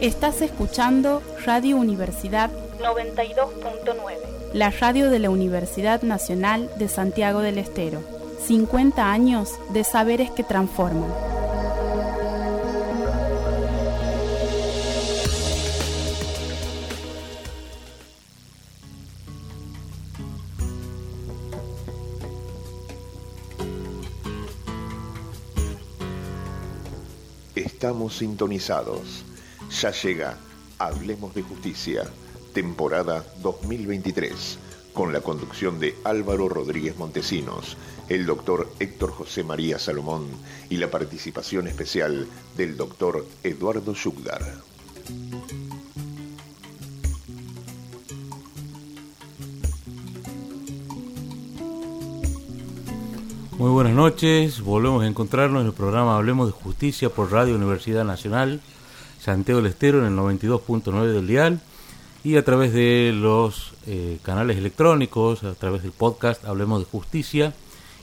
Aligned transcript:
Estás 0.00 0.40
escuchando 0.40 1.22
Radio 1.44 1.76
Universidad 1.76 2.50
92.9, 2.78 4.54
la 4.54 4.70
radio 4.70 5.10
de 5.10 5.18
la 5.18 5.28
Universidad 5.28 6.00
Nacional 6.00 6.70
de 6.78 6.88
Santiago 6.88 7.40
del 7.40 7.58
Estero. 7.58 8.02
50 8.46 9.12
años 9.12 9.58
de 9.74 9.84
saberes 9.84 10.30
que 10.30 10.42
transforman. 10.42 11.12
Estamos 27.54 28.16
sintonizados. 28.16 29.26
Ya 29.70 29.92
llega 29.92 30.36
Hablemos 30.78 31.32
de 31.34 31.42
Justicia, 31.42 32.02
temporada 32.52 33.24
2023, 33.40 34.58
con 34.92 35.12
la 35.12 35.20
conducción 35.20 35.78
de 35.78 35.96
Álvaro 36.04 36.48
Rodríguez 36.48 36.96
Montesinos, 36.96 37.76
el 38.08 38.26
doctor 38.26 38.68
Héctor 38.80 39.12
José 39.12 39.44
María 39.44 39.78
Salomón 39.78 40.26
y 40.68 40.76
la 40.76 40.90
participación 40.90 41.68
especial 41.68 42.26
del 42.56 42.76
doctor 42.76 43.24
Eduardo 43.44 43.94
Yugdar. 43.94 44.42
Muy 53.56 53.70
buenas 53.70 53.92
noches, 53.92 54.62
volvemos 54.62 55.04
a 55.04 55.06
encontrarnos 55.06 55.60
en 55.60 55.68
el 55.68 55.74
programa 55.74 56.16
Hablemos 56.16 56.46
de 56.46 56.52
Justicia 56.52 57.10
por 57.10 57.30
Radio 57.30 57.54
Universidad 57.54 58.04
Nacional, 58.04 58.60
Santiago 59.20 59.60
del 59.60 59.70
Estero 59.70 59.98
en 59.98 60.12
el 60.12 60.18
92.9 60.18 61.12
del 61.12 61.26
dial 61.26 61.60
y 62.24 62.36
a 62.36 62.44
través 62.44 62.72
de 62.72 63.12
los 63.14 63.72
eh, 63.86 64.18
canales 64.22 64.56
electrónicos, 64.56 65.44
a 65.44 65.54
través 65.54 65.82
del 65.82 65.92
podcast 65.92 66.44
Hablemos 66.44 66.80
de 66.80 66.86
Justicia. 66.86 67.54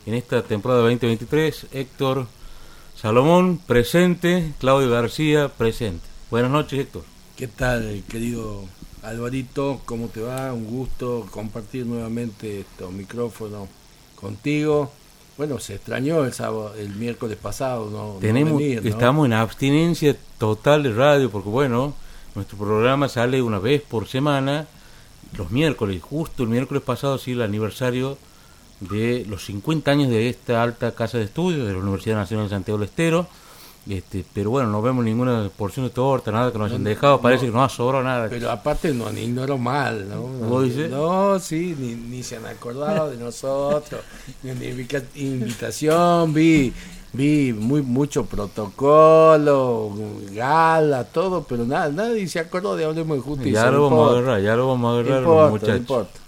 En 0.06 0.14
esta 0.14 0.42
temporada 0.44 0.82
2023, 0.82 1.68
Héctor 1.72 2.28
Salomón 2.96 3.58
presente, 3.58 4.54
Claudio 4.60 4.90
García 4.90 5.50
presente. 5.50 6.06
Buenas 6.32 6.52
noches, 6.52 6.80
Héctor. 6.80 7.04
¿Qué 7.36 7.48
tal, 7.48 8.04
querido 8.08 8.64
Alvarito? 9.04 9.82
¿Cómo 9.86 10.08
te 10.08 10.22
va? 10.22 10.54
Un 10.54 10.66
gusto 10.66 11.28
compartir 11.30 11.86
nuevamente 11.86 12.62
estos 12.62 12.92
micrófonos 12.92 13.70
contigo. 14.16 14.92
Bueno, 15.38 15.60
se 15.60 15.76
extrañó 15.76 16.26
el 16.26 16.34
sábado, 16.34 16.74
el 16.78 16.90
miércoles 16.96 17.38
pasado, 17.38 17.90
¿no? 17.92 18.18
Tenemos, 18.20 18.54
no 18.54 18.58
venir, 18.58 18.84
¿no? 18.84 18.90
estamos 18.90 19.26
en 19.28 19.34
abstinencia 19.34 20.16
total 20.40 20.84
de 20.84 20.94
radio, 20.94 21.30
porque 21.30 21.50
bueno, 21.50 21.94
nuestro 22.34 22.58
programa 22.58 23.08
sale 23.08 23.42
una 23.42 23.60
vez 23.60 23.84
por 23.84 24.08
semana, 24.08 24.68
los 25.38 25.52
miércoles, 25.52 26.02
justo 26.02 26.44
el 26.44 26.50
miércoles 26.50 26.82
pasado 26.82 27.16
ha 27.16 27.20
sido 27.20 27.44
el 27.44 27.50
aniversario 27.50 28.18
de 28.80 29.26
los 29.28 29.46
50 29.46 29.92
años 29.92 30.10
de 30.10 30.30
esta 30.30 30.62
alta 30.62 30.94
casa 30.94 31.18
de 31.18 31.26
estudios 31.26 31.68
de 31.68 31.74
la 31.74 31.80
Universidad 31.80 32.16
Nacional 32.16 32.48
de 32.48 32.50
Santiago 32.52 32.80
del 32.80 32.90
Estero. 32.90 33.28
Este, 33.90 34.26
pero 34.34 34.50
bueno, 34.50 34.70
no 34.70 34.82
vemos 34.82 35.06
ninguna 35.06 35.50
porción 35.56 35.86
de 35.86 35.92
torta, 35.92 36.30
nada 36.32 36.52
que 36.52 36.58
nos 36.58 36.70
hayan 36.70 36.84
No, 36.84 36.90
dejado, 36.90 37.22
parece 37.22 37.46
no. 37.46 37.52
que 37.54 37.58
no 37.58 37.64
ha 37.64 37.70
sobrado 37.70 38.04
nada. 38.04 38.28
Pero 38.30 38.52
aparte 38.52 38.94
no 38.94 39.10
ni 39.12 39.22
ignoró 39.22 39.58
mal, 39.58 40.10
¿no? 40.10 40.22
¿Vos 40.24 40.66
dices? 40.66 40.90
No, 40.92 41.40
sí, 41.40 41.74
ni, 41.80 41.96
ni 41.96 42.22
se 42.24 42.36
han 42.36 42.46
acordado 42.48 43.10
de 43.10 43.18
nosotros, 43.18 44.02
ni 44.44 44.52
una 44.52 44.66
invitación, 45.16 46.34
vi 46.34 46.74
vi 47.14 47.54
muy 47.54 47.82
mucho 47.82 48.26
protocolo, 48.26 49.92
gala, 50.34 51.06
todo, 51.06 51.44
pero 51.44 51.66
nada, 51.66 51.90
nadie 51.90 52.28
se 52.28 52.40
acordó 52.40 52.76
de 52.76 52.86
Hablemos 52.86 53.18
de 53.18 53.24
Justicia. 53.24 53.54
ya 53.64 53.72
lo 53.72 53.90
vamos 53.90 54.10
a 54.12 54.18
agarrar, 54.18 54.42
ya 54.42 54.56
lo 54.56 54.68
vamos 54.68 54.90
a 54.96 55.00
agarrar 55.00 55.20
importa, 55.22 55.50
muchachos. 55.52 55.78
importa. 55.80 56.20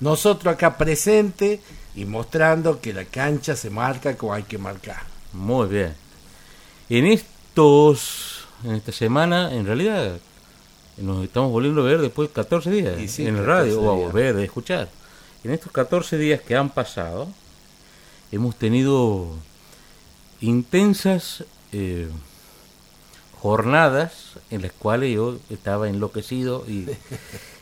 Nosotros 0.00 0.54
acá 0.54 0.76
presente 0.78 1.60
y 1.94 2.04
mostrando 2.04 2.80
que 2.80 2.92
la 2.92 3.04
cancha 3.04 3.56
se 3.56 3.68
marca 3.68 4.16
como 4.16 4.32
hay 4.32 4.44
que 4.44 4.56
marcar. 4.58 5.02
Muy 5.32 5.66
bien. 5.68 5.94
En 6.90 7.06
estos, 7.06 8.44
en 8.64 8.72
esta 8.72 8.92
semana, 8.92 9.54
en 9.54 9.64
realidad, 9.64 10.18
nos 10.98 11.24
estamos 11.24 11.50
volviendo 11.52 11.80
a 11.82 11.84
ver 11.84 12.00
después 12.00 12.28
de 12.28 12.34
14 12.34 12.70
días 12.70 13.10
sí, 13.10 13.26
en 13.26 13.36
la 13.36 13.42
14 13.44 13.46
radio, 13.46 13.80
o 13.82 13.90
a 13.90 13.94
volver 13.94 14.36
a 14.36 14.42
escuchar. 14.42 14.88
En 15.44 15.52
estos 15.52 15.72
14 15.72 16.18
días 16.18 16.40
que 16.42 16.56
han 16.56 16.68
pasado, 16.70 17.28
hemos 18.32 18.56
tenido 18.56 19.28
intensas 20.40 21.44
eh, 21.72 22.08
jornadas 23.40 24.32
en 24.50 24.62
las 24.62 24.72
cuales 24.72 25.14
yo 25.14 25.36
estaba 25.48 25.88
enloquecido 25.88 26.64
y, 26.68 26.86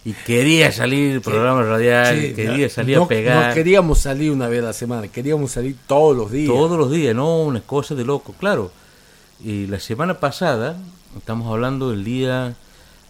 y 0.05 0.13
quería 0.27 0.73
salir 0.73 1.13
del 1.13 1.21
programa 1.23 1.63
radial, 1.63 2.19
Sí, 2.21 2.33
quería 2.35 2.67
no- 2.67 2.71
salir 2.71 2.97
a 2.97 3.07
pegar. 3.07 3.49
No 3.51 3.55
queríamos 3.55 3.99
salir 4.01 4.33
una 4.33 4.49
vez 4.49 4.61
a 4.63 4.67
la 4.67 4.73
semana, 4.73 5.07
queríamos 5.09 5.53
salir 5.53 5.77
todos 5.87 6.17
los 6.17 6.33
días. 6.33 6.49
Todos 6.53 6.77
los 6.79 6.91
días, 6.91 7.15
no, 7.15 7.43
una 7.43 7.61
cosa 7.61 7.95
de 7.95 8.05
loco, 8.05 8.35
claro. 8.41 8.73
Y 9.41 9.67
la 9.69 9.79
semana 9.79 10.19
pasada, 10.19 10.77
estamos 11.17 11.47
hablando 11.53 11.91
del 11.91 12.05
día 12.05 12.57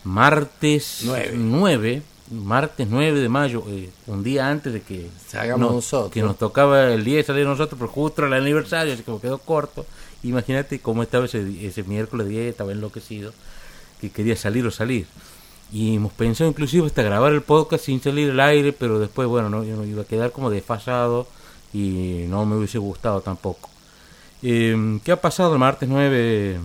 martes 0.04 1.00
Nueve. 1.04 1.32
9, 1.34 2.02
martes 2.30 2.86
9 2.88 3.20
de 3.20 3.28
mayo, 3.28 3.64
eh, 3.68 3.90
un 4.06 4.22
día 4.22 4.48
antes 4.48 4.72
de 4.74 4.82
que, 4.82 5.08
Salgamos 5.26 5.60
nos, 5.60 5.72
nosotros. 5.76 6.12
que 6.12 6.20
nos 6.22 6.36
tocaba 6.36 6.92
el 6.92 7.04
día 7.04 7.16
de 7.16 7.24
salir 7.24 7.46
nosotros, 7.46 7.78
pero 7.78 7.90
justo 7.90 8.22
era 8.22 8.36
el 8.36 8.42
aniversario, 8.42 8.92
así 8.92 9.02
como 9.02 9.20
quedó 9.20 9.38
corto. 9.38 9.86
Imagínate 10.22 10.80
cómo 10.80 11.02
estaba 11.02 11.24
ese, 11.24 11.66
ese 11.66 11.82
miércoles 11.84 12.28
10, 12.28 12.50
estaba 12.50 12.72
enloquecido, 12.72 13.32
que 14.00 14.10
quería 14.10 14.36
salir 14.36 14.66
o 14.66 14.70
salir. 14.70 15.06
Y 15.72 15.96
hemos 15.96 16.12
pensado 16.12 16.50
inclusive 16.50 16.86
hasta 16.86 17.02
grabar 17.02 17.32
el 17.32 17.42
podcast 17.42 17.84
sin 17.86 18.02
salir 18.02 18.30
al 18.30 18.40
aire, 18.40 18.72
pero 18.74 18.98
después, 18.98 19.28
bueno, 19.28 19.48
no, 19.48 19.64
yo 19.64 19.76
no 19.76 19.84
iba 19.86 20.02
a 20.02 20.06
quedar 20.06 20.32
como 20.32 20.50
desfasado 20.50 21.26
y 21.72 22.24
no 22.28 22.44
me 22.44 22.56
hubiese 22.56 22.78
gustado 22.78 23.22
tampoco. 23.22 23.70
Eh, 24.42 25.00
¿Qué 25.04 25.12
ha 25.12 25.20
pasado 25.20 25.52
el 25.52 25.58
martes 25.58 25.88
9, 25.88 26.60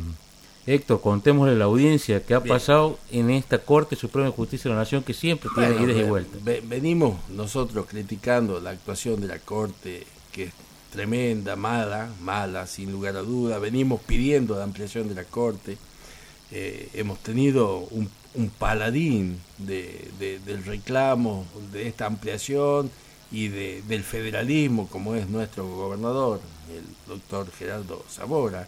Héctor? 0.68 1.02
Contémosle 1.02 1.54
a 1.54 1.58
la 1.58 1.66
audiencia 1.66 2.24
qué 2.24 2.36
ha 2.36 2.40
Bien. 2.40 2.56
pasado 2.56 3.00
en 3.12 3.30
esta 3.32 3.60
Corte 3.60 3.96
Suprema 3.96 4.28
de 4.28 4.34
Justicia 4.34 4.70
de 4.70 4.76
la 4.76 4.82
Nación 4.82 5.04
que 5.04 5.14
siempre 5.14 5.50
tiene 5.56 5.72
Bueno, 5.74 5.92
idas 5.92 6.06
y 6.06 6.10
vueltas. 6.10 6.44
ve- 6.44 6.64
venimos 6.66 7.18
nosotros 7.30 7.86
criticando 7.90 8.60
la 8.60 8.72
actuación 8.72 9.20
de 9.22 9.28
la 9.28 9.40
Corte, 9.40 10.06
que 10.32 10.44
es 10.46 10.54
tremenda, 10.92 11.56
mala, 11.56 12.10
mala, 12.22 12.68
sin 12.68 12.92
lugar 12.92 13.16
a 13.18 13.22
duda. 13.22 13.58
Venimos 13.58 14.02
pidiendo 14.02 14.56
la 14.56 14.64
ampliación 14.64 15.08
de 15.10 15.16
la 15.16 15.24
Corte. 15.24 15.78
Eh, 16.52 16.90
hemos 16.94 17.18
tenido 17.24 17.80
un, 17.90 18.08
un 18.36 18.50
paladín 18.50 19.40
de, 19.58 20.08
de- 20.20 20.38
del 20.40 20.64
reclamo 20.64 21.46
de 21.72 21.88
esta 21.88 22.06
ampliación 22.06 22.92
y 23.34 23.48
de, 23.50 23.82
del 23.88 24.04
federalismo, 24.04 24.88
como 24.88 25.16
es 25.16 25.28
nuestro 25.28 25.68
gobernador, 25.68 26.40
el 26.72 26.84
doctor 27.08 27.48
Gerardo 27.58 28.06
Zamora, 28.10 28.68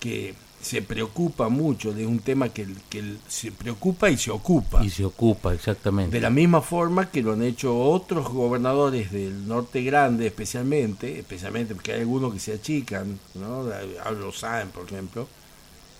que 0.00 0.34
se 0.60 0.82
preocupa 0.82 1.48
mucho 1.48 1.92
de 1.92 2.06
un 2.06 2.20
tema 2.20 2.48
que, 2.48 2.66
que 2.90 3.16
se 3.28 3.50
preocupa 3.50 4.10
y 4.10 4.16
se 4.16 4.30
ocupa. 4.30 4.84
Y 4.84 4.90
se 4.90 5.04
ocupa, 5.04 5.54
exactamente. 5.54 6.14
De 6.16 6.20
la 6.20 6.30
misma 6.30 6.60
forma 6.60 7.10
que 7.10 7.22
lo 7.22 7.32
han 7.32 7.42
hecho 7.42 7.76
otros 7.76 8.28
gobernadores 8.28 9.10
del 9.10 9.46
norte 9.48 9.82
grande, 9.82 10.26
especialmente, 10.26 11.18
especialmente 11.18 11.74
porque 11.74 11.92
hay 11.94 12.00
algunos 12.00 12.32
que 12.34 12.38
se 12.40 12.52
achican, 12.54 13.18
¿no? 13.34 13.64
Hablo 14.04 14.32
Sáenz, 14.32 14.70
por 14.72 14.84
ejemplo, 14.86 15.26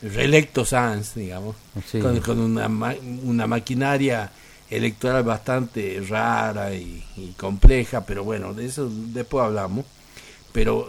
el 0.00 0.12
reelecto 0.14 0.64
Sáenz, 0.64 1.14
digamos, 1.14 1.56
Sí. 1.90 1.98
con, 2.00 2.20
con 2.20 2.38
una, 2.40 2.68
ma- 2.68 2.94
una 3.24 3.46
maquinaria 3.48 4.30
electoral 4.76 5.22
bastante 5.22 6.02
rara 6.08 6.74
y, 6.74 7.04
y 7.16 7.32
compleja, 7.38 8.02
pero 8.06 8.24
bueno, 8.24 8.54
de 8.54 8.66
eso 8.66 8.88
después 8.90 9.44
hablamos. 9.44 9.84
Pero 10.52 10.88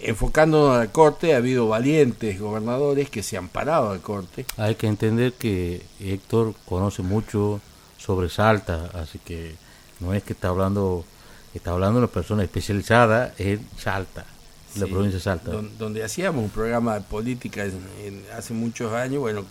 enfocándonos 0.00 0.74
a 0.76 0.78
la 0.80 0.86
Corte, 0.92 1.34
ha 1.34 1.38
habido 1.38 1.68
valientes 1.68 2.40
gobernadores 2.40 3.08
que 3.10 3.22
se 3.22 3.36
han 3.36 3.48
parado 3.48 3.90
a 3.90 3.94
la 3.96 4.02
Corte. 4.02 4.44
Hay 4.56 4.74
que 4.74 4.86
entender 4.86 5.32
que 5.34 5.82
Héctor 6.00 6.54
conoce 6.66 7.02
mucho 7.02 7.60
sobre 7.98 8.28
Salta, 8.28 8.90
así 8.94 9.18
que 9.24 9.54
no 10.00 10.12
es 10.14 10.22
que 10.24 10.32
está 10.32 10.48
hablando, 10.48 11.04
está 11.54 11.70
hablando 11.70 12.00
de 12.00 12.04
una 12.06 12.12
persona 12.12 12.42
especializada 12.42 13.32
en 13.38 13.64
Salta, 13.78 14.24
la 14.76 14.86
provincia 14.86 15.18
de 15.18 15.22
Salta. 15.22 15.50
don- 15.52 15.78
donde 15.78 16.02
hacíamos 16.02 16.42
un 16.42 16.50
programa 16.50 16.94
de 16.94 17.02
política 17.02 17.64
en- 17.64 17.86
en- 18.02 18.24
hace 18.36 18.54
muchos 18.54 18.92
años, 18.92 19.20
bueno, 19.20 19.44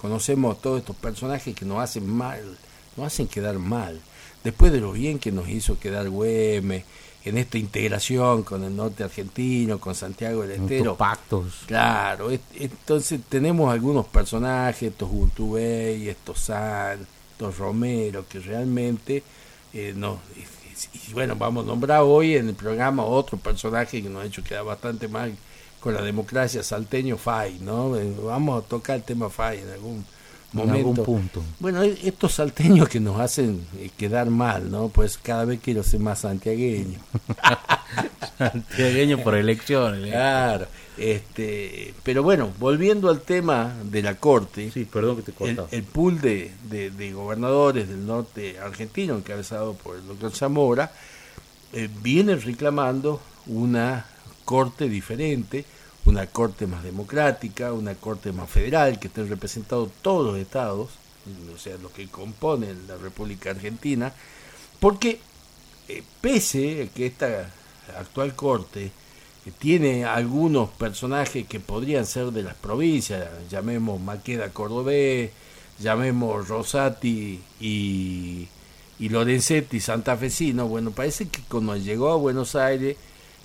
conocemos 0.00 0.56
a 0.56 0.60
todos 0.60 0.78
estos 0.80 0.94
personajes 0.96 1.54
que 1.54 1.64
nos 1.64 1.80
hacen 1.80 2.06
mal, 2.08 2.40
nos 2.96 3.06
hacen 3.06 3.26
quedar 3.28 3.58
mal. 3.58 4.00
Después 4.44 4.72
de 4.72 4.80
lo 4.80 4.92
bien 4.92 5.18
que 5.18 5.32
nos 5.32 5.48
hizo 5.48 5.78
quedar 5.78 6.08
Güemes, 6.08 6.84
en 7.24 7.38
esta 7.38 7.58
integración 7.58 8.44
con 8.44 8.62
el 8.62 8.76
norte 8.76 9.02
argentino, 9.02 9.80
con 9.80 9.96
Santiago 9.96 10.42
del 10.42 10.62
Estero. 10.62 10.96
pactos. 10.96 11.54
Claro, 11.66 12.30
es- 12.30 12.38
entonces 12.54 13.20
tenemos 13.28 13.72
algunos 13.72 14.06
personajes, 14.06 14.90
estos 14.92 15.08
Urtubey, 15.12 16.08
estos 16.08 16.38
San, 16.38 17.04
estos 17.32 17.58
Romero, 17.58 18.24
que 18.28 18.38
realmente 18.38 19.24
eh, 19.74 19.92
no. 19.96 20.20
Y, 21.08 21.12
bueno, 21.14 21.34
vamos 21.36 21.64
a 21.64 21.66
nombrar 21.66 22.02
hoy 22.02 22.36
en 22.36 22.48
el 22.48 22.54
programa 22.54 23.04
otro 23.04 23.38
personaje 23.38 24.00
que 24.02 24.08
nos 24.08 24.22
ha 24.22 24.26
hecho 24.26 24.44
quedar 24.44 24.64
bastante 24.64 25.08
mal 25.08 25.34
con 25.80 25.94
la 25.94 26.02
democracia 26.02 26.62
salteño 26.62 27.16
Fay, 27.16 27.58
¿no? 27.60 27.90
Vamos 28.24 28.62
a 28.62 28.66
tocar 28.68 28.96
el 28.96 29.02
tema 29.02 29.28
Fay 29.30 29.60
en 29.60 29.70
algún 29.70 30.04
momento. 30.52 31.04
punto. 31.04 31.42
Bueno, 31.58 31.82
e-, 31.82 31.98
estos 32.04 32.34
salteños 32.34 32.88
que 32.88 33.00
nos 33.00 33.20
hacen 33.20 33.66
eh, 33.78 33.90
quedar 33.96 34.30
mal, 34.30 34.70
¿no? 34.70 34.88
Pues 34.88 35.18
cada 35.18 35.44
vez 35.44 35.60
quiero 35.62 35.82
ser 35.82 36.00
más 36.00 36.20
santiagueño. 36.20 36.98
santiagueño 38.38 39.22
por 39.22 39.34
elecciones. 39.34 40.06
¿eh? 40.06 40.10
Claro. 40.10 40.66
Este, 40.96 41.94
pero 42.02 42.22
bueno, 42.22 42.52
volviendo 42.58 43.10
al 43.10 43.20
tema 43.20 43.74
de 43.84 44.02
la 44.02 44.14
corte, 44.14 44.70
sí, 44.70 44.86
perdón 44.86 45.22
que 45.22 45.30
te 45.30 45.44
el, 45.44 45.60
el, 45.70 45.82
pool 45.82 46.20
de, 46.22 46.52
de, 46.70 47.12
gobernadores 47.12 47.88
del 47.88 48.06
norte 48.06 48.58
argentino, 48.58 49.16
encabezado 49.16 49.74
por 49.74 49.96
el 49.96 50.06
doctor 50.06 50.32
Zamora, 50.32 50.90
eh, 51.74 51.90
viene 52.02 52.36
reclamando 52.36 53.20
una 53.46 54.06
corte 54.46 54.88
diferente, 54.88 55.66
una 56.06 56.26
corte 56.28 56.66
más 56.66 56.82
democrática, 56.82 57.72
una 57.72 57.94
corte 57.94 58.32
más 58.32 58.48
federal, 58.48 58.98
que 58.98 59.08
estén 59.08 59.28
representados 59.28 59.90
todos 60.02 60.24
los 60.24 60.36
estados, 60.38 60.90
o 61.52 61.58
sea, 61.58 61.76
los 61.78 61.90
que 61.92 62.06
componen 62.06 62.86
la 62.86 62.96
República 62.96 63.50
Argentina, 63.50 64.12
porque 64.78 65.18
eh, 65.88 66.02
pese 66.20 66.84
a 66.84 66.94
que 66.94 67.06
esta 67.06 67.50
actual 67.98 68.34
corte 68.36 68.86
eh, 68.86 69.52
tiene 69.58 70.04
algunos 70.04 70.70
personajes 70.70 71.46
que 71.48 71.58
podrían 71.58 72.06
ser 72.06 72.26
de 72.26 72.44
las 72.44 72.54
provincias, 72.54 73.28
llamemos 73.50 74.00
Maqueda 74.00 74.50
Cordobés, 74.50 75.32
llamemos 75.80 76.46
Rosati 76.46 77.40
y, 77.60 78.46
y 79.00 79.08
Lorenzetti 79.08 79.80
santafesino, 79.80 80.68
bueno, 80.68 80.92
parece 80.92 81.26
que 81.28 81.40
cuando 81.48 81.76
llegó 81.76 82.12
a 82.12 82.16
Buenos 82.16 82.54
Aires 82.54 82.96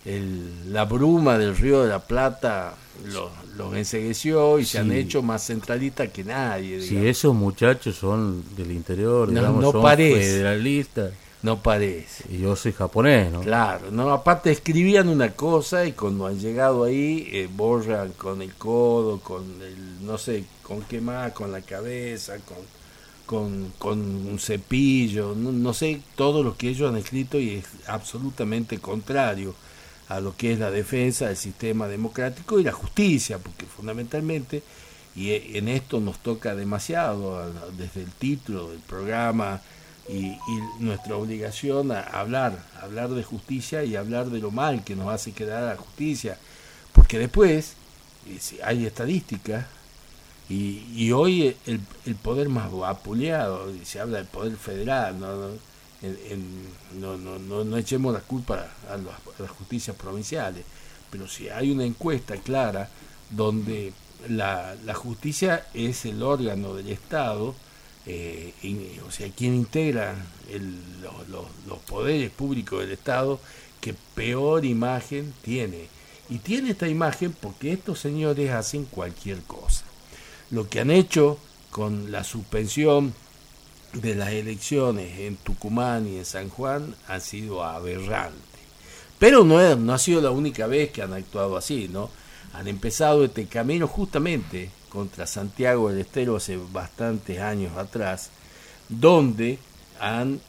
el, 0.06 0.74
la 0.74 0.86
bruma 0.86 1.38
del 1.38 1.56
río 1.56 1.84
de 1.84 1.90
la 1.90 2.00
Plata 2.00 2.76
los 3.06 3.30
lo 3.58 3.76
ensegueció 3.76 4.60
y 4.60 4.66
se 4.66 4.80
han 4.80 4.92
hecho 4.92 5.22
más 5.22 5.46
centralistas 5.46 6.10
que 6.10 6.24
nadie. 6.24 6.82
Si 6.82 6.98
esos 7.06 7.36
muchachos 7.36 7.96
son 7.96 8.44
del 8.56 8.72
interior, 8.72 9.28
no, 9.28 9.40
digamos, 9.40 9.62
no 9.62 9.72
son 9.72 9.82
parece. 9.82 10.20
federalistas. 10.22 11.14
No 11.44 11.58
parece. 11.60 12.24
Y 12.30 12.38
yo 12.38 12.56
soy 12.56 12.72
japonés, 12.72 13.32
¿no? 13.32 13.42
Claro, 13.42 13.90
no, 13.90 14.12
aparte 14.12 14.52
escribían 14.52 15.10
una 15.10 15.32
cosa 15.32 15.86
y 15.88 15.94
cuando 15.94 16.28
han 16.28 16.40
llegado 16.40 16.84
ahí 16.84 17.28
eh, 17.32 17.50
borran 17.52 18.12
con 18.12 18.44
el 18.44 18.54
codo, 18.54 19.20
con 19.20 19.44
el, 19.60 20.06
no 20.06 20.20
sé, 20.20 20.44
con 20.62 20.84
qué 20.84 21.02
más, 21.02 21.32
con 21.32 21.52
la 21.52 21.62
cabeza, 21.62 22.36
con, 22.46 22.58
con, 23.26 23.74
con 23.80 24.00
un 24.00 24.38
cepillo, 24.38 25.34
no, 25.36 25.52
no 25.52 25.74
sé, 25.74 26.02
todo 26.16 26.44
lo 26.44 26.56
que 26.56 26.70
ellos 26.70 26.92
han 26.92 26.98
escrito 26.98 27.40
y 27.40 27.56
es 27.56 27.66
absolutamente 27.88 28.78
contrario 28.78 29.56
a 30.12 30.20
lo 30.20 30.36
que 30.36 30.52
es 30.52 30.60
la 30.60 30.72
defensa 30.72 31.28
del 31.28 31.38
sistema 31.38 31.88
democrático 31.88 32.60
y 32.60 32.64
la 32.64 32.74
justicia, 32.74 33.38
porque 33.38 33.66
fundamentalmente, 33.66 34.62
y 35.16 35.30
e, 35.30 35.58
en 35.58 35.70
esto 35.70 36.02
nos 36.02 36.20
toca 36.20 36.54
demasiado 36.54 37.50
desde 37.78 38.02
el 38.02 38.12
título 38.12 38.70
del 38.72 38.80
programa 38.80 39.62
y, 40.10 40.36
nuestra 40.80 41.16
obligación 41.16 41.92
a 41.94 42.02
hablar, 42.02 42.62
hablar 42.82 43.10
de 43.10 43.24
justicia 43.24 43.86
y 43.86 43.96
hablar 43.96 44.30
de 44.30 44.40
lo 44.40 44.52
mal 44.52 44.84
que 44.84 44.98
nos 44.98 45.08
hace 45.08 45.32
quedar 45.32 45.64
la 45.64 45.78
justicia, 45.78 46.38
porque 46.92 47.18
después 47.18 47.76
hay 48.64 48.86
estadísticas 48.86 49.66
y, 50.50 50.84
y 50.94 51.14
hoy 51.14 51.56
el, 51.66 51.80
el 52.06 52.16
poder 52.16 52.50
más 52.50 52.70
apuleado, 52.86 53.72
se 53.86 54.02
habla 54.02 54.18
del 54.18 54.28
poder 54.28 54.58
federal, 54.58 55.18
¿no? 55.20 55.71
No, 57.00 57.18
no, 57.18 57.38
no, 57.40 57.64
no, 57.64 57.78
echemos 57.78 58.14
la 58.14 58.22
culpa 58.22 58.72
a, 58.90 58.98
las 58.98 59.52
justicias 59.52 59.96
provinciales, 59.96 60.64
pero 61.10 61.28
si 61.28 61.50
hay 61.50 61.72
una 61.72 61.86
encuesta 61.86 62.38
clara 62.38 62.90
donde 63.30 63.94
la, 64.30 64.76
la 64.86 64.94
justicia 64.94 65.66
es 65.74 66.06
el 66.06 66.24
órgano 66.24 66.74
del 66.74 66.90
Estado, 66.90 67.56
eh, 68.06 69.00
o 69.08 69.12
sea, 69.12 69.30
quien 69.30 69.54
integra 69.54 70.16
los 71.68 71.80
poderes 71.88 72.32
públicos 72.32 72.80
del 72.80 72.92
Estado, 72.92 73.40
que 73.80 73.94
peor 74.16 74.66
imagen 74.66 75.34
tiene. 75.42 75.88
Y 76.30 76.38
tiene 76.40 76.72
esta 76.72 76.88
imagen 76.88 77.34
porque 77.34 77.74
estos 77.74 78.00
señores 78.00 78.52
hacen 78.52 78.86
cualquier 78.86 79.42
cosa. 79.42 79.84
Lo 80.50 80.68
que 80.70 80.80
han 80.80 80.92
hecho 80.92 81.38
con 81.70 82.12
la 82.12 82.24
suspensión 82.24 83.14
de 83.94 84.16
las 84.16 84.30
elecciones 84.30 85.20
en 85.20 85.36
Tucumán 85.38 86.08
y 86.08 86.18
en 86.18 86.26
San 86.26 86.50
Juan 86.50 86.96
han 87.08 87.22
sido 87.22 87.64
aberrantes. 87.64 88.42
Pero 89.20 89.44
no, 89.44 89.76
no 89.76 89.94
ha 89.94 90.00
sido 90.00 90.22
la 90.22 90.32
única 90.32 90.68
vez 90.68 90.92
que 90.92 91.02
han 91.02 91.14
actuado 91.14 91.58
así, 91.58 91.88
¿no? 91.88 92.10
Han 92.54 92.68
empezado 92.68 93.24
este 93.24 93.46
camino 93.46 93.88
justamente 93.88 94.72
contra 94.90 95.28
Santiago 95.28 95.90
del 95.90 96.00
Estero 96.00 96.38
hace 96.38 96.58
bastantes 96.58 97.40
años 97.40 97.78
atrás, 97.78 98.30
donde 98.90 99.60
han 100.00 100.42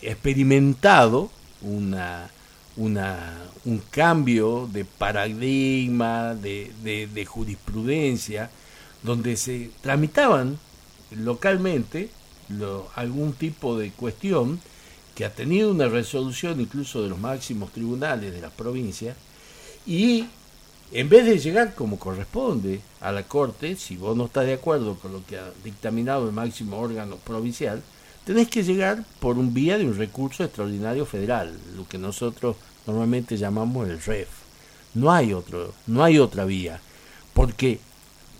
experimentado 0.00 1.30
una, 1.60 2.30
una, 2.76 3.42
un 3.64 3.78
cambio 3.90 4.68
de 4.72 4.84
paradigma, 4.84 6.34
de, 6.34 6.72
de 7.12 7.26
jurisprudencia, 7.26 8.50
donde 9.02 9.36
se 9.36 9.70
tramitaban 9.82 10.58
localmente 11.10 12.10
algún 12.94 13.32
tipo 13.32 13.78
de 13.78 13.90
cuestión 13.90 14.60
que 15.14 15.24
ha 15.24 15.34
tenido 15.34 15.70
una 15.70 15.88
resolución 15.88 16.60
incluso 16.60 17.02
de 17.02 17.08
los 17.08 17.18
máximos 17.18 17.72
tribunales 17.72 18.32
de 18.32 18.40
la 18.40 18.50
provincia 18.50 19.14
y 19.86 20.26
en 20.92 21.08
vez 21.08 21.24
de 21.24 21.38
llegar 21.38 21.74
como 21.74 21.98
corresponde 21.98 22.80
a 23.00 23.12
la 23.12 23.22
Corte, 23.22 23.76
si 23.76 23.96
vos 23.96 24.16
no 24.16 24.24
estás 24.26 24.46
de 24.46 24.54
acuerdo 24.54 24.96
con 24.96 25.12
lo 25.12 25.24
que 25.24 25.38
ha 25.38 25.50
dictaminado 25.62 26.26
el 26.26 26.32
máximo 26.32 26.78
órgano 26.80 27.16
provincial, 27.16 27.82
tenés 28.24 28.48
que 28.48 28.64
llegar 28.64 29.04
por 29.20 29.38
un 29.38 29.54
vía 29.54 29.78
de 29.78 29.84
un 29.84 29.96
recurso 29.96 30.42
extraordinario 30.42 31.06
federal, 31.06 31.56
lo 31.76 31.86
que 31.86 31.98
nosotros 31.98 32.56
normalmente 32.86 33.36
llamamos 33.36 33.88
el 33.88 34.02
REF. 34.02 34.28
No 34.94 35.12
hay 35.12 35.32
otro, 35.32 35.72
no 35.86 36.02
hay 36.02 36.18
otra 36.18 36.44
vía, 36.44 36.80
porque 37.34 37.78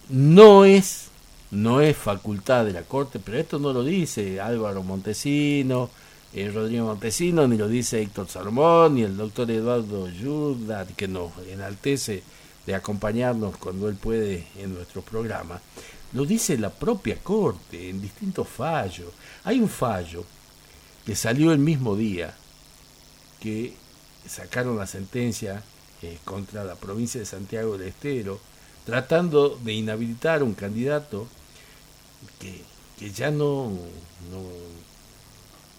no 0.09 0.65
es 0.65 1.10
no 1.51 1.81
es 1.81 1.97
facultad 1.97 2.65
de 2.65 2.73
la 2.73 2.83
Corte, 2.83 3.19
pero 3.19 3.39
esto 3.39 3.59
no 3.59 3.73
lo 3.73 3.83
dice 3.83 4.41
Álvaro 4.41 4.83
Montesino, 4.83 5.91
eh, 6.33 6.51
Rodrigo 6.51 6.87
Montesino, 6.87 7.49
ni 7.49 7.57
lo 7.57 7.67
dice 7.67 8.01
Héctor 8.01 8.29
Salomón, 8.29 8.95
ni 8.95 9.03
el 9.03 9.17
doctor 9.17 9.51
Eduardo 9.51 10.09
Yuda, 10.09 10.87
que 10.87 11.09
nos 11.09 11.33
enaltece 11.49 12.23
de 12.67 12.75
acompañarnos 12.75 13.57
cuando 13.57 13.89
él 13.89 13.97
puede 13.97 14.47
en 14.57 14.75
nuestro 14.75 15.03
programa. 15.03 15.61
Lo 16.13 16.25
dice 16.25 16.57
la 16.57 16.71
propia 16.71 17.17
Corte 17.17 17.91
en 17.91 18.01
distintos 18.01 18.47
fallos. 18.49 19.09
Hay 19.45 19.61
un 19.61 19.69
fallo 19.69 20.25
que 21.05 21.17
salió 21.17 21.53
el 21.53 21.59
mismo 21.59 21.97
día 21.97 22.35
que 23.41 23.75
sacaron 24.29 24.77
la 24.77 24.87
sentencia 24.87 25.63
eh, 26.03 26.19
contra 26.25 26.63
la 26.63 26.77
provincia 26.77 27.19
de 27.19 27.27
Santiago 27.27 27.77
del 27.77 27.89
Estero, 27.89 28.39
tratando 28.85 29.59
de 29.63 29.73
inhabilitar 29.73 30.43
un 30.43 30.55
candidato 30.55 31.27
que, 32.39 32.63
que 32.99 33.11
ya 33.11 33.31
no, 33.31 33.73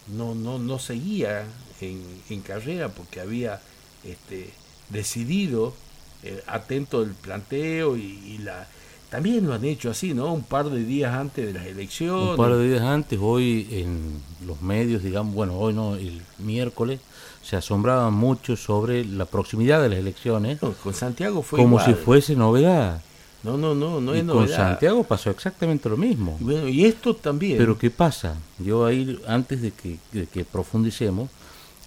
no, 0.08 0.34
no, 0.34 0.58
no, 0.58 0.78
seguía 0.78 1.44
en, 1.80 2.02
en, 2.28 2.40
carrera 2.40 2.88
porque 2.88 3.20
había 3.20 3.60
este, 4.04 4.50
decidido, 4.88 5.74
eh, 6.22 6.42
atento 6.46 7.00
al 7.00 7.14
planteo 7.14 7.96
y, 7.96 8.38
la... 8.38 8.66
También 9.10 9.46
lo 9.46 9.52
han 9.52 9.64
hecho 9.66 9.90
así, 9.90 10.14
¿no? 10.14 10.32
Un 10.32 10.42
par 10.42 10.70
de 10.70 10.84
días 10.84 11.14
antes 11.14 11.44
de 11.46 11.52
las 11.52 11.66
elecciones. 11.66 12.30
Un 12.30 12.36
par 12.36 12.54
de 12.56 12.70
días 12.70 12.80
antes, 12.80 13.18
hoy 13.20 13.68
en 13.70 14.22
los 14.46 14.62
medios, 14.62 15.02
digamos, 15.02 15.34
bueno, 15.34 15.58
hoy 15.58 15.74
no, 15.74 15.96
el 15.96 16.22
miércoles, 16.38 17.00
se 17.42 17.56
asombraban 17.56 18.14
mucho 18.14 18.56
sobre 18.56 19.04
la 19.04 19.26
proximidad 19.26 19.82
de 19.82 19.90
las 19.90 19.98
elecciones. 19.98 20.58
con 20.60 20.94
Santiago 20.94 21.42
fue 21.42 21.58
Como 21.58 21.78
si 21.84 21.92
fuese 21.92 22.34
novedad. 22.36 23.02
No, 23.42 23.56
no, 23.56 23.74
no, 23.74 24.00
no 24.00 24.16
y 24.16 24.22
Con 24.24 24.48
Santiago 24.48 25.02
pasó 25.02 25.30
exactamente 25.30 25.88
lo 25.88 25.96
mismo. 25.96 26.36
Bueno, 26.40 26.68
y 26.68 26.84
esto 26.84 27.14
también. 27.14 27.58
Pero 27.58 27.76
¿qué 27.76 27.90
pasa? 27.90 28.36
Yo 28.58 28.86
ahí, 28.86 29.20
antes 29.26 29.62
de 29.62 29.72
que, 29.72 29.98
que 30.32 30.44
profundicemos, 30.44 31.28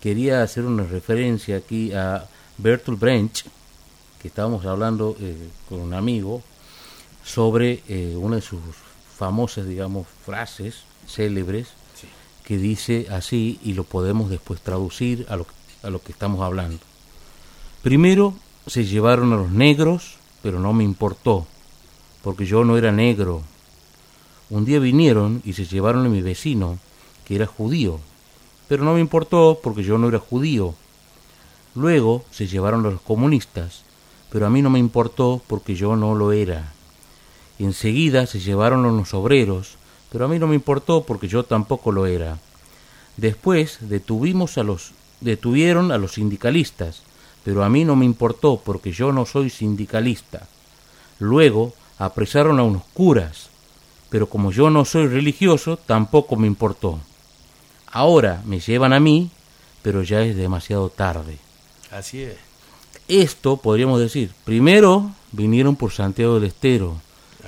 quería 0.02 0.44
hacer 0.44 0.66
una 0.66 0.84
referencia 0.84 1.58
aquí 1.58 1.94
a 1.94 2.28
Bertolt 2.58 3.00
Brecht, 3.00 3.48
que 4.22 4.28
estábamos 4.28 4.66
hablando 4.66 5.16
eh, 5.20 5.36
con 5.70 5.80
un 5.80 5.94
amigo, 5.94 6.44
sobre 7.24 7.82
eh, 7.88 8.16
una 8.18 8.36
de 8.36 8.42
sus 8.42 8.60
famosas, 9.18 9.66
digamos, 9.66 10.08
frases 10.26 10.84
célebres, 11.08 11.70
que 12.44 12.58
dice 12.58 13.08
así, 13.10 13.60
y 13.64 13.74
lo 13.74 13.84
podemos 13.84 14.30
después 14.30 14.62
traducir 14.62 15.26
a 15.30 15.38
lo, 15.38 15.48
a 15.82 15.90
lo 15.90 16.02
que 16.02 16.12
estamos 16.12 16.42
hablando. 16.42 16.80
Primero 17.82 18.36
se 18.68 18.86
llevaron 18.86 19.34
a 19.34 19.38
los 19.38 19.52
negros, 19.52 20.18
pero 20.46 20.60
no 20.60 20.74
me 20.74 20.84
importó, 20.84 21.48
porque 22.22 22.46
yo 22.46 22.64
no 22.64 22.78
era 22.78 22.92
negro. 22.92 23.42
Un 24.52 24.64
día 24.64 24.78
vinieron 24.78 25.42
y 25.44 25.54
se 25.54 25.66
llevaron 25.66 26.06
a 26.06 26.10
mi 26.10 26.22
vecino, 26.22 26.78
que 27.26 27.34
era 27.34 27.48
judío, 27.48 28.00
pero 28.68 28.84
no 28.84 28.94
me 28.94 29.00
importó 29.00 29.60
porque 29.64 29.82
yo 29.82 29.98
no 29.98 30.08
era 30.08 30.20
judío. 30.20 30.76
Luego 31.74 32.26
se 32.30 32.46
llevaron 32.46 32.86
a 32.86 32.92
los 32.92 33.02
comunistas, 33.02 33.86
pero 34.30 34.46
a 34.46 34.52
mí 34.52 34.62
no 34.62 34.70
me 34.70 34.78
importó 34.78 35.42
porque 35.48 35.74
yo 35.74 35.96
no 35.96 36.14
lo 36.14 36.32
era. 36.32 36.74
Enseguida 37.58 38.28
se 38.28 38.40
llevaron 38.40 38.86
a 38.86 38.92
los 38.92 39.16
obreros, 39.16 39.78
pero 40.12 40.26
a 40.26 40.28
mí 40.28 40.38
no 40.38 40.46
me 40.46 40.54
importó 40.54 41.06
porque 41.06 41.28
yo 41.28 41.42
tampoco 41.42 41.92
lo 41.92 42.06
era. 42.06 42.38
Después 43.18 43.80
detuvimos 43.82 44.60
a 44.60 44.64
los 44.64 44.94
detuvieron 45.22 45.92
a 45.92 45.98
los 45.98 46.12
sindicalistas, 46.14 47.02
pero 47.46 47.64
a 47.64 47.70
mí 47.70 47.86
no 47.86 47.96
me 47.96 48.06
importó 48.06 48.58
porque 48.58 48.92
yo 48.92 49.12
no 49.12 49.28
soy 49.28 49.52
sindicalista. 49.52 50.48
Luego 51.20 51.74
apresaron 52.00 52.60
a 52.60 52.64
unos 52.64 52.84
curas, 52.96 53.50
pero 54.10 54.28
como 54.28 54.52
yo 54.52 54.72
no 54.72 54.84
soy 54.84 55.08
religioso, 55.08 55.78
tampoco 55.78 56.36
me 56.38 56.48
importó. 56.48 57.00
Ahora 57.92 58.42
me 58.46 58.60
llevan 58.60 58.94
a 58.94 59.00
mí, 59.00 59.30
pero 59.84 60.02
ya 60.02 60.24
es 60.24 60.36
demasiado 60.36 60.90
tarde. 60.90 61.38
Así 61.92 62.24
es. 62.24 62.36
Esto 63.08 63.58
podríamos 63.58 64.00
decir, 64.00 64.32
primero 64.44 65.12
vinieron 65.32 65.76
por 65.76 65.92
Santiago 65.92 66.36
del 66.36 66.46
Estero, 66.46 66.96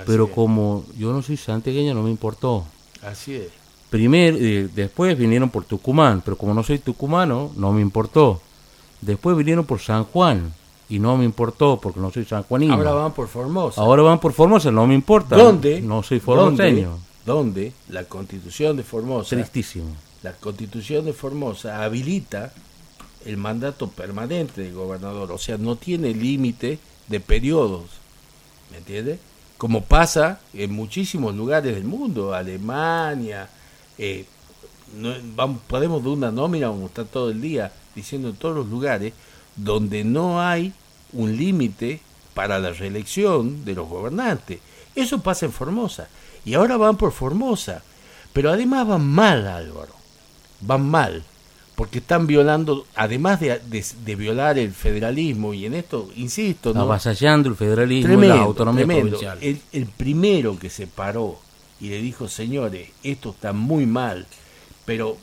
pero 0.06 0.30
como 0.30 0.84
yo 0.96 1.12
no 1.12 1.22
soy 1.22 1.36
santiagueño 1.36 1.92
no 1.92 2.04
me 2.04 2.10
importó. 2.10 2.64
Así 3.02 3.34
es. 3.34 3.48
Primero, 3.90 4.36
eh, 4.38 4.68
después 4.72 5.18
vinieron 5.18 5.50
por 5.50 5.64
Tucumán, 5.64 6.22
pero 6.24 6.38
como 6.38 6.54
no 6.54 6.62
soy 6.62 6.78
tucumano, 6.78 7.50
no 7.56 7.72
me 7.72 7.80
importó. 7.80 8.40
Después 9.00 9.36
vinieron 9.36 9.64
por 9.64 9.80
San 9.80 10.04
Juan 10.04 10.52
y 10.88 10.98
no 10.98 11.16
me 11.16 11.24
importó 11.24 11.78
porque 11.80 12.00
no 12.00 12.10
soy 12.10 12.24
sanjuanino. 12.24 12.74
Ahora 12.74 12.92
van 12.92 13.12
por 13.12 13.28
Formosa. 13.28 13.80
Ahora 13.80 14.02
van 14.02 14.20
por 14.20 14.32
Formosa, 14.32 14.70
no 14.70 14.86
me 14.86 14.94
importa. 14.94 15.36
¿Dónde? 15.36 15.80
No 15.80 16.02
soy 16.02 16.20
formoseño. 16.20 16.98
¿Dónde? 17.26 17.72
La 17.88 18.04
Constitución 18.04 18.76
de 18.76 18.82
Formosa. 18.82 19.36
Tristísimo. 19.36 19.94
La 20.22 20.32
Constitución 20.32 21.04
de 21.04 21.12
Formosa 21.12 21.84
habilita 21.84 22.52
el 23.26 23.36
mandato 23.36 23.88
permanente 23.88 24.62
del 24.62 24.72
gobernador, 24.72 25.30
o 25.32 25.38
sea, 25.38 25.58
no 25.58 25.76
tiene 25.76 26.14
límite 26.14 26.78
de 27.08 27.20
periodos. 27.20 27.84
¿Me 28.70 28.78
entiendes? 28.78 29.20
Como 29.58 29.84
pasa 29.84 30.40
en 30.54 30.72
muchísimos 30.72 31.34
lugares 31.34 31.74
del 31.74 31.84
mundo, 31.84 32.32
Alemania, 32.32 33.48
eh, 33.98 34.24
no, 34.96 35.12
vamos, 35.34 35.60
podemos 35.66 36.02
de 36.02 36.08
una 36.10 36.30
nómina, 36.30 36.68
como 36.68 36.86
está 36.86 37.04
todo 37.04 37.30
el 37.30 37.40
día 37.40 37.72
diciendo 37.98 38.28
en 38.28 38.36
todos 38.36 38.54
los 38.54 38.68
lugares, 38.68 39.12
donde 39.56 40.04
no 40.04 40.40
hay 40.40 40.72
un 41.12 41.36
límite 41.36 42.00
para 42.34 42.58
la 42.58 42.70
reelección 42.70 43.64
de 43.64 43.74
los 43.74 43.88
gobernantes. 43.88 44.60
Eso 44.94 45.20
pasa 45.20 45.46
en 45.46 45.52
Formosa. 45.52 46.08
Y 46.44 46.54
ahora 46.54 46.76
van 46.76 46.96
por 46.96 47.12
Formosa. 47.12 47.82
Pero 48.32 48.50
además 48.50 48.86
van 48.86 49.06
mal, 49.06 49.46
Álvaro. 49.46 49.92
Van 50.60 50.88
mal. 50.88 51.24
Porque 51.74 51.98
están 51.98 52.26
violando, 52.26 52.86
además 52.94 53.40
de, 53.40 53.60
de, 53.60 54.16
violar 54.16 54.58
el 54.58 54.72
federalismo, 54.72 55.54
y 55.54 55.66
en 55.66 55.74
esto, 55.74 56.08
insisto, 56.16 56.74
¿no? 56.74 56.80
avasallando 56.80 57.48
el 57.48 57.54
federalismo 57.54 58.22
y 58.22 58.26
la 58.26 58.40
autonomía 58.40 58.84
provincial. 58.84 59.38
El, 59.40 59.60
el 59.72 59.86
primero 59.86 60.58
que 60.58 60.70
se 60.70 60.88
paró 60.88 61.38
y 61.80 61.88
le 61.88 62.02
dijo, 62.02 62.28
señores, 62.28 62.88
esto 63.04 63.30
está 63.30 63.52
muy 63.52 63.86
mal, 63.86 64.26
pero 64.84 65.16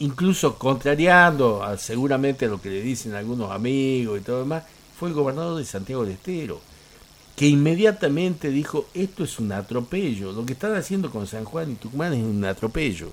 incluso 0.00 0.58
contrariando 0.58 1.62
a, 1.62 1.78
seguramente 1.78 2.48
lo 2.48 2.60
que 2.60 2.70
le 2.70 2.82
dicen 2.82 3.14
algunos 3.14 3.50
amigos 3.50 4.18
y 4.18 4.22
todo 4.22 4.40
demás, 4.40 4.64
fue 4.98 5.08
el 5.08 5.14
gobernador 5.14 5.58
de 5.58 5.64
Santiago 5.64 6.04
del 6.04 6.14
Estero, 6.14 6.60
que 7.36 7.46
inmediatamente 7.46 8.50
dijo, 8.50 8.86
esto 8.92 9.24
es 9.24 9.38
un 9.38 9.52
atropello, 9.52 10.32
lo 10.32 10.44
que 10.44 10.54
están 10.54 10.74
haciendo 10.74 11.10
con 11.10 11.26
San 11.26 11.44
Juan 11.44 11.72
y 11.72 11.74
Tucumán 11.76 12.12
es 12.12 12.22
un 12.22 12.44
atropello, 12.44 13.12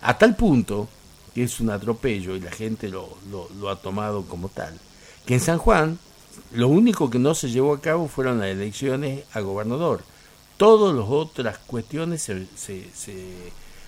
a 0.00 0.16
tal 0.18 0.36
punto 0.36 0.88
que 1.34 1.44
es 1.44 1.58
un 1.58 1.70
atropello 1.70 2.36
y 2.36 2.40
la 2.40 2.52
gente 2.52 2.88
lo, 2.88 3.16
lo, 3.30 3.68
ha 3.68 3.76
tomado 3.76 4.22
como 4.26 4.48
tal, 4.48 4.78
que 5.26 5.34
en 5.34 5.40
San 5.40 5.58
Juan 5.58 5.98
lo 6.52 6.68
único 6.68 7.10
que 7.10 7.18
no 7.18 7.34
se 7.34 7.50
llevó 7.50 7.74
a 7.74 7.80
cabo 7.80 8.06
fueron 8.06 8.38
las 8.38 8.48
elecciones 8.48 9.24
a 9.32 9.40
gobernador, 9.40 10.02
todas 10.56 10.94
las 10.94 11.06
otras 11.08 11.58
cuestiones 11.58 12.22
se, 12.22 12.46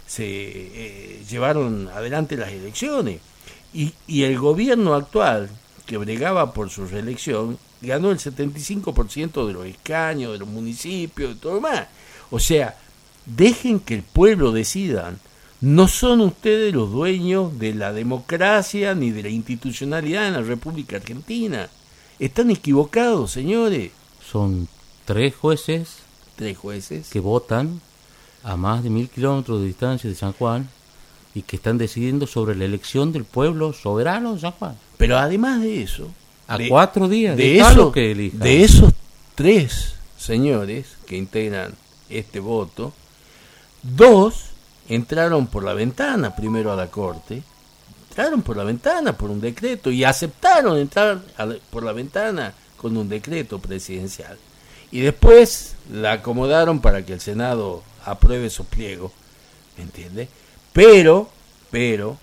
se, 0.06 0.24
eh, 0.26 1.22
llevaron 1.28 1.88
adelante 1.88 2.36
las 2.36 2.50
elecciones. 2.50 3.20
Y, 3.72 3.92
y, 4.06 4.22
el 4.22 4.38
gobierno 4.38 4.94
actual, 4.94 5.50
que 5.86 5.98
bregaba 5.98 6.52
por 6.52 6.70
su 6.70 6.86
reelección, 6.86 7.58
ganó 7.82 8.10
el 8.10 8.18
75% 8.18 9.46
de 9.46 9.52
los 9.52 9.66
escaños, 9.66 10.32
de 10.32 10.38
los 10.38 10.48
municipios, 10.48 11.34
de 11.34 11.40
todo 11.40 11.60
más. 11.60 11.86
O 12.30 12.40
sea, 12.40 12.76
dejen 13.26 13.80
que 13.80 13.94
el 13.94 14.02
pueblo 14.02 14.52
decidan. 14.52 15.18
No 15.60 15.88
son 15.88 16.20
ustedes 16.20 16.72
los 16.74 16.90
dueños 16.90 17.58
de 17.58 17.74
la 17.74 17.92
democracia 17.92 18.94
ni 18.94 19.10
de 19.10 19.22
la 19.22 19.28
institucionalidad 19.28 20.28
en 20.28 20.34
la 20.34 20.42
República 20.42 20.96
Argentina. 20.96 21.68
Están 22.18 22.50
equivocados, 22.50 23.32
señores. 23.32 23.90
Son 24.22 24.68
tres 25.04 25.34
jueces 25.34 26.06
tres 26.36 26.56
jueces 26.56 27.08
que 27.10 27.20
votan 27.20 27.80
a 28.46 28.56
más 28.56 28.84
de 28.84 28.90
mil 28.90 29.08
kilómetros 29.08 29.60
de 29.60 29.66
distancia 29.66 30.08
de 30.08 30.14
San 30.14 30.32
Juan 30.32 30.68
y 31.34 31.42
que 31.42 31.56
están 31.56 31.78
decidiendo 31.78 32.28
sobre 32.28 32.54
la 32.54 32.64
elección 32.64 33.12
del 33.12 33.24
pueblo 33.24 33.72
soberano 33.72 34.34
de 34.34 34.40
San 34.40 34.52
Juan. 34.52 34.78
Pero 34.96 35.18
además 35.18 35.60
de 35.60 35.82
eso, 35.82 36.08
a 36.46 36.56
cuatro 36.68 37.08
días 37.08 37.36
de, 37.36 37.58
eso, 37.58 37.90
que 37.90 38.14
de 38.14 38.62
esos 38.62 38.92
tres 39.34 39.96
señores 40.16 40.96
que 41.06 41.16
integran 41.16 41.74
este 42.08 42.38
voto, 42.38 42.92
dos 43.82 44.50
entraron 44.88 45.48
por 45.48 45.64
la 45.64 45.74
ventana 45.74 46.36
primero 46.36 46.72
a 46.72 46.76
la 46.76 46.86
corte, 46.86 47.42
entraron 48.10 48.42
por 48.42 48.56
la 48.56 48.62
ventana 48.62 49.12
por 49.12 49.28
un 49.28 49.40
decreto 49.40 49.90
y 49.90 50.04
aceptaron 50.04 50.78
entrar 50.78 51.20
por 51.70 51.82
la 51.82 51.92
ventana 51.92 52.54
con 52.76 52.96
un 52.96 53.08
decreto 53.08 53.58
presidencial 53.58 54.38
y 54.92 55.00
después 55.00 55.74
la 55.92 56.12
acomodaron 56.12 56.80
para 56.80 57.04
que 57.04 57.14
el 57.14 57.20
Senado 57.20 57.82
apruebe 58.06 58.48
su 58.48 58.64
pliego, 58.64 59.12
¿me 59.76 59.82
entiende? 59.82 60.28
Pero, 60.72 61.28
pero, 61.70 62.18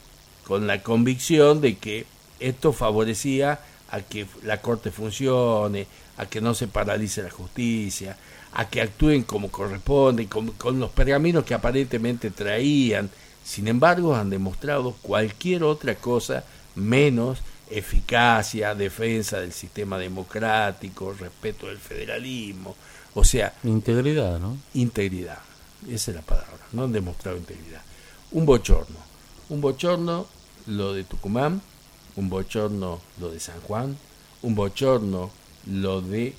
con 0.46 0.66
la 0.66 0.82
convicción 0.82 1.62
de 1.62 1.78
que 1.78 2.06
esto 2.40 2.74
favorecía 2.74 3.60
a 3.90 4.02
que 4.02 4.26
la 4.44 4.62
Corte 4.62 4.90
funcione, 4.92 5.86
a 6.18 6.26
que 6.26 6.42
no 6.42 6.54
se 6.54 6.68
paralice 6.68 7.22
la 7.22 7.30
justicia, 7.30 8.18
a 8.54 8.70
que 8.70 8.82
actúen 8.82 9.24
como 9.24 9.52
corresponde, 9.52 10.28
con, 10.28 10.48
con 10.52 10.80
los 10.80 10.92
pergaminos 10.92 11.46
que 11.46 11.54
aparentemente 11.54 12.32
traían. 12.32 13.10
Sin 13.44 13.68
embargo, 13.68 14.16
han 14.16 14.30
demostrado 14.30 14.96
cualquier 15.02 15.64
otra 15.64 15.96
cosa 15.96 16.44
menos 16.76 17.40
eficacia, 17.70 18.76
defensa 18.76 19.40
del 19.40 19.52
sistema 19.52 19.98
democrático, 19.98 21.14
respeto 21.14 21.68
del 21.68 21.78
federalismo, 21.78 22.76
o 23.14 23.24
sea... 23.24 23.54
Integridad, 23.64 24.40
¿no? 24.40 24.58
Integridad, 24.74 25.40
esa 25.90 26.12
es 26.12 26.16
la 26.16 26.22
palabra, 26.22 26.60
no 26.72 26.84
han 26.84 26.92
demostrado 26.92 27.38
integridad. 27.38 27.82
Un 28.32 28.46
bochorno, 28.46 28.98
un 29.50 29.62
bochorno 29.62 30.26
lo 30.68 30.94
de 30.94 31.04
Tucumán, 31.04 31.62
un 32.16 32.30
bochorno 32.30 33.02
lo 33.20 33.32
de 33.32 33.40
San 33.40 33.60
Juan, 33.62 33.98
un 34.42 34.56
bochorno 34.56 35.32
lo 35.68 36.02
de 36.02 36.36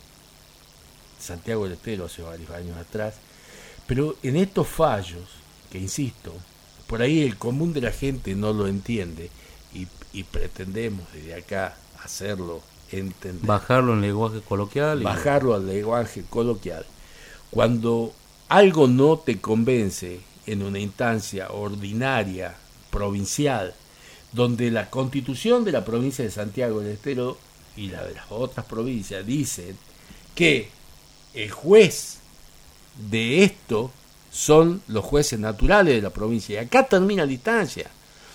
Santiago 1.18 1.64
del 1.64 1.74
Estero 1.74 2.06
hace 2.06 2.22
varios 2.22 2.50
años 2.50 2.76
atrás, 2.76 3.14
pero 3.86 4.16
en 4.22 4.36
estos 4.36 4.66
fallos, 4.68 5.28
que 5.70 5.78
insisto, 5.78 6.32
por 6.86 7.02
ahí 7.02 7.22
el 7.22 7.36
común 7.36 7.72
de 7.72 7.80
la 7.80 7.92
gente 7.92 8.34
no 8.34 8.52
lo 8.52 8.66
entiende, 8.66 9.30
y 10.12 10.22
pretendemos 10.22 11.04
desde 11.12 11.34
acá 11.34 11.76
hacerlo 12.04 12.62
entender. 12.92 13.46
Bajarlo 13.46 13.94
en 13.94 14.00
lenguaje 14.00 14.40
coloquial. 14.40 15.02
Bajarlo 15.02 15.54
al 15.54 15.66
lenguaje 15.66 16.22
coloquial. 16.28 16.86
Cuando 17.50 18.12
algo 18.48 18.86
no 18.86 19.18
te 19.18 19.40
convence 19.40 20.20
en 20.46 20.62
una 20.62 20.78
instancia 20.78 21.50
ordinaria, 21.50 22.54
provincial, 22.90 23.74
donde 24.32 24.70
la 24.70 24.90
constitución 24.90 25.64
de 25.64 25.72
la 25.72 25.84
provincia 25.84 26.24
de 26.24 26.30
Santiago 26.30 26.80
del 26.80 26.92
Estero 26.92 27.38
y 27.76 27.88
la 27.88 28.04
de 28.04 28.14
las 28.14 28.26
otras 28.30 28.66
provincias 28.66 29.26
dicen 29.26 29.76
que 30.34 30.68
el 31.34 31.50
juez 31.50 32.18
de 33.10 33.44
esto 33.44 33.90
son 34.30 34.82
los 34.88 35.04
jueces 35.04 35.38
naturales 35.38 35.94
de 35.94 36.02
la 36.02 36.10
provincia. 36.10 36.60
Y 36.60 36.64
acá 36.64 36.86
termina 36.86 37.24
la 37.24 37.32
instancia. 37.32 37.90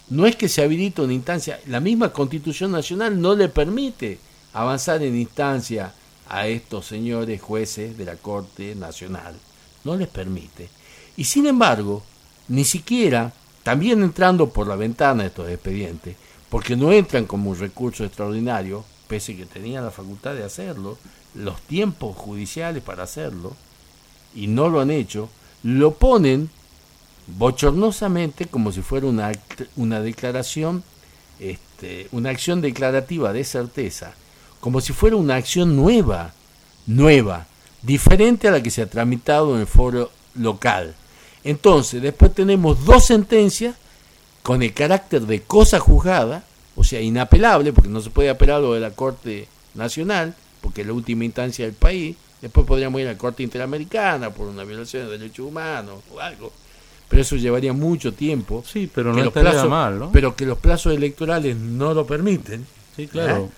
No 0.09 0.25
es 0.25 0.35
que 0.35 0.49
se 0.49 0.63
habilite 0.63 1.01
una 1.01 1.13
instancia, 1.13 1.59
la 1.67 1.79
misma 1.79 2.11
Constitución 2.11 2.71
Nacional 2.71 3.21
no 3.21 3.35
le 3.35 3.47
permite 3.47 4.17
avanzar 4.53 5.03
en 5.03 5.15
instancia 5.15 5.93
a 6.27 6.47
estos 6.47 6.87
señores 6.87 7.41
jueces 7.41 7.97
de 7.97 8.05
la 8.05 8.15
Corte 8.15 8.75
Nacional, 8.75 9.35
no 9.83 9.95
les 9.95 10.07
permite. 10.07 10.69
Y 11.17 11.25
sin 11.25 11.45
embargo, 11.47 12.03
ni 12.47 12.65
siquiera, 12.65 13.33
también 13.63 14.01
entrando 14.03 14.49
por 14.49 14.67
la 14.67 14.75
ventana 14.75 15.25
estos 15.25 15.49
expedientes, 15.49 16.15
porque 16.49 16.75
no 16.75 16.91
entran 16.91 17.25
como 17.25 17.51
un 17.51 17.59
recurso 17.59 18.03
extraordinario, 18.03 18.83
pese 19.07 19.35
que 19.35 19.45
tenían 19.45 19.85
la 19.85 19.91
facultad 19.91 20.33
de 20.33 20.43
hacerlo, 20.43 20.97
los 21.35 21.61
tiempos 21.61 22.15
judiciales 22.15 22.81
para 22.83 23.03
hacerlo, 23.03 23.55
y 24.33 24.47
no 24.47 24.69
lo 24.69 24.79
han 24.79 24.91
hecho, 24.91 25.29
lo 25.63 25.93
ponen 25.93 26.49
bochornosamente 27.37 28.45
como 28.45 28.71
si 28.71 28.81
fuera 28.81 29.07
una, 29.07 29.31
una 29.75 30.01
declaración, 30.01 30.83
este, 31.39 32.07
una 32.11 32.29
acción 32.29 32.61
declarativa 32.61 33.33
de 33.33 33.43
certeza, 33.43 34.13
como 34.59 34.81
si 34.81 34.93
fuera 34.93 35.15
una 35.15 35.35
acción 35.35 35.75
nueva, 35.75 36.33
nueva, 36.85 37.47
diferente 37.81 38.47
a 38.47 38.51
la 38.51 38.63
que 38.63 38.71
se 38.71 38.81
ha 38.81 38.89
tramitado 38.89 39.55
en 39.55 39.61
el 39.61 39.67
foro 39.67 40.11
local. 40.35 40.95
Entonces, 41.43 42.01
después 42.01 42.33
tenemos 42.33 42.85
dos 42.85 43.05
sentencias 43.05 43.75
con 44.43 44.61
el 44.63 44.73
carácter 44.73 45.21
de 45.21 45.41
cosa 45.41 45.79
juzgada, 45.79 46.43
o 46.75 46.83
sea, 46.83 47.01
inapelable, 47.01 47.73
porque 47.73 47.89
no 47.89 48.01
se 48.01 48.09
puede 48.09 48.29
apelar 48.29 48.61
lo 48.61 48.73
de 48.73 48.79
la 48.79 48.91
Corte 48.91 49.47
Nacional, 49.75 50.35
porque 50.61 50.81
es 50.81 50.87
la 50.87 50.93
última 50.93 51.25
instancia 51.25 51.65
del 51.65 51.75
país. 51.75 52.15
Después 52.41 52.65
podríamos 52.65 53.01
ir 53.01 53.07
a 53.07 53.11
la 53.13 53.17
Corte 53.17 53.43
Interamericana 53.43 54.29
por 54.29 54.47
una 54.47 54.63
violación 54.63 55.05
de 55.05 55.17
derechos 55.17 55.45
humanos 55.45 55.99
o 56.13 56.19
algo. 56.19 56.51
Pero 57.09 57.21
eso 57.21 57.35
llevaría 57.35 57.73
mucho 57.73 58.13
tiempo. 58.13 58.63
Sí, 58.65 58.89
pero 58.93 59.13
no 59.13 59.23
estaría 59.23 59.65
mal, 59.65 59.99
¿no? 59.99 60.11
Pero 60.11 60.35
que 60.35 60.45
los 60.45 60.59
plazos 60.59 60.93
electorales 60.93 61.55
no 61.57 61.93
lo 61.93 62.05
permiten. 62.05 62.65
Sí, 62.95 63.07
claro. 63.07 63.49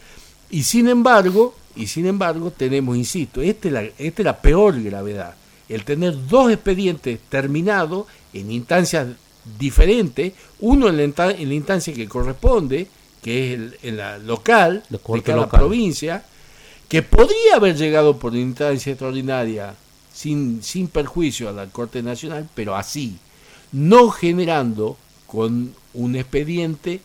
Y 0.49 0.63
sin 0.63 0.87
embargo, 0.87 1.53
y 1.75 1.87
sin 1.87 2.05
embargo, 2.05 2.51
tenemos, 2.51 2.97
insisto, 2.97 3.41
esta 3.41 3.67
es 3.67 3.73
la, 3.73 3.81
esta 3.83 4.21
es 4.21 4.25
la 4.25 4.41
peor 4.41 4.81
gravedad. 4.81 5.35
El 5.69 5.85
tener 5.85 6.27
dos 6.27 6.51
expedientes 6.51 7.19
terminados 7.29 8.07
en 8.33 8.51
instancias 8.51 9.07
diferentes, 9.57 10.33
uno 10.59 10.89
en 10.89 10.97
la, 10.97 11.31
en 11.31 11.49
la 11.49 11.55
instancia 11.55 11.93
que 11.93 12.07
corresponde, 12.07 12.87
que 13.21 13.53
es 13.53 13.59
en 13.83 13.97
la 13.97 14.17
local 14.17 14.83
de 14.89 15.21
cada 15.21 15.49
provincia, 15.49 16.23
que 16.87 17.01
podría 17.01 17.55
haber 17.55 17.77
llegado 17.77 18.17
por 18.17 18.35
instancia 18.35 18.91
extraordinaria 18.91 19.75
sin, 20.13 20.61
sin 20.61 20.87
perjuicio 20.87 21.47
a 21.47 21.53
la 21.53 21.67
Corte 21.67 22.03
Nacional, 22.03 22.49
pero 22.53 22.75
así, 22.75 23.17
no 23.71 24.09
generando 24.09 24.97
con 25.27 25.73
un 25.93 26.15
expediente 26.15 26.99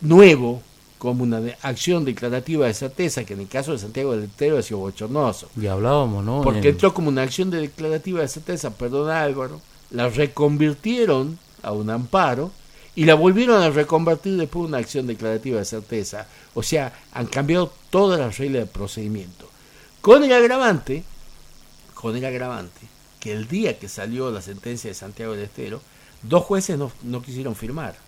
nuevo 0.00 0.62
como 0.98 1.22
una 1.22 1.40
acción 1.62 2.04
declarativa 2.04 2.66
de 2.66 2.74
certeza, 2.74 3.24
que 3.24 3.34
en 3.34 3.40
el 3.40 3.48
caso 3.48 3.72
de 3.72 3.78
Santiago 3.78 4.12
del 4.12 4.24
Estero 4.24 4.58
ha 4.58 4.62
sido 4.62 4.80
bochornoso. 4.80 5.48
Y 5.60 5.66
hablábamos, 5.66 6.24
¿no? 6.24 6.42
Porque 6.42 6.70
entró 6.70 6.92
como 6.92 7.08
una 7.08 7.22
acción 7.22 7.50
de 7.50 7.60
declarativa 7.60 8.20
de 8.20 8.28
certeza, 8.28 8.70
perdón 8.70 9.10
Álvaro, 9.10 9.60
la 9.90 10.08
reconvirtieron 10.08 11.38
a 11.62 11.72
un 11.72 11.90
amparo 11.90 12.50
y 12.96 13.04
la 13.04 13.14
volvieron 13.14 13.62
a 13.62 13.70
reconvertir 13.70 14.36
después 14.36 14.64
en 14.64 14.68
una 14.70 14.78
acción 14.78 15.06
declarativa 15.06 15.58
de 15.58 15.64
certeza. 15.64 16.26
O 16.54 16.64
sea, 16.64 16.92
han 17.12 17.26
cambiado 17.26 17.72
todas 17.90 18.18
las 18.18 18.36
reglas 18.38 18.64
de 18.64 18.66
procedimiento. 18.66 19.48
Con 20.00 20.24
el 20.24 20.32
agravante, 20.32 21.04
con 21.94 22.16
el 22.16 22.24
agravante, 22.24 22.80
que 23.20 23.32
el 23.32 23.46
día 23.46 23.78
que 23.78 23.88
salió 23.88 24.30
la 24.30 24.42
sentencia 24.42 24.90
de 24.90 24.94
Santiago 24.94 25.34
del 25.34 25.44
Estero, 25.44 25.80
dos 26.22 26.44
jueces 26.44 26.76
no, 26.76 26.90
no 27.04 27.22
quisieron 27.22 27.54
firmar 27.54 28.07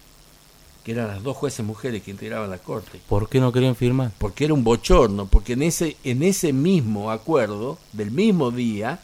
que 0.85 0.93
eran 0.93 1.09
las 1.09 1.23
dos 1.23 1.37
jueces 1.37 1.65
mujeres 1.65 2.03
que 2.03 2.11
integraban 2.11 2.51
la 2.51 2.59
corte. 2.59 3.01
¿Por 3.09 3.29
qué 3.29 3.41
no 3.41 3.53
querían 3.53 3.77
firmar? 3.77 4.13
Porque 4.19 4.45
era 4.45 4.55
un 4.55 4.65
bochorno, 4.65 5.27
porque 5.27 5.55
en 5.55 5.63
ese, 5.63 5.97
en 6.05 6.23
ese 6.23 6.53
mismo 6.53 7.11
acuerdo, 7.11 7.79
del 7.93 8.11
mismo 8.11 8.51
día, 8.51 9.01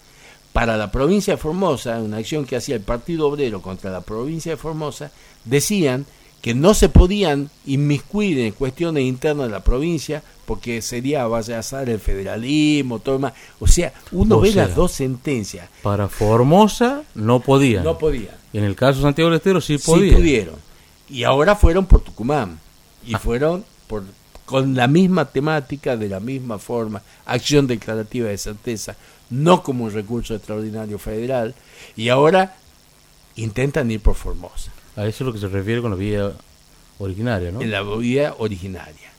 para 0.52 0.76
la 0.76 0.90
provincia 0.90 1.35
de 1.35 1.38
Formosa, 1.38 2.00
una 2.00 2.18
acción 2.18 2.47
que 2.47 2.56
hacía 2.56 2.76
el 2.76 2.83
Partido 2.83 3.28
Obrero 3.28 3.61
contra 3.61 3.90
la 3.90 4.00
provincia 4.00 4.52
de 4.52 4.56
Formosa, 4.56 5.11
decían 5.45 6.06
que 6.40 6.54
no 6.54 6.75
se 6.75 6.88
podían 6.88 7.50
inmiscuir 7.66 8.38
en 8.38 8.52
cuestiones 8.52 9.04
internas 9.04 9.49
de 9.49 9.52
la 9.52 9.64
provincia 9.64 10.23
porque 10.47 10.80
sería 10.80 11.26
vaya 11.26 11.61
a 11.61 11.83
el 11.83 11.99
federalismo, 11.99 13.00
todo 13.00 13.18
más. 13.18 13.33
O 13.59 13.66
sea, 13.66 13.92
uno 14.12 14.40
ve 14.40 14.52
las 14.52 14.75
dos 14.76 14.92
sentencias. 14.92 15.68
Para 15.83 16.09
Formosa 16.09 17.02
no 17.14 17.40
podían. 17.40 17.83
No 17.83 17.99
podían. 17.99 18.35
En 18.52 18.64
el 18.64 18.76
caso 18.76 19.00
de 19.00 19.02
Santiago 19.02 19.28
del 19.28 19.38
Estero 19.38 19.61
sí 19.61 19.76
podían. 19.78 20.11
Sí 20.11 20.14
pudieron 20.14 20.65
y 21.08 21.25
ahora 21.25 21.56
fueron 21.56 21.86
por 21.86 22.00
Tucumán 22.02 22.58
y 23.04 23.14
ah. 23.14 23.18
fueron 23.18 23.64
por 23.86 24.04
con 24.46 24.75
la 24.75 24.86
misma 24.86 25.26
temática, 25.26 25.96
de 25.96 26.08
la 26.08 26.20
misma 26.20 26.58
forma, 26.58 27.02
acción 27.26 27.66
declarativa 27.66 28.28
de 28.28 28.38
certeza, 28.38 28.96
no 29.28 29.62
como 29.62 29.84
un 29.84 29.92
recurso 29.92 30.34
extraordinario 30.34 30.98
federal, 30.98 31.54
y 31.96 32.09
ahora 32.09 32.57
intentan 33.35 33.90
ir 33.90 34.00
por 34.00 34.14
Formosa. 34.14 34.72
A 34.94 35.04
eso 35.04 35.24
es 35.24 35.26
lo 35.26 35.33
que 35.33 35.40
se 35.40 35.48
refiere 35.48 35.83
con 35.83 35.90
la 35.90 35.96
vía 35.96 36.33
originaria, 36.98 37.50
¿no? 37.50 37.61
En 37.61 37.72
la 37.72 37.83
vía 37.83 38.35
originaria. 38.38 39.11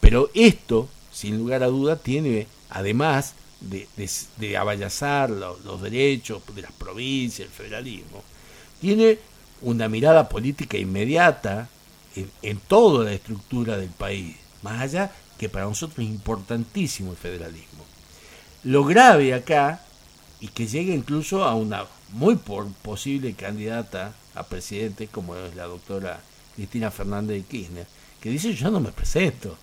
Pero 0.00 0.30
esto, 0.34 0.88
sin 1.12 1.38
lugar 1.38 1.62
a 1.62 1.66
duda, 1.66 1.96
tiene, 1.96 2.48
además 2.70 3.34
de, 3.60 3.86
de, 3.96 4.10
de 4.38 4.56
abayazar 4.56 5.30
los, 5.30 5.64
los 5.64 5.82
derechos 5.82 6.42
de 6.54 6.62
las 6.62 6.72
provincias, 6.72 7.46
el 7.46 7.54
federalismo, 7.54 8.24
tiene 8.80 9.18
una 9.62 9.88
mirada 9.88 10.28
política 10.28 10.76
inmediata 10.76 11.68
en, 12.42 12.58
toda 12.68 13.04
la 13.04 13.12
estructura 13.12 13.76
del 13.76 13.90
país, 13.90 14.36
más 14.62 14.80
allá 14.80 15.12
que 15.38 15.48
para 15.48 15.64
nosotros 15.64 16.00
es 16.00 16.12
importantísimo 16.12 17.12
el 17.12 17.16
federalismo. 17.16 17.84
Lo 18.64 18.84
grave 18.84 19.34
acá, 19.34 19.80
y 20.40 20.48
que 20.48 20.66
llega 20.66 20.94
incluso 20.94 21.44
a 21.44 21.54
una 21.54 21.84
muy 22.12 22.36
posible 22.36 23.32
candidata 23.34 24.12
a 24.34 24.42
presidente, 24.44 25.08
como 25.08 25.36
es 25.36 25.54
la 25.54 25.64
doctora 25.64 26.20
Cristina 26.54 26.90
Fernández 26.90 27.38
de 27.38 27.48
Kirchner, 27.48 27.86
que 28.20 28.30
dice 28.30 28.54
yo 28.54 28.70
no 28.70 28.80
me 28.80 28.92
presento. 28.92 29.56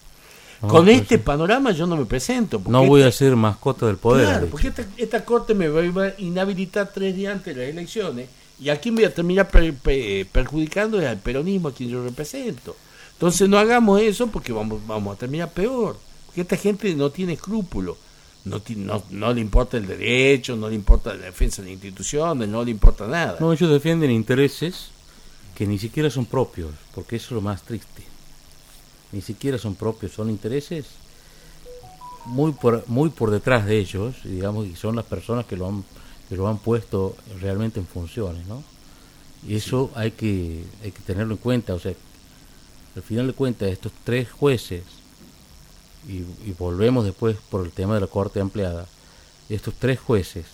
Con 0.61 0.85
pues 0.85 1.01
este 1.01 1.19
panorama 1.19 1.71
yo 1.71 1.87
no 1.87 1.95
me 1.95 2.05
presento. 2.05 2.61
No 2.67 2.85
voy 2.85 3.03
a 3.03 3.11
ser 3.13 3.33
mascota 3.37 3.85
del 3.85 3.95
poder. 3.95 4.25
Claro, 4.25 4.47
porque 4.47 4.67
esta, 4.67 4.85
esta, 4.97 5.23
corte 5.23 5.53
me 5.53 5.69
va 5.69 6.03
a 6.03 6.13
inhabilitar 6.17 6.91
tres 6.93 7.15
días 7.15 7.33
antes 7.33 7.55
de 7.55 7.61
las 7.61 7.69
elecciones 7.69 8.27
y 8.59 8.69
aquí 8.69 8.91
me 8.91 8.97
voy 8.97 9.05
a 9.05 9.13
terminar 9.13 9.49
perjudicando 9.49 10.99
al 10.99 11.17
peronismo 11.17 11.69
a 11.69 11.73
quien 11.73 11.89
yo 11.89 12.03
represento. 12.03 12.75
Entonces 13.13 13.47
no 13.47 13.57
hagamos 13.57 14.01
eso 14.01 14.27
porque 14.27 14.51
vamos, 14.51 14.85
vamos 14.85 15.15
a 15.15 15.19
terminar 15.19 15.51
peor. 15.51 15.97
Porque 16.25 16.41
esta 16.41 16.57
gente 16.57 16.93
no 16.95 17.09
tiene 17.09 17.33
escrúpulos. 17.33 17.97
No, 18.45 18.61
no, 18.75 19.03
no, 19.11 19.33
le 19.33 19.41
importa 19.41 19.77
el 19.77 19.85
derecho, 19.85 20.55
no 20.55 20.69
le 20.69 20.75
importa 20.75 21.13
la 21.13 21.25
defensa 21.25 21.61
de 21.61 21.67
las 21.67 21.73
instituciones, 21.73 22.47
no 22.47 22.63
le 22.63 22.71
importa 22.71 23.05
nada. 23.07 23.37
No, 23.39 23.51
ellos 23.51 23.69
defienden 23.69 24.11
intereses 24.11 24.91
que 25.55 25.67
ni 25.67 25.77
siquiera 25.77 26.09
son 26.09 26.25
propios, 26.25 26.71
porque 26.95 27.17
eso 27.17 27.27
es 27.27 27.31
lo 27.31 27.41
más 27.41 27.63
triste. 27.63 28.03
Ni 29.11 29.21
siquiera 29.21 29.57
son 29.57 29.75
propios, 29.75 30.13
son 30.13 30.29
intereses 30.29 30.85
muy 32.25 32.53
por, 32.53 32.87
muy 32.87 33.09
por 33.09 33.31
detrás 33.31 33.65
de 33.65 33.77
ellos, 33.77 34.15
digamos, 34.23 34.67
y 34.67 34.75
son 34.75 34.95
las 34.95 35.05
personas 35.05 35.45
que 35.45 35.57
lo 35.57 35.67
han 35.67 35.83
que 36.29 36.37
lo 36.37 36.47
han 36.47 36.59
puesto 36.59 37.17
realmente 37.41 37.79
en 37.79 37.87
funciones, 37.87 38.45
¿no? 38.45 38.63
Y 39.47 39.55
eso 39.55 39.89
hay, 39.95 40.11
que, 40.11 40.63
hay 40.83 40.91
que 40.91 41.01
tenerlo 41.01 41.33
en 41.33 41.39
cuenta, 41.39 41.73
o 41.73 41.79
sea, 41.79 41.93
al 42.95 43.01
final 43.01 43.27
de 43.27 43.33
cuentas, 43.33 43.69
estos 43.69 43.91
tres 44.03 44.31
jueces, 44.31 44.83
y, 46.07 46.23
volvemos 46.57 47.05
después 47.05 47.37
por 47.49 47.65
el 47.65 47.71
tema 47.71 47.95
de 47.95 48.01
la 48.01 48.07
corte 48.07 48.39
ampliada, 48.39 48.87
estos 49.49 49.73
tres 49.73 49.99
jueces 49.99 50.45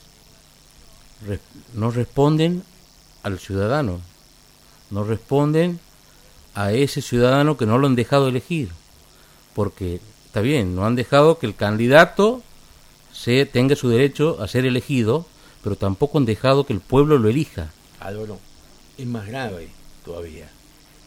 no 1.74 1.92
responden 1.92 2.64
al 3.24 3.40
ciudadano, 3.40 4.00
no 4.92 5.04
responden 5.04 5.80
a 6.54 6.72
ese 6.72 7.02
ciudadano 7.02 7.58
que 7.58 7.66
no 7.66 7.78
lo 7.78 7.88
han 7.88 7.96
dejado 7.96 8.28
elegir, 8.28 8.70
porque 9.54 10.00
está 10.26 10.42
bien, 10.42 10.76
no 10.76 10.86
han 10.86 10.96
dejado 10.96 11.40
que 11.40 11.48
el 11.48 11.56
candidato 11.56 12.44
se 13.14 13.46
tenga 13.46 13.76
su 13.76 13.90
derecho 13.90 14.42
a 14.42 14.48
ser 14.48 14.66
elegido, 14.66 15.26
pero 15.66 15.76
tampoco 15.76 16.20
han 16.20 16.26
dejado 16.26 16.64
que 16.64 16.74
el 16.74 16.80
pueblo 16.80 17.18
lo 17.18 17.28
elija. 17.28 17.72
Álvaro, 18.00 18.38
es 19.00 19.08
más 19.08 19.26
grave 19.26 19.70
todavía. 20.06 20.48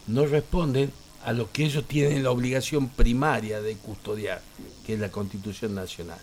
No 0.05 0.25
responden 0.25 0.91
a 1.23 1.31
lo 1.31 1.49
que 1.49 1.63
ellos 1.63 1.85
tienen 1.87 2.23
la 2.23 2.31
obligación 2.31 2.89
primaria 2.89 3.61
de 3.61 3.77
custodiar, 3.77 4.41
que 4.85 4.95
es 4.95 4.99
la 4.99 5.11
Constitución 5.11 5.75
Nacional. 5.75 6.19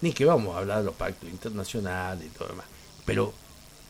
Ni 0.00 0.12
que 0.12 0.24
vamos 0.24 0.56
a 0.56 0.60
hablar 0.60 0.78
de 0.78 0.84
los 0.84 0.94
pactos 0.94 1.28
internacionales 1.28 2.26
y 2.26 2.30
todo 2.30 2.48
demás. 2.48 2.64
Pero, 3.04 3.34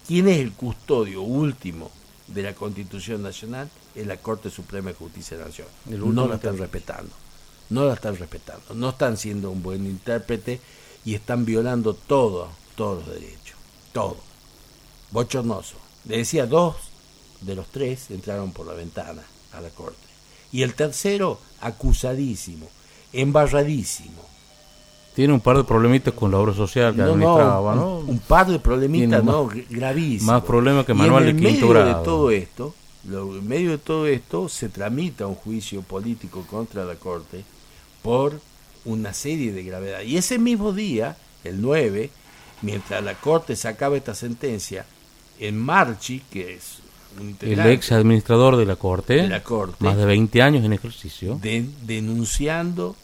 ¿quién 0.08 0.26
es 0.26 0.40
el 0.40 0.54
custodio 0.54 1.22
último 1.22 1.92
de 2.26 2.42
la 2.42 2.56
Constitución 2.56 3.22
Nacional? 3.22 3.70
Es 3.94 4.08
la 4.08 4.16
Corte 4.16 4.50
Suprema 4.50 4.90
de 4.90 4.96
Justicia 4.96 5.36
de 5.36 5.44
la 5.44 5.50
Nación. 5.50 5.68
No 6.12 6.26
la 6.26 6.34
están 6.34 6.58
respetando. 6.58 7.12
No 7.70 7.84
la 7.84 7.94
están 7.94 8.16
respetando. 8.16 8.74
No 8.74 8.88
están 8.88 9.16
siendo 9.16 9.52
un 9.52 9.62
buen 9.62 9.86
intérprete 9.86 10.58
y 11.04 11.14
están 11.14 11.44
violando 11.44 11.94
todo, 11.94 12.48
todos 12.74 13.06
los 13.06 13.14
derechos 13.14 13.42
todo. 13.92 14.16
Bochornoso. 15.10 15.76
Le 16.08 16.18
decía, 16.18 16.46
dos 16.46 16.76
de 17.40 17.54
los 17.54 17.66
tres 17.68 18.10
entraron 18.10 18.52
por 18.52 18.66
la 18.66 18.74
ventana 18.74 19.22
a 19.52 19.60
la 19.60 19.68
corte. 19.70 19.98
Y 20.50 20.62
el 20.62 20.74
tercero, 20.74 21.38
acusadísimo, 21.60 22.66
embarradísimo. 23.12 24.22
Tiene 25.14 25.34
un 25.34 25.40
par 25.40 25.58
de 25.58 25.64
problemitas 25.64 26.14
con 26.14 26.30
la 26.30 26.38
obra 26.38 26.54
social 26.54 26.94
que 26.94 27.02
administraba, 27.02 27.74
¿no? 27.74 27.98
Un, 27.98 28.18
par 28.18 28.46
de 28.46 28.58
problemitas, 28.58 29.22
¿no? 29.22 29.48
Gravísimos. 29.68 30.22
Más 30.22 30.42
problemas 30.42 30.86
que 30.86 30.94
Manuel 30.94 31.26
de 31.26 31.36
quinto 31.36 31.68
medio 31.68 31.84
de 31.84 31.94
todo 32.04 32.30
esto, 32.30 32.74
en 33.04 33.46
medio 33.46 33.72
de 33.72 33.78
todo 33.78 34.06
esto, 34.06 34.48
se 34.48 34.70
tramita 34.70 35.26
un 35.26 35.34
juicio 35.34 35.82
político 35.82 36.44
contra 36.50 36.86
la 36.86 36.94
Corte 36.94 37.44
por 38.00 38.40
una 38.86 39.12
serie 39.12 39.52
de 39.52 39.62
gravedad. 39.62 40.00
Y 40.00 40.16
ese 40.16 40.38
mismo 40.38 40.72
día, 40.72 41.16
el 41.44 41.60
9, 41.60 42.10
mientras 42.62 43.02
la 43.02 43.14
Corte 43.14 43.56
sacaba 43.56 43.96
esta 43.96 44.14
sentencia, 44.14 44.86
en 45.38 45.58
Marchi, 45.58 46.22
que 46.30 46.54
es 46.54 46.78
un 47.20 47.36
el 47.40 47.60
ex 47.66 47.92
administrador 47.92 48.56
de 48.56 48.64
la 48.64 48.76
Corte, 48.76 49.28
la 49.28 49.42
corte 49.42 49.76
más 49.80 49.96
de 49.96 50.06
20 50.06 50.40
años 50.40 50.64
en 50.64 50.72
ejercicio, 50.72 51.38
denunciando 51.42 52.96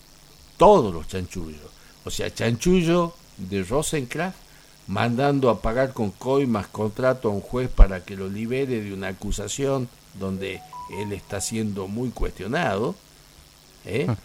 todos 0.56 0.94
los 0.94 1.08
chanchullos. 1.08 1.60
O 2.04 2.10
sea, 2.10 2.32
chanchullo 2.32 3.14
de 3.36 3.62
Rosencraft 3.64 4.36
mandando 4.86 5.50
a 5.50 5.60
pagar 5.60 5.92
con 5.92 6.10
coimas 6.10 6.66
contrato 6.66 7.28
a 7.28 7.32
un 7.32 7.42
juez 7.42 7.68
para 7.68 8.04
que 8.04 8.16
lo 8.16 8.28
libere 8.28 8.80
de 8.80 8.92
una 8.94 9.08
acusación 9.08 9.88
donde 10.18 10.62
él 10.98 11.12
está 11.12 11.40
siendo 11.40 11.86
muy 11.86 12.08
cuestionado. 12.10 12.94
¿eh? 13.84 14.06
Ah. 14.08 14.16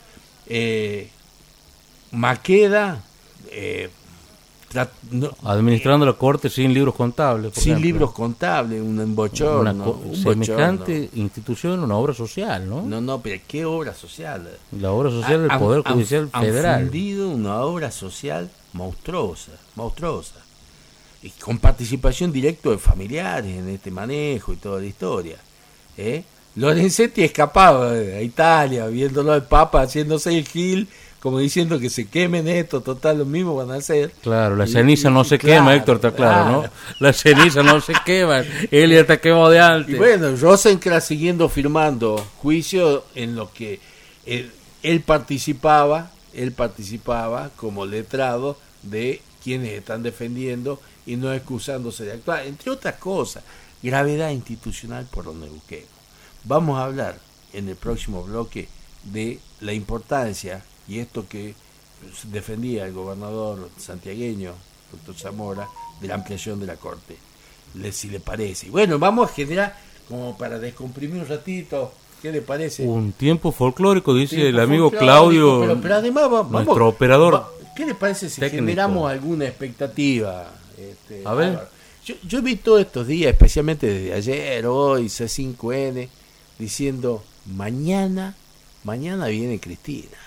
Eh, 0.48 1.10
Maqueda 2.12 3.04
eh, 3.52 3.90
administrando 5.44 6.06
la 6.06 6.14
corte 6.14 6.50
sin 6.50 6.74
libros 6.74 6.96
contables. 6.96 7.54
sin 7.54 7.82
libros 7.82 8.12
contables, 8.12 8.82
un 8.82 9.00
embochorno. 9.00 10.00
un 10.04 10.16
semejante 10.16 11.10
institución, 11.16 11.80
una 11.84 11.96
obra 11.96 12.14
social, 12.14 12.68
¿no? 12.68 12.82
No, 12.82 13.02
no, 13.02 13.22
pero 13.22 13.42
¿qué 13.48 13.66
obra 13.66 13.94
social? 13.94 14.50
La 14.80 14.92
obra 14.92 15.10
social 15.10 15.48
del 15.48 15.58
Poder 15.58 15.84
Judicial 15.84 16.30
Federal. 16.30 16.76
Han 16.76 16.82
fundido 16.84 17.30
una 17.30 17.62
obra 17.62 17.92
social 17.92 18.50
monstruosa, 18.74 19.52
monstruosa. 19.76 20.36
Y 21.22 21.30
con 21.30 21.58
participación 21.58 22.32
directa 22.32 22.70
de 22.70 22.78
familiares 22.78 23.58
en 23.58 23.70
este 23.70 23.92
manejo 23.92 24.52
y 24.54 24.58
toda 24.58 24.82
la 24.82 24.86
historia. 24.86 25.38
¿eh? 25.98 26.24
Lorenzetti 26.56 27.24
escapaba 27.24 27.92
a 27.92 28.22
Italia, 28.22 28.88
viéndolo 28.88 29.32
al 29.32 29.48
Papa 29.48 29.82
haciéndose 29.82 30.38
el 30.38 30.48
gil 30.48 30.88
como 31.24 31.40
diciendo 31.40 31.80
que 31.80 31.90
se 31.90 32.10
quemen 32.10 32.50
esto, 32.50 32.82
total, 32.82 33.20
lo 33.20 33.26
mismo 33.26 33.56
van 33.56 33.72
a 33.72 33.76
hacer. 33.76 34.12
Claro, 34.22 34.58
la 34.58 34.68
ceniza 34.68 35.10
no 35.10 35.24
se 35.24 35.40
quema, 35.40 35.74
Héctor, 35.74 35.96
está 35.96 36.12
claro, 36.12 36.52
¿no? 36.52 36.70
La 37.00 37.14
ceniza 37.14 37.64
no 37.64 37.80
se 37.80 37.94
quema, 38.06 38.40
él 38.70 38.92
ya 38.92 39.00
está 39.00 39.22
quemado 39.22 39.50
de 39.50 39.62
antes. 39.62 39.96
Y 39.96 39.98
bueno, 39.98 40.36
Rosencrantz 40.36 41.06
siguiendo 41.06 41.48
firmando 41.48 42.18
juicio 42.40 43.06
en 43.16 43.38
lo 43.38 43.54
que 43.54 43.80
él, 44.26 44.52
él, 44.82 45.00
participaba, 45.00 46.12
él 46.34 46.52
participaba 46.52 47.52
como 47.56 47.86
letrado 47.86 48.58
de 48.82 49.22
quienes 49.42 49.72
están 49.72 50.04
defendiendo 50.04 50.82
y 51.06 51.16
no 51.16 51.32
excusándose 51.32 52.04
de 52.04 52.12
actuar, 52.12 52.46
entre 52.46 52.70
otras 52.70 52.96
cosas, 52.96 53.46
gravedad 53.82 54.30
institucional 54.32 55.08
por 55.10 55.24
donde 55.24 55.48
busquemos. 55.48 55.88
Vamos 56.44 56.78
a 56.78 56.84
hablar 56.84 57.18
en 57.54 57.70
el 57.70 57.78
próximo 57.78 58.24
bloque 58.24 58.68
de 59.06 59.40
la 59.62 59.72
importancia 59.72 60.66
y 60.88 61.00
esto 61.00 61.28
que 61.28 61.56
defendía 62.32 62.86
el 62.86 62.94
gobernador 62.94 63.70
santiagueño, 63.78 64.54
doctor 64.92 65.16
Zamora, 65.16 65.68
de 66.02 66.08
la 66.08 66.16
ampliación 66.16 66.60
de 66.60 66.68
la 66.68 66.76
Corte. 66.76 67.18
Le, 67.76 67.92
si 67.92 68.10
le 68.10 68.20
parece. 68.20 68.70
bueno, 68.70 69.00
vamos 69.00 69.30
a 69.30 69.34
generar, 69.34 69.76
como 70.08 70.38
para 70.38 70.60
descomprimir 70.60 71.22
un 71.22 71.28
ratito, 71.28 71.92
¿qué 72.22 72.32
le 72.32 72.42
parece? 72.42 72.84
Un 72.84 73.14
tiempo 73.14 73.52
folclórico, 73.52 74.14
dice 74.14 74.50
el 74.50 74.60
amigo 74.60 74.92
Claudio, 74.92 75.80
pero, 75.82 75.96
además 75.96 76.30
vamos, 76.30 76.52
nuestro 76.52 76.88
operador. 76.88 77.46
¿Qué 77.76 77.86
le 77.86 77.96
parece 77.96 78.30
si 78.30 78.42
generamos 78.42 79.10
alguna 79.10 79.46
expectativa? 79.46 80.52
Este, 80.78 81.24
a 81.26 81.34
ver. 81.34 81.60
Yo, 82.06 82.16
yo 82.28 82.40
he 82.40 82.42
visto 82.42 82.78
estos 82.78 83.08
días, 83.08 83.32
especialmente 83.32 83.88
desde 83.88 84.14
ayer, 84.14 84.66
hoy, 84.68 85.06
C5N, 85.06 86.10
diciendo, 86.60 87.24
mañana, 87.46 88.36
mañana 88.84 89.28
viene 89.28 89.60
Cristina. 89.60 90.18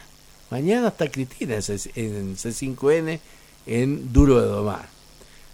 Mañana 0.51 0.89
está 0.89 1.09
Cristina 1.09 1.55
en, 1.55 2.37
C 2.37 2.53
5 2.53 2.91
n 2.91 3.21
en 3.67 4.13
Duro 4.13 4.41
de 4.41 4.47
Domar. 4.47 4.87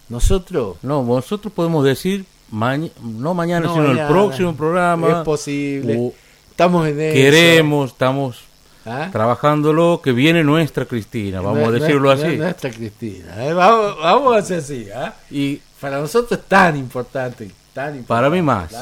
Nosotros... 0.09 0.77
No, 0.83 1.03
nosotros 1.03 1.53
podemos 1.53 1.85
decir, 1.85 2.27
no 2.51 3.35
mañana, 3.35 3.69
sino 3.69 3.91
en 3.93 3.99
el 3.99 4.07
próximo 4.07 4.55
programa. 4.55 5.09
Es 5.09 5.25
posible. 5.25 6.13
Estamos 6.51 6.87
en 6.87 7.01
eso. 7.01 7.15
Queremos, 7.15 7.93
estamos 7.93 8.45
¿Ah? 8.85 9.09
trabajándolo, 9.11 10.01
que 10.03 10.13
viene 10.13 10.45
nuestra 10.45 10.85
Cristina, 10.85 11.41
vamos 11.41 11.69
a 11.69 11.71
decirlo 11.71 12.11
así. 12.11 12.37
Nuestra 12.37 12.71
Cristina, 12.71 13.47
¿eh? 13.47 13.55
vamos, 13.55 14.35
a 14.35 14.39
hacer 14.39 14.59
así. 14.59 14.89
¿ah? 14.95 15.15
Y 15.31 15.61
para 15.81 16.01
nosotros 16.01 16.39
es 16.39 16.47
tan 16.47 16.77
importante, 16.77 17.51
tan 17.73 17.97
importante. 17.97 18.07
Para 18.07 18.29
mí 18.29 18.43
más. 18.43 18.73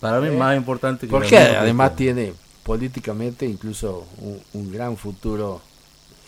para 0.00 0.20
mí 0.20 0.28
¿eh? 0.28 0.30
más 0.30 0.56
importante 0.56 1.06
que 1.06 1.10
Porque 1.10 1.36
además 1.36 1.94
tiene 1.96 2.32
políticamente 2.68 3.46
incluso 3.46 4.04
un, 4.52 4.70
gran 4.70 4.98
futuro 4.98 5.62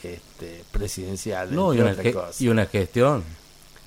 este, 0.02 0.64
presidencial. 0.72 1.54
No, 1.54 1.74
y 1.74 1.80
una, 1.80 1.94
y 2.38 2.48
una, 2.48 2.64
gestión. 2.64 3.22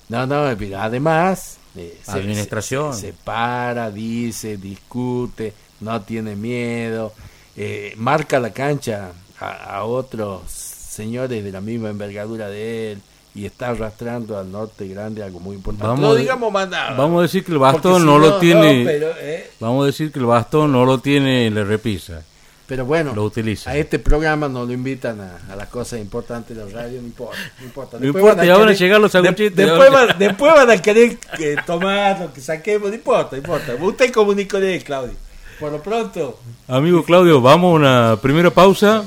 No, 0.08 0.24
no, 0.24 0.44
además... 0.78 1.58
Eh, 1.76 1.98
Administración. 2.06 2.94
Se, 2.94 3.12
para, 3.12 3.90
dice, 3.90 4.56
discute, 4.56 5.52
no 5.80 6.00
tiene 6.02 6.36
miedo, 6.36 7.12
eh, 7.56 7.92
marca 7.96 8.38
la 8.38 8.52
cancha 8.52 9.10
a, 9.40 9.82
otros 9.82 10.48
señores 10.48 11.42
de 11.42 11.50
la 11.50 11.60
misma 11.60 11.90
envergadura 11.90 12.48
de 12.48 12.92
él 12.92 13.02
y 13.34 13.46
está 13.46 13.70
arrastrando 13.70 14.38
al 14.38 14.52
norte 14.52 14.86
grande 14.86 15.24
algo 15.24 15.40
muy 15.40 15.56
importante. 15.56 15.88
Vamos, 15.88 16.16
digamos 16.16 16.52
Vamos 16.96 17.18
a 17.18 17.22
decir 17.22 17.44
que 17.44 17.50
el 17.50 17.58
bastón 17.58 18.06
no 18.06 18.20
lo 18.20 18.38
tiene. 18.38 18.84
Eh. 18.88 19.50
Vamos 19.58 19.82
a 19.82 19.86
decir 19.86 20.12
que 20.12 20.20
el 20.20 20.26
bastón 20.26 20.70
no 20.70 20.84
lo 20.84 21.00
tiene 21.00 21.50
le 21.50 21.64
repisa. 21.64 22.22
Pero 22.66 22.86
bueno, 22.86 23.14
lo 23.14 23.24
utiliza. 23.24 23.70
a 23.70 23.76
este 23.76 23.98
programa 23.98 24.48
nos 24.48 24.66
lo 24.66 24.72
invitan 24.72 25.20
a, 25.20 25.54
las 25.54 25.68
cosas 25.68 26.00
importantes 26.00 26.56
de 26.56 26.64
la 26.64 26.70
radio, 26.72 27.00
no 27.00 27.06
importa. 27.06 27.38
No 27.58 27.64
importa, 27.66 27.98
no 28.00 28.06
importa 28.06 28.44
ya 28.44 28.56
van 28.56 28.68
a 28.68 28.72
llegar 28.72 29.00
los 29.00 29.14
aguchitos. 29.14 29.56
después, 29.56 29.90
van, 29.90 30.18
después 30.18 30.54
van 30.54 30.70
a 30.70 30.80
querer 30.80 31.18
que 31.36 31.56
tomar, 31.66 32.32
que 32.32 32.40
saquemos, 32.40 32.88
no 32.88 32.94
importa, 32.94 33.32
no 33.32 33.38
importa. 33.38 33.74
Usted 33.78 34.12
comunicó 34.12 34.58
de 34.60 34.80
Claudio. 34.80 35.14
Por 35.60 35.72
lo 35.72 35.82
pronto. 35.82 36.40
Amigo 36.66 37.04
Claudio, 37.04 37.40
vamos 37.40 37.72
a 37.72 37.76
una 37.76 38.18
primera 38.20 38.50
pausa. 38.50 39.04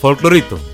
Folclorito. 0.00 0.73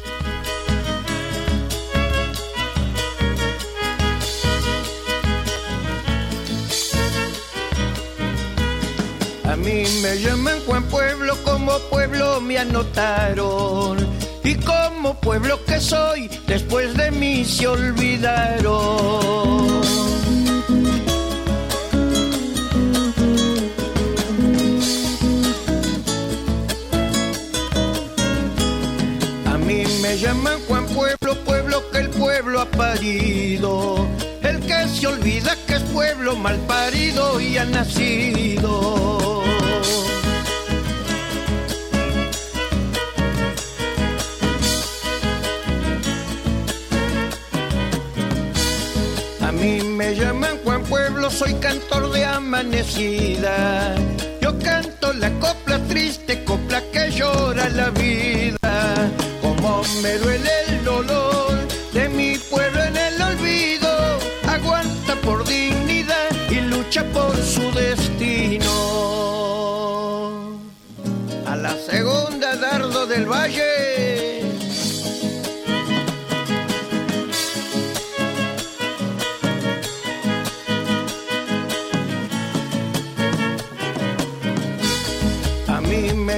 Me 10.03 10.19
llaman 10.19 10.59
Juan 10.67 10.83
Pueblo, 10.85 11.37
como 11.45 11.79
pueblo 11.91 12.41
me 12.41 12.59
anotaron. 12.59 13.99
Y 14.43 14.55
como 14.55 15.15
pueblo 15.21 15.63
que 15.65 15.81
soy, 15.81 16.29
después 16.47 16.97
de 16.97 17.11
mí 17.11 17.45
se 17.45 17.67
olvidaron. 17.67 18.71
A 29.47 29.59
mí 29.59 29.85
me 30.03 30.19
llaman 30.19 30.59
Juan 30.67 30.87
Pueblo, 30.87 31.35
pueblo 31.45 31.91
que 31.91 31.99
el 31.99 32.11
pueblo 32.11 32.61
ha 32.61 32.67
parido. 32.67 34.07
El 34.51 34.59
que 34.67 34.89
se 34.89 35.07
olvida 35.07 35.57
que 35.67 35.75
es 35.75 35.83
pueblo 35.95 36.35
mal 36.35 36.59
parido 36.67 37.41
y 37.41 37.57
ha 37.57 37.65
nacido. 37.65 39.41
mí 49.61 49.83
me 49.83 50.15
llaman 50.15 50.59
Juan 50.65 50.83
Pueblo, 50.85 51.31
soy 51.31 51.55
cantor 51.55 52.11
de 52.13 52.25
amanecida. 52.25 53.95
Yo 54.41 54.59
canto 54.59 55.13
la 55.13 55.31
copla 55.39 55.79
triste, 55.87 56.43
copla 56.45 56.83
que 56.93 57.11
llora 57.11 57.69
la 57.69 57.91
vida. 57.91 59.11
Como 59.43 59.83
me 60.03 60.13
duele 60.17 60.51
el 60.67 60.70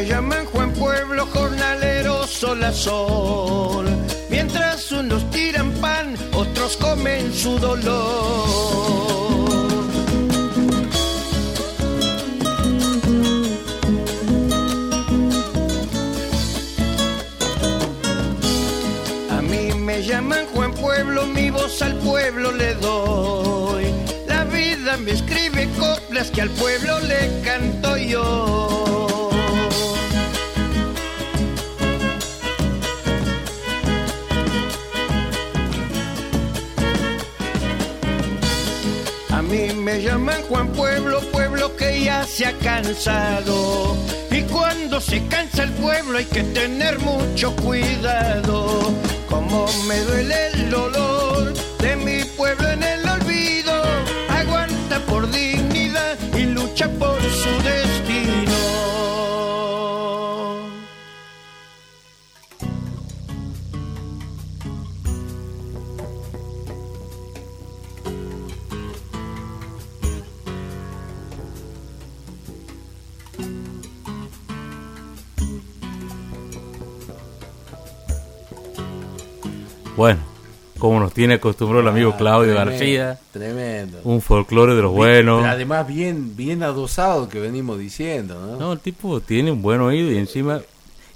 me 0.02 0.08
llaman 0.08 0.44
Juan 0.46 0.72
Pueblo, 0.72 1.26
jornalero 1.26 2.26
sol 2.26 2.64
a 2.64 2.72
sol. 2.72 3.86
Mientras 4.30 4.90
unos 4.90 5.30
tiran 5.30 5.70
pan, 5.80 6.16
otros 6.32 6.76
comen 6.76 7.32
su 7.32 7.56
dolor. 7.60 7.92
A 19.30 19.40
mí 19.40 19.72
me 19.78 20.02
llaman 20.02 20.46
Juan 20.52 20.72
Pueblo, 20.74 21.26
mi 21.26 21.50
voz 21.50 21.80
al 21.80 21.94
pueblo 21.98 22.50
le 22.50 22.74
doy. 22.74 23.84
La 24.26 24.42
vida 24.44 24.96
me 24.96 25.12
escribe 25.12 25.68
coplas 25.78 26.30
que 26.32 26.42
al 26.42 26.50
pueblo 26.50 26.98
le 27.00 27.40
canto 27.44 27.96
yo. 27.96 28.71
Me 39.92 40.00
llaman 40.00 40.42
Juan 40.48 40.68
Pueblo, 40.68 41.20
pueblo 41.32 41.76
que 41.76 42.04
ya 42.04 42.24
se 42.24 42.46
ha 42.46 42.52
cansado. 42.58 43.96
Y 44.30 44.40
cuando 44.42 45.00
se 45.00 45.26
cansa 45.26 45.64
el 45.64 45.72
pueblo 45.72 46.16
hay 46.16 46.24
que 46.24 46.42
tener 46.44 46.98
mucho 47.00 47.54
cuidado. 47.56 48.80
Como 49.28 49.66
me 49.88 49.98
duele 50.00 50.46
el 50.54 50.70
dolor 50.70 51.52
de 51.78 51.96
mi 51.96 52.24
pueblo 52.24 52.68
en 52.68 52.82
el 52.82 53.06
olvido, 53.06 53.82
aguanta 54.30 54.98
por 55.00 55.30
dignidad 55.30 56.16
y 56.38 56.44
lucha 56.44 56.88
por 56.98 57.20
su 57.20 57.50
destino. 57.62 57.91
Bueno, 80.02 80.18
como 80.80 80.98
nos 80.98 81.14
tiene 81.14 81.34
acostumbrado 81.34 81.80
el 81.80 81.86
amigo 81.86 82.10
Ah, 82.14 82.18
Claudio 82.18 82.54
tremendo, 82.56 82.70
García, 82.72 83.20
Tremendo. 83.30 84.00
un 84.02 84.20
folclore 84.20 84.74
de 84.74 84.82
los 84.82 84.90
buenos. 84.90 85.44
Además 85.44 85.86
bien, 85.86 86.34
bien 86.34 86.64
adosado 86.64 87.28
que 87.28 87.38
venimos 87.38 87.78
diciendo, 87.78 88.34
¿no? 88.44 88.56
No, 88.56 88.72
el 88.72 88.80
tipo 88.80 89.20
tiene 89.20 89.52
un 89.52 89.62
buen 89.62 89.80
oído 89.80 90.10
y 90.10 90.18
encima 90.18 90.60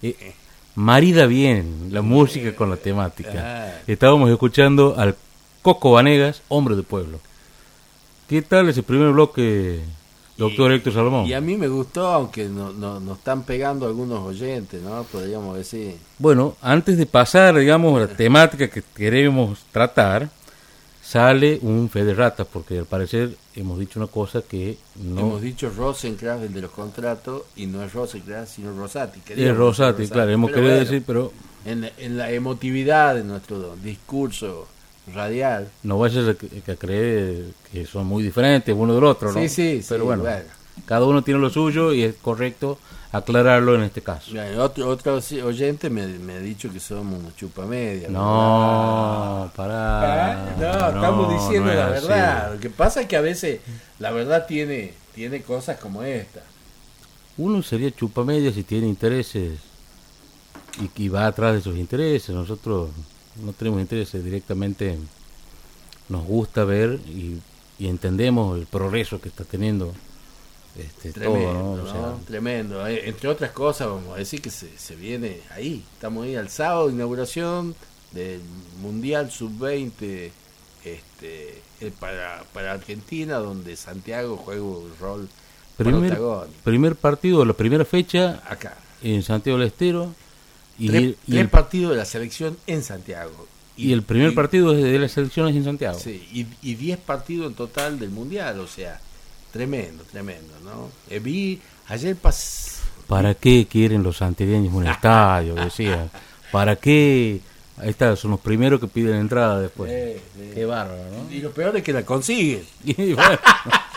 eh, 0.02 0.34
marida 0.76 1.26
bien 1.26 1.88
la 1.90 2.00
música 2.00 2.54
con 2.54 2.70
la 2.70 2.76
temática. 2.76 3.32
Ah. 3.66 3.72
Estábamos 3.88 4.30
escuchando 4.30 4.94
al 4.96 5.16
Coco 5.62 5.90
Vanegas, 5.90 6.42
hombre 6.46 6.76
de 6.76 6.84
pueblo. 6.84 7.18
¿Qué 8.28 8.40
tal 8.40 8.68
ese 8.68 8.84
primer 8.84 9.10
bloque, 9.10 9.80
doctor 10.36 10.72
Héctor 10.72 10.92
Salomón? 10.92 11.26
Y 11.26 11.32
a 11.34 11.40
mí 11.40 11.56
me 11.56 11.68
gustó, 11.68 12.06
aunque 12.08 12.44
no, 12.48 12.72
no, 12.72 13.00
nos 13.00 13.18
están 13.18 13.42
pegando 13.44 13.86
algunos 13.86 14.20
oyentes, 14.24 14.82
¿no? 14.82 15.02
Podríamos 15.04 15.56
decir. 15.56 15.96
Bueno, 16.18 16.56
antes 16.62 16.98
de 16.98 17.06
pasar, 17.06 17.56
digamos, 17.56 17.96
a 17.96 18.06
la 18.06 18.08
temática 18.16 18.68
que 18.68 18.82
queremos 18.94 19.60
tratar, 19.72 20.28
sale 21.02 21.58
un 21.62 21.88
fe 21.88 22.04
de 22.04 22.14
ratas, 22.14 22.46
porque 22.52 22.78
al 22.78 22.84
parecer 22.86 23.30
hemos 23.54 23.78
dicho 23.78 23.98
una 24.00 24.08
cosa 24.08 24.42
que 24.42 24.76
no... 24.96 25.20
Hemos 25.20 25.40
dicho 25.42 25.70
Rosencraft, 25.70 26.42
el 26.44 26.52
de 26.52 26.62
los 26.62 26.70
contratos, 26.72 27.42
y 27.56 27.66
no 27.66 27.82
es 27.82 27.92
Rosencraft, 27.92 28.50
sino 28.56 28.76
Rosati. 28.76 29.20
es 29.28 29.56
Rosati, 29.56 30.08
claro, 30.08 30.30
hemos 30.32 30.50
Pero 30.50 30.56
querido 30.62 30.74
bueno, 30.76 30.90
decir, 30.90 31.04
pero 31.06 31.32
En, 31.64 31.80
la- 31.82 31.90
en 31.98 32.16
la 32.16 32.30
emotividad 32.32 33.14
de 33.14 33.24
nuestro 33.24 33.76
discurso 33.76 34.66
radial. 35.14 35.68
no 35.82 35.98
vayas 35.98 36.26
a, 36.28 36.74
creer 36.76 37.44
que 37.72 37.86
son 37.86 38.06
muy 38.06 38.22
diferentes 38.22 38.74
uno 38.76 38.94
del 38.94 39.04
otro, 39.04 39.32
¿no? 39.32 39.40
Sí, 39.40 39.48
sí, 39.48 39.82
sí, 39.82 39.86
Pero 39.88 40.04
bueno, 40.04 40.22
bueno. 40.22 40.44
cada 40.84 41.06
uno 41.06 41.22
tiene 41.22 41.40
lo 41.40 41.50
suyo 41.50 41.92
y 41.92 42.02
es 42.02 42.14
correcto 42.20 42.78
aclararlo 43.12 43.74
en 43.76 43.82
este 43.82 44.02
caso. 44.02 44.32
Bueno, 44.32 44.62
Otro, 44.62 44.88
otro 44.88 45.20
oyente 45.44 45.88
me, 45.90 46.06
me 46.06 46.34
ha 46.34 46.38
dicho 46.40 46.70
que 46.72 46.80
somos 46.80 47.34
chupamedia. 47.36 48.08
No, 48.08 49.50
¿verdad? 49.56 49.96
pará. 49.96 50.56
No, 50.58 50.86
estamos 50.88 51.32
diciendo 51.32 51.66
no 51.66 51.72
es 51.72 51.78
la 51.78 51.86
así. 51.86 52.06
verdad. 52.08 52.54
Lo 52.54 52.60
que 52.60 52.70
pasa 52.70 53.00
es 53.02 53.06
que 53.06 53.16
a 53.16 53.20
veces 53.20 53.60
la 53.98 54.10
verdad 54.10 54.46
tiene, 54.46 54.92
tiene 55.14 55.40
cosas 55.42 55.78
como 55.78 56.02
esta. 56.02 56.40
Uno 57.38 57.62
sería 57.62 57.90
chupamedia 57.90 58.52
si 58.52 58.64
tiene 58.64 58.86
intereses 58.88 59.60
y, 60.80 61.02
y 61.04 61.08
va 61.08 61.26
atrás 61.26 61.52
de 61.52 61.58
esos 61.60 61.76
intereses. 61.76 62.34
Nosotros 62.34 62.90
no 63.42 63.52
tenemos 63.52 63.80
intereses 63.80 64.24
directamente. 64.24 64.96
Nos 66.08 66.24
gusta 66.24 66.64
ver 66.64 67.00
y, 67.06 67.40
y 67.78 67.88
entendemos 67.88 68.58
el 68.58 68.66
progreso 68.66 69.20
que 69.20 69.28
está 69.28 69.44
teniendo 69.44 69.92
este, 70.78 71.12
Tremendo, 71.12 71.52
todo, 71.52 71.54
¿no? 71.54 71.76
¿no? 71.76 71.82
O 71.82 71.86
sea, 71.90 72.14
Tremendo. 72.26 72.86
Eh, 72.86 73.08
Entre 73.08 73.28
otras 73.28 73.50
cosas, 73.52 73.88
vamos 73.88 74.14
a 74.14 74.18
decir 74.18 74.40
que 74.40 74.50
se, 74.50 74.76
se 74.78 74.94
viene 74.94 75.40
ahí. 75.50 75.82
Estamos 75.94 76.24
ahí 76.24 76.36
al 76.36 76.48
sábado, 76.48 76.90
inauguración 76.90 77.74
del 78.12 78.40
Mundial 78.80 79.30
Sub-20 79.30 80.30
este, 80.84 81.62
eh, 81.80 81.92
para, 81.98 82.44
para 82.52 82.72
Argentina, 82.72 83.38
donde 83.38 83.76
Santiago 83.76 84.36
juega 84.36 84.62
un 84.62 84.92
rol 85.00 85.28
primer, 85.76 86.10
protagónico. 86.10 86.48
primer 86.62 86.94
partido, 86.96 87.44
la 87.44 87.52
primera 87.54 87.84
fecha 87.84 88.42
Acá. 88.48 88.76
en 89.02 89.22
Santiago 89.22 89.58
del 89.58 89.68
Estero. 89.68 90.14
Y, 90.78 90.88
tres 90.88 91.02
el, 91.02 91.16
tres 91.26 91.38
el, 91.40 91.48
partidos 91.48 91.90
de 91.92 91.96
la 91.96 92.04
selección 92.04 92.56
en 92.66 92.82
Santiago. 92.82 93.46
y 93.76 93.92
el 93.92 94.02
primer 94.02 94.32
y- 94.32 94.34
partido 94.34 94.72
de 94.72 94.98
las 94.98 95.16
elecciones 95.16 95.54
en 95.56 95.64
Santiago. 95.64 95.98
Sí, 95.98 96.26
y, 96.32 96.46
y 96.62 96.74
10 96.74 96.98
partidos 96.98 97.48
en 97.48 97.54
total 97.54 97.98
del 97.98 98.10
Mundial, 98.10 98.60
o 98.60 98.66
sea, 98.66 99.00
tremendo, 99.52 100.04
tremendo, 100.10 100.52
¿no? 100.64 100.90
Eh, 101.10 101.18
vi 101.18 101.60
ayer 101.88 102.16
pas 102.16 102.80
¿Para 103.06 103.34
qué 103.34 103.66
quieren 103.70 104.02
los 104.02 104.16
santiagueños 104.18 104.74
un 104.74 104.86
estadio? 104.88 105.54
Decía. 105.54 106.08
¿Para 106.52 106.76
qué? 106.76 107.40
Ahí 107.78 107.90
está, 107.90 108.16
son 108.16 108.30
los 108.32 108.40
primeros 108.40 108.80
que 108.80 108.86
piden 108.88 109.16
entrada 109.16 109.60
después. 109.60 109.90
Eh, 109.92 110.20
eh. 110.38 110.52
Qué 110.54 110.64
bárbaro, 110.64 111.02
¿no? 111.10 111.30
y 111.32 111.40
lo 111.40 111.50
peor 111.52 111.76
es 111.76 111.82
que 111.82 111.92
la 111.92 112.04
consiguen. 112.04 112.64
Y, 112.84 113.12
bueno, 113.12 113.38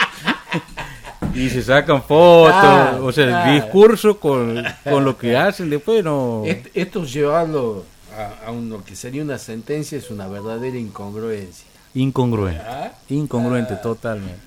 y 1.34 1.50
se 1.50 1.62
sacan 1.62 2.02
fotos, 2.04 2.60
Claro, 2.60 3.06
o 3.06 3.12
sea, 3.12 3.54
el 3.54 3.62
discurso 3.62 4.20
con, 4.20 4.64
con 4.84 5.06
lo 5.06 5.18
que 5.18 5.36
hacen 5.38 5.70
después 5.70 6.04
no... 6.04 6.44
Est- 6.46 6.68
Esto 6.74 7.04
llevarlo 7.06 7.84
a, 8.18 8.48
a 8.48 8.52
uno 8.52 8.84
que 8.84 8.96
sería 8.96 9.22
una 9.24 9.38
sentencia 9.38 9.98
es 9.98 10.10
una 10.12 10.28
verdadera 10.28 10.78
incongruencia. 10.78 11.66
Incongruente. 11.94 12.62
¿Ah? 12.66 12.92
Incongruente 13.10 13.76
totalmente. 13.78 14.40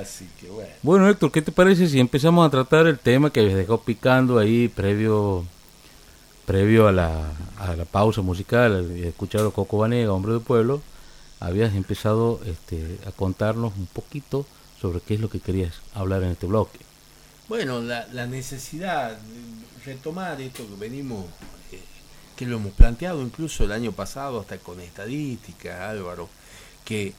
Así 0.00 0.28
que 0.40 0.48
bueno. 0.48 0.70
Bueno, 0.82 1.08
Héctor, 1.08 1.32
¿qué 1.32 1.40
te 1.42 1.50
parece 1.52 1.88
si 1.88 1.98
empezamos 1.98 2.46
a 2.46 2.50
tratar 2.50 2.86
el 2.86 2.98
tema 2.98 3.30
que 3.30 3.40
habías 3.40 3.56
dejado 3.56 3.80
picando 3.80 4.38
ahí 4.38 4.68
previo 4.68 5.44
previo 6.44 6.88
a 6.88 6.92
la, 6.92 7.10
a 7.58 7.74
la 7.76 7.84
pausa 7.84 8.22
musical, 8.22 8.74
al 8.76 8.90
escuchar 9.04 9.42
a 9.46 9.50
Coco 9.50 9.78
Banega, 9.78 10.12
Hombre 10.12 10.32
del 10.32 10.40
Pueblo? 10.42 10.80
Habías 11.40 11.74
empezado 11.74 12.40
este, 12.46 12.98
a 13.06 13.12
contarnos 13.12 13.72
un 13.78 13.86
poquito 13.86 14.44
sobre 14.80 15.00
qué 15.00 15.14
es 15.14 15.20
lo 15.20 15.28
que 15.28 15.40
querías 15.40 15.74
hablar 15.94 16.22
en 16.22 16.30
este 16.30 16.46
bloque. 16.46 16.78
Bueno, 17.48 17.80
la, 17.80 18.06
la 18.12 18.26
necesidad 18.26 19.16
de 19.16 19.84
retomar 19.84 20.40
esto 20.40 20.66
que 20.68 20.74
venimos, 20.76 21.24
eh, 21.72 21.80
que 22.36 22.46
lo 22.46 22.56
hemos 22.56 22.72
planteado 22.72 23.22
incluso 23.22 23.64
el 23.64 23.72
año 23.72 23.92
pasado, 23.92 24.40
hasta 24.40 24.58
con 24.58 24.80
estadística, 24.80 25.88
Álvaro, 25.88 26.28
que 26.84 27.14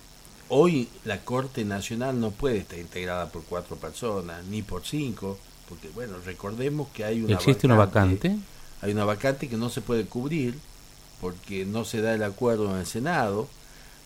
hoy 0.50 0.88
la 1.06 1.22
Corte 1.22 1.66
Nacional 1.66 2.20
no 2.20 2.32
puede 2.32 2.60
estar 2.60 2.78
integrada 2.78 3.30
por 3.32 3.44
cuatro 3.44 3.76
personas, 3.76 4.44
ni 4.46 4.62
por 4.62 4.86
cinco, 4.86 5.40
porque, 5.68 5.90
bueno, 5.90 6.18
recordemos 6.26 6.90
que 6.90 7.06
hay 7.06 7.22
una 7.22 7.36
¿Existe 7.36 7.68
una 7.68 7.76
vacante? 7.76 8.36
Hay 8.82 8.92
una 8.92 9.06
vacante 9.06 9.48
que 9.48 9.58
no 9.58 9.70
se 9.70 9.82
puede 9.82 10.06
cubrir 10.06 10.56
porque 11.22 11.66
no 11.66 11.86
se 11.86 12.02
da 12.02 12.14
el 12.14 12.24
acuerdo 12.24 12.72
en 12.72 12.78
el 12.78 12.86
Senado. 12.86 13.48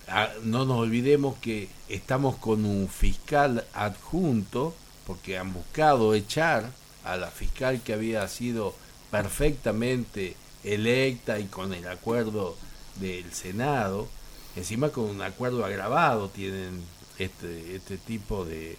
Ah, 0.08 0.30
No 0.44 0.66
nos 0.66 0.80
olvidemos 0.80 1.38
que 1.38 1.70
estamos 1.90 2.36
con 2.38 2.66
un 2.66 2.88
fiscal 2.90 3.66
adjunto 3.74 4.74
porque 5.06 5.38
han 5.38 5.54
buscado 5.54 6.14
echar 6.14 6.70
a 7.04 7.18
la 7.18 7.28
fiscal 7.32 7.82
que 7.82 7.94
había 7.94 8.28
sido 8.28 8.74
perfectamente 9.12 10.36
electa 10.64 11.40
y 11.40 11.46
con 11.46 11.74
el 11.74 11.88
acuerdo 11.88 12.56
del 13.00 13.32
Senado, 13.34 14.08
encima 14.56 14.90
con 14.90 15.06
un 15.06 15.22
acuerdo 15.22 15.66
agravado 15.66 16.30
tienen 16.30 16.82
este, 17.18 17.76
este 17.76 17.98
tipo 17.98 18.46
de, 18.46 18.78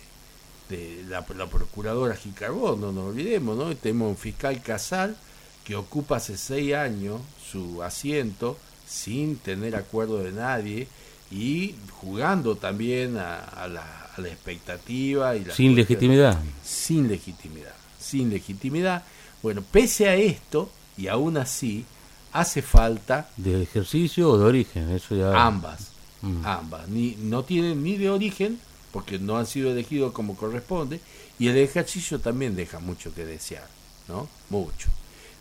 de 0.69 1.05
la, 1.09 1.25
procuradora 1.25 2.17
Gicarbón, 2.17 2.81
no 2.81 2.93
nos 2.93 3.11
olvidemos, 3.11 3.57
¿no? 3.57 3.75
Tenemos 3.77 4.09
un 4.09 4.17
fiscal 4.17 4.63
Casal 4.63 5.17
que 5.65 5.77
ocupa 5.77 6.17
hace 6.17 6.37
seis 6.37 6.75
años 6.75 7.21
su 7.51 7.83
asiento 7.83 8.57
sin 8.87 9.37
tener 9.37 9.77
acuerdo 9.77 10.19
de 10.19 10.33
nadie 10.33 10.89
y 11.35 11.75
jugando 12.01 12.55
también 12.57 13.17
a, 13.19 13.41
a 13.41 13.67
la, 13.67 13.83
a 14.17 14.21
la 14.21 14.29
expectativa 14.29 15.35
y 15.35 15.45
las 15.45 15.57
Sin 15.57 15.75
legitimidad. 15.75 16.39
sin 16.63 17.09
legitimidad, 17.09 17.75
sin 17.99 18.31
legitimidad. 18.31 19.03
Bueno, 19.43 19.63
pese 19.71 20.09
a 20.09 20.15
esto, 20.15 20.71
y 20.97 21.09
aún 21.09 21.37
así, 21.37 21.85
hace 22.33 22.63
falta 22.63 23.29
¿De 23.37 23.63
ejercicio 23.63 24.31
o 24.31 24.39
de 24.39 24.45
origen? 24.45 24.91
Eso 24.91 25.17
ya... 25.17 25.45
ambas, 25.45 25.89
Mm. 26.23 26.47
ambas. 26.47 26.89
Ni, 26.89 27.17
no 27.17 27.43
tienen 27.43 27.83
ni 27.83 27.97
de 27.99 28.09
origen, 28.09 28.59
porque 28.93 29.19
no 29.19 29.37
han 29.37 29.47
sido 29.47 29.71
elegidos 29.73 30.13
como 30.13 30.37
corresponde, 30.37 31.01
y 31.39 31.49
el 31.49 31.57
ejercicio 31.59 32.21
también 32.21 32.55
deja 32.57 32.79
mucho 32.79 33.13
que 33.13 33.27
desear, 33.27 33.67
¿no? 34.09 34.29
Mucho. 34.51 34.89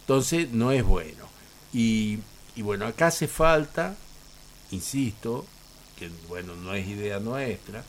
Entonces, 0.02 0.52
no 0.52 0.72
es 0.74 0.84
bueno. 0.84 1.24
Y, 1.72 2.18
y 2.56 2.62
bueno, 2.64 2.86
acá 2.88 3.08
hace 3.08 3.28
falta, 3.30 3.96
insisto, 4.72 5.46
bueno, 6.28 6.56
no 6.56 6.74
es 6.74 6.88
idea 6.88 7.20
nuestra, 7.20 7.84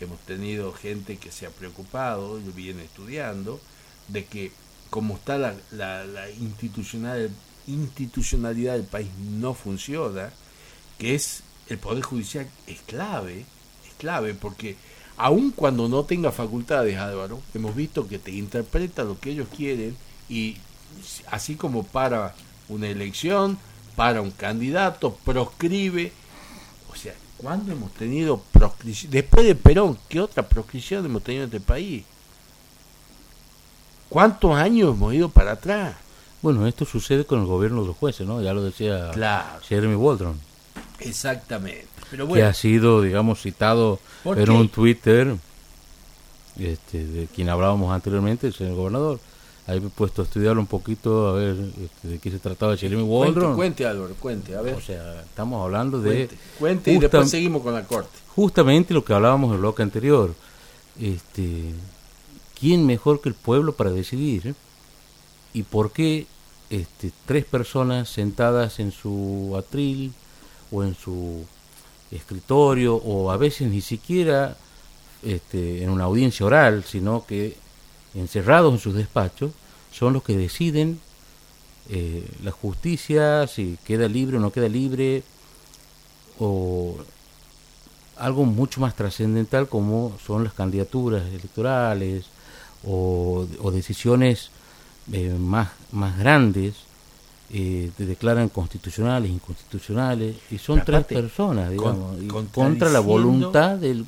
hemos 0.00 0.18
tenido 0.20 0.72
gente 0.72 1.16
que 1.16 1.32
se 1.32 1.46
ha 1.46 1.50
preocupado, 1.50 2.38
y 2.38 2.44
viene 2.52 2.84
estudiando, 2.84 3.60
de 4.08 4.24
que 4.24 4.52
como 4.90 5.16
está 5.16 5.38
la, 5.38 5.54
la, 5.70 6.04
la 6.04 6.30
institucional, 6.30 7.30
institucionalidad 7.66 8.74
del 8.74 8.84
país 8.84 9.08
no 9.18 9.54
funciona, 9.54 10.30
que 10.98 11.14
es 11.14 11.42
el 11.68 11.78
Poder 11.78 12.02
Judicial 12.02 12.48
es 12.66 12.80
clave, 12.80 13.44
es 13.86 13.94
clave, 13.98 14.34
porque 14.34 14.76
aun 15.16 15.50
cuando 15.50 15.88
no 15.88 16.04
tenga 16.04 16.32
facultades, 16.32 16.96
Álvaro, 16.96 17.40
hemos 17.54 17.74
visto 17.74 18.08
que 18.08 18.18
te 18.18 18.30
interpreta 18.30 19.04
lo 19.04 19.18
que 19.18 19.30
ellos 19.32 19.48
quieren 19.54 19.96
y 20.28 20.56
así 21.30 21.56
como 21.56 21.84
para 21.84 22.34
una 22.68 22.88
elección, 22.88 23.58
para 23.96 24.22
un 24.22 24.30
candidato, 24.30 25.14
proscribe. 25.24 26.12
¿Cuándo 27.38 27.72
hemos 27.72 27.92
tenido 27.92 28.40
proscripción? 28.52 29.10
Después 29.10 29.46
de 29.46 29.54
Perón, 29.54 29.98
¿qué 30.08 30.20
otra 30.20 30.46
proscripción 30.46 31.04
hemos 31.06 31.22
tenido 31.22 31.44
en 31.44 31.48
este 31.48 31.60
país? 31.60 32.04
¿Cuántos 34.08 34.54
años 34.56 34.94
hemos 34.94 35.14
ido 35.14 35.28
para 35.28 35.52
atrás? 35.52 35.96
Bueno, 36.40 36.66
esto 36.66 36.84
sucede 36.84 37.24
con 37.24 37.40
el 37.40 37.46
gobierno 37.46 37.82
de 37.82 37.88
los 37.88 37.96
jueces, 37.96 38.26
¿no? 38.26 38.40
Ya 38.42 38.52
lo 38.52 38.62
decía 38.62 39.10
Jeremy 39.68 39.96
Waldron. 39.96 40.38
Exactamente. 41.00 41.86
Pero 42.10 42.28
Que 42.28 42.42
ha 42.42 42.54
sido, 42.54 43.02
digamos, 43.02 43.42
citado 43.42 43.98
en 44.24 44.50
un 44.50 44.68
Twitter 44.68 45.36
este, 46.58 47.04
de 47.04 47.26
quien 47.26 47.48
hablábamos 47.48 47.92
anteriormente, 47.92 48.46
el 48.46 48.54
señor 48.54 48.74
gobernador. 48.74 49.20
Ahí 49.68 49.80
me 49.80 49.88
he 49.88 49.90
puesto 49.90 50.22
a 50.22 50.24
estudiarlo 50.24 50.62
un 50.62 50.66
poquito, 50.66 51.28
a 51.28 51.34
ver 51.34 51.54
este, 51.84 52.08
de 52.08 52.18
qué 52.18 52.30
se 52.30 52.38
trataba 52.38 52.74
Jeremy 52.74 53.02
Waldron. 53.02 53.54
Cuente, 53.54 53.56
cuente, 53.56 53.86
Álvaro, 53.86 54.14
cuente, 54.18 54.56
a 54.56 54.62
ver. 54.62 54.74
O 54.74 54.80
sea, 54.80 55.20
estamos 55.20 55.62
hablando 55.62 56.00
de... 56.00 56.30
Cuente, 56.58 56.90
y 56.90 56.98
después 56.98 57.28
seguimos 57.28 57.62
con 57.62 57.74
la 57.74 57.84
corte. 57.84 58.08
Justamente 58.34 58.94
lo 58.94 59.04
que 59.04 59.12
hablábamos 59.12 59.48
en 59.48 59.56
el 59.56 59.60
bloque 59.60 59.82
anterior. 59.82 60.34
Este, 60.98 61.74
¿Quién 62.58 62.86
mejor 62.86 63.20
que 63.20 63.28
el 63.28 63.34
pueblo 63.34 63.74
para 63.74 63.90
decidir? 63.90 64.54
¿Y 65.52 65.64
por 65.64 65.92
qué 65.92 66.26
este, 66.70 67.12
tres 67.26 67.44
personas 67.44 68.08
sentadas 68.08 68.80
en 68.80 68.90
su 68.90 69.54
atril 69.54 70.14
o 70.72 70.82
en 70.82 70.94
su 70.94 71.44
escritorio 72.10 72.96
o 72.96 73.30
a 73.30 73.36
veces 73.36 73.68
ni 73.68 73.82
siquiera 73.82 74.56
este, 75.22 75.82
en 75.82 75.90
una 75.90 76.04
audiencia 76.04 76.46
oral, 76.46 76.84
sino 76.84 77.26
que 77.26 77.56
encerrados 78.14 78.72
en 78.72 78.80
sus 78.80 78.94
despachos, 78.94 79.52
son 79.92 80.12
los 80.12 80.22
que 80.22 80.36
deciden 80.36 81.00
eh, 81.90 82.26
la 82.42 82.50
justicia, 82.50 83.46
si 83.46 83.78
queda 83.84 84.08
libre 84.08 84.36
o 84.36 84.40
no 84.40 84.52
queda 84.52 84.68
libre, 84.68 85.22
o 86.38 86.96
algo 88.16 88.44
mucho 88.44 88.80
más 88.80 88.94
trascendental 88.94 89.68
como 89.68 90.16
son 90.24 90.44
las 90.44 90.52
candidaturas 90.52 91.22
electorales 91.28 92.26
o, 92.84 93.46
decisiones 93.72 94.50
eh, 95.12 95.34
más, 95.38 95.70
más 95.92 96.18
grandes 96.18 96.74
eh, 97.50 97.90
te 97.96 98.04
declaran 98.04 98.50
constitucionales, 98.50 99.30
inconstitucionales, 99.30 100.36
y 100.50 100.58
son 100.58 100.84
tres 100.84 101.04
personas, 101.04 101.70
digamos, 101.70 102.18
contra 102.52 102.90
la 102.90 103.00
voluntad 103.00 103.78
del, 103.78 104.04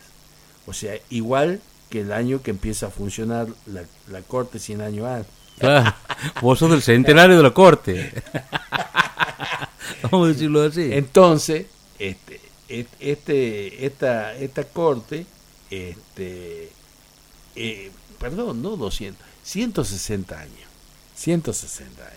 O 0.67 0.73
sea, 0.73 0.95
igual 1.11 1.61
que 1.91 2.01
el 2.01 2.13
año 2.13 2.43
que 2.43 2.51
empieza 2.51 2.87
a 2.87 2.91
funcionar 2.91 3.49
la, 3.67 3.85
la 4.09 4.23
corte 4.23 4.59
100 4.59 4.81
años 4.81 5.07
antes. 5.07 5.43
Vos 6.41 6.59
sos 6.59 6.71
del 6.71 6.83
centenario 6.83 7.37
de 7.37 7.43
la 7.43 7.53
corte. 7.53 8.13
Vamos 10.03 10.29
a 10.29 10.33
decirlo 10.33 10.63
así. 10.63 10.91
Entonces, 10.93 11.67
este, 13.01 13.87
esta, 13.87 14.35
esta 14.35 14.65
corte, 14.65 15.27
este, 15.71 16.71
eh, 17.55 17.91
perdón, 18.19 18.63
no 18.63 18.77
200, 18.77 19.21
160 19.45 20.39
años, 20.39 20.69
160 21.17 22.03
años, 22.03 22.17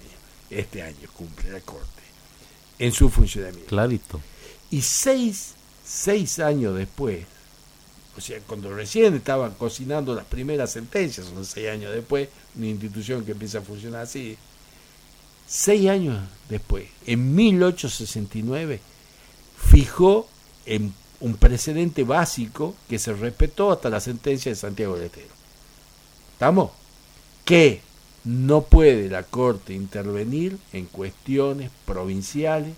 este 0.49 0.81
año 0.81 1.09
cumple 1.13 1.51
la 1.51 1.59
corte 1.61 2.03
en 2.79 2.91
su 2.91 3.09
funcionamiento. 3.09 3.67
Clarito. 3.67 4.21
Y 4.71 4.81
seis, 4.81 5.53
seis 5.85 6.39
años 6.39 6.75
después, 6.75 7.25
o 8.17 8.21
sea, 8.21 8.39
cuando 8.47 8.73
recién 8.73 9.13
estaban 9.13 9.53
cocinando 9.55 10.15
las 10.15 10.25
primeras 10.25 10.71
sentencias, 10.71 11.27
son 11.27 11.45
seis 11.45 11.69
años 11.69 11.93
después, 11.93 12.29
una 12.55 12.67
institución 12.67 13.25
que 13.25 13.33
empieza 13.33 13.59
a 13.59 13.61
funcionar 13.61 14.01
así, 14.01 14.37
seis 15.47 15.89
años 15.89 16.17
después, 16.49 16.87
en 17.05 17.35
1869, 17.35 18.79
fijó 19.57 20.27
en 20.65 20.93
un 21.19 21.35
precedente 21.35 22.03
básico 22.03 22.75
que 22.89 22.99
se 22.99 23.13
respetó 23.13 23.71
hasta 23.71 23.89
la 23.89 23.99
sentencia 23.99 24.51
de 24.51 24.55
Santiago 24.55 24.95
del 24.95 25.05
Estero. 25.05 25.33
¿Estamos? 26.33 26.71
Que 27.43 27.81
no 28.25 28.63
puede 28.63 29.09
la 29.09 29.23
Corte 29.23 29.73
intervenir 29.73 30.57
en 30.73 30.85
cuestiones 30.85 31.71
provinciales 31.85 32.73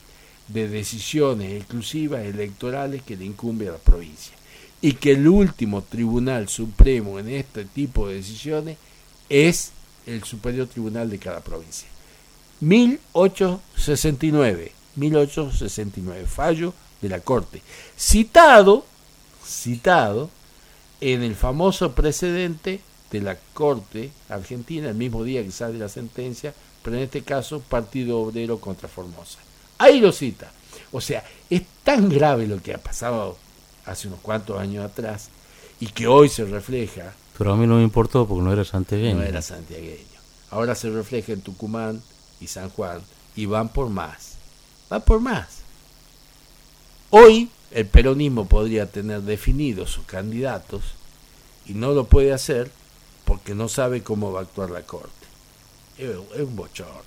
de 0.47 0.67
decisiones 0.67 1.53
exclusivas 1.53 2.25
electorales 2.25 3.01
que 3.01 3.17
le 3.17 3.25
incumbe 3.25 3.67
a 3.67 3.73
la 3.73 3.77
provincia 3.77 4.33
y 4.81 4.93
que 4.93 5.11
el 5.11 5.27
último 5.27 5.81
tribunal 5.81 6.47
supremo 6.49 7.19
en 7.19 7.29
este 7.29 7.65
tipo 7.65 8.07
de 8.07 8.15
decisiones 8.15 8.77
es 9.29 9.71
el 10.05 10.23
superior 10.23 10.67
tribunal 10.67 11.09
de 11.09 11.19
cada 11.19 11.41
provincia. 11.41 11.89
1869, 12.61 14.71
1869, 14.95 16.25
fallo 16.27 16.73
de 17.01 17.09
la 17.09 17.19
Corte, 17.19 17.61
citado, 17.97 18.85
citado 19.45 20.29
en 21.01 21.23
el 21.23 21.35
famoso 21.35 21.93
precedente 21.93 22.81
de 23.11 23.21
la 23.21 23.37
Corte 23.53 24.11
Argentina, 24.29 24.89
el 24.89 24.95
mismo 24.95 25.23
día 25.23 25.43
que 25.43 25.51
sale 25.51 25.77
la 25.77 25.89
sentencia, 25.89 26.53
pero 26.83 26.97
en 26.97 27.03
este 27.03 27.23
caso 27.23 27.59
Partido 27.61 28.19
Obrero 28.19 28.59
contra 28.59 28.89
Formosa. 28.89 29.39
Ahí 29.77 29.99
lo 29.99 30.11
cita. 30.11 30.51
O 30.91 31.01
sea, 31.01 31.23
es 31.49 31.63
tan 31.83 32.09
grave 32.09 32.47
lo 32.47 32.61
que 32.61 32.73
ha 32.73 32.77
pasado 32.77 33.37
hace 33.85 34.07
unos 34.07 34.19
cuantos 34.19 34.59
años 34.59 34.85
atrás 34.85 35.29
y 35.79 35.87
que 35.87 36.07
hoy 36.07 36.29
se 36.29 36.45
refleja. 36.45 37.13
Pero 37.37 37.53
a 37.53 37.55
mí 37.55 37.67
no 37.67 37.75
me 37.75 37.83
importó 37.83 38.27
porque 38.27 38.43
no 38.43 38.51
era 38.51 38.65
santiagueño. 38.65 39.17
No 39.17 39.23
era 39.23 39.41
santiagueño. 39.41 40.17
Ahora 40.49 40.75
se 40.75 40.89
refleja 40.89 41.33
en 41.33 41.41
Tucumán 41.41 42.01
y 42.39 42.47
San 42.47 42.69
Juan 42.69 43.01
y 43.35 43.45
van 43.45 43.69
por 43.69 43.89
más. 43.89 44.37
Van 44.89 45.01
por 45.01 45.19
más. 45.19 45.56
Hoy 47.09 47.49
el 47.71 47.85
peronismo 47.85 48.47
podría 48.47 48.85
tener 48.85 49.21
definidos 49.21 49.91
sus 49.91 50.05
candidatos 50.05 50.81
y 51.65 51.73
no 51.73 51.91
lo 51.91 52.05
puede 52.05 52.33
hacer 52.33 52.71
porque 53.25 53.55
no 53.55 53.67
sabe 53.67 54.03
cómo 54.03 54.31
va 54.31 54.39
a 54.39 54.43
actuar 54.43 54.69
la 54.69 54.81
Corte. 54.81 55.11
Es, 55.97 56.09
un 56.39 56.55
bochorno. 56.55 57.01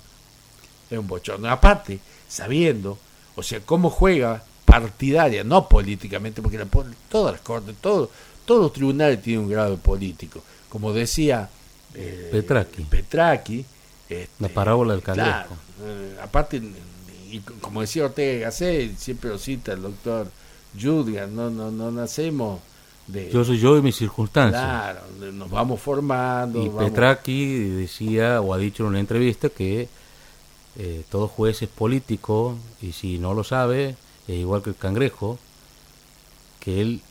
Es 0.89 0.97
un 0.97 1.07
bochorno. 1.07 1.49
Aparte, 1.49 1.99
sabiendo, 2.27 2.97
o 3.35 3.43
sea, 3.43 3.59
cómo 3.61 3.89
juega 3.89 4.43
partidaria, 4.65 5.43
no 5.43 5.67
políticamente, 5.67 6.41
porque 6.41 6.57
la, 6.57 6.67
todas 7.09 7.33
las 7.33 7.41
cortes, 7.41 7.75
todo, 7.81 8.11
todos 8.45 8.61
los 8.61 8.73
tribunales 8.73 9.21
tienen 9.21 9.45
un 9.45 9.49
grado 9.49 9.77
político. 9.77 10.41
Como 10.69 10.93
decía 10.93 11.49
eh, 11.93 12.29
Petraki, 12.31 12.83
Petraki 12.83 13.65
este, 14.07 14.29
la 14.39 14.49
parábola 14.49 14.93
del 14.93 15.01
caleco. 15.01 15.55
Eh, 15.83 16.17
aparte, 16.21 16.61
y 17.31 17.39
como 17.39 17.81
decía 17.81 18.05
Ortega 18.05 18.45
Gasset, 18.45 18.97
siempre 18.97 19.29
lo 19.29 19.37
cita 19.37 19.73
el 19.73 19.81
doctor 19.81 20.27
Judian, 20.79 21.35
no, 21.35 21.49
no, 21.49 21.71
no 21.71 21.91
nacemos 21.91 22.59
de... 23.07 23.29
Yo 23.31 23.43
soy 23.43 23.59
yo 23.59 23.77
y 23.77 23.81
mis 23.81 23.95
circunstancias. 23.95 24.61
Claro, 24.61 25.01
nos 25.33 25.49
vamos 25.49 25.79
formando. 25.81 26.61
Y 26.63 26.67
vamos- 26.69 26.85
Petraki 26.89 27.45
decía 27.69 28.41
o 28.41 28.53
ha 28.53 28.57
dicho 28.57 28.83
en 28.83 28.89
una 28.89 28.99
entrevista 28.99 29.49
que 29.49 29.87
eh, 30.77 31.03
todo 31.09 31.27
juez 31.27 31.61
es 31.61 31.69
político 31.69 32.57
y 32.81 32.91
si 32.93 33.17
no 33.17 33.33
lo 33.33 33.43
sabe, 33.43 33.95
es 34.27 34.35
igual 34.35 34.61
que 34.63 34.69
el 34.69 34.75
cangrejo, 34.77 35.37
que 36.59 36.81
él 36.81 37.01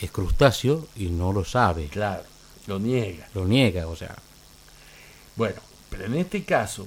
es 0.00 0.10
crustáceo 0.12 0.86
y 0.96 1.06
no 1.06 1.32
lo 1.32 1.44
sabe, 1.44 1.88
Claro, 1.88 2.22
lo 2.66 2.78
niega. 2.78 3.28
lo 3.34 3.44
niega, 3.46 3.88
o 3.88 3.96
sea, 3.96 4.14
Bueno, 5.34 5.60
pero 5.90 6.04
en 6.04 6.14
este 6.14 6.44
caso, 6.44 6.86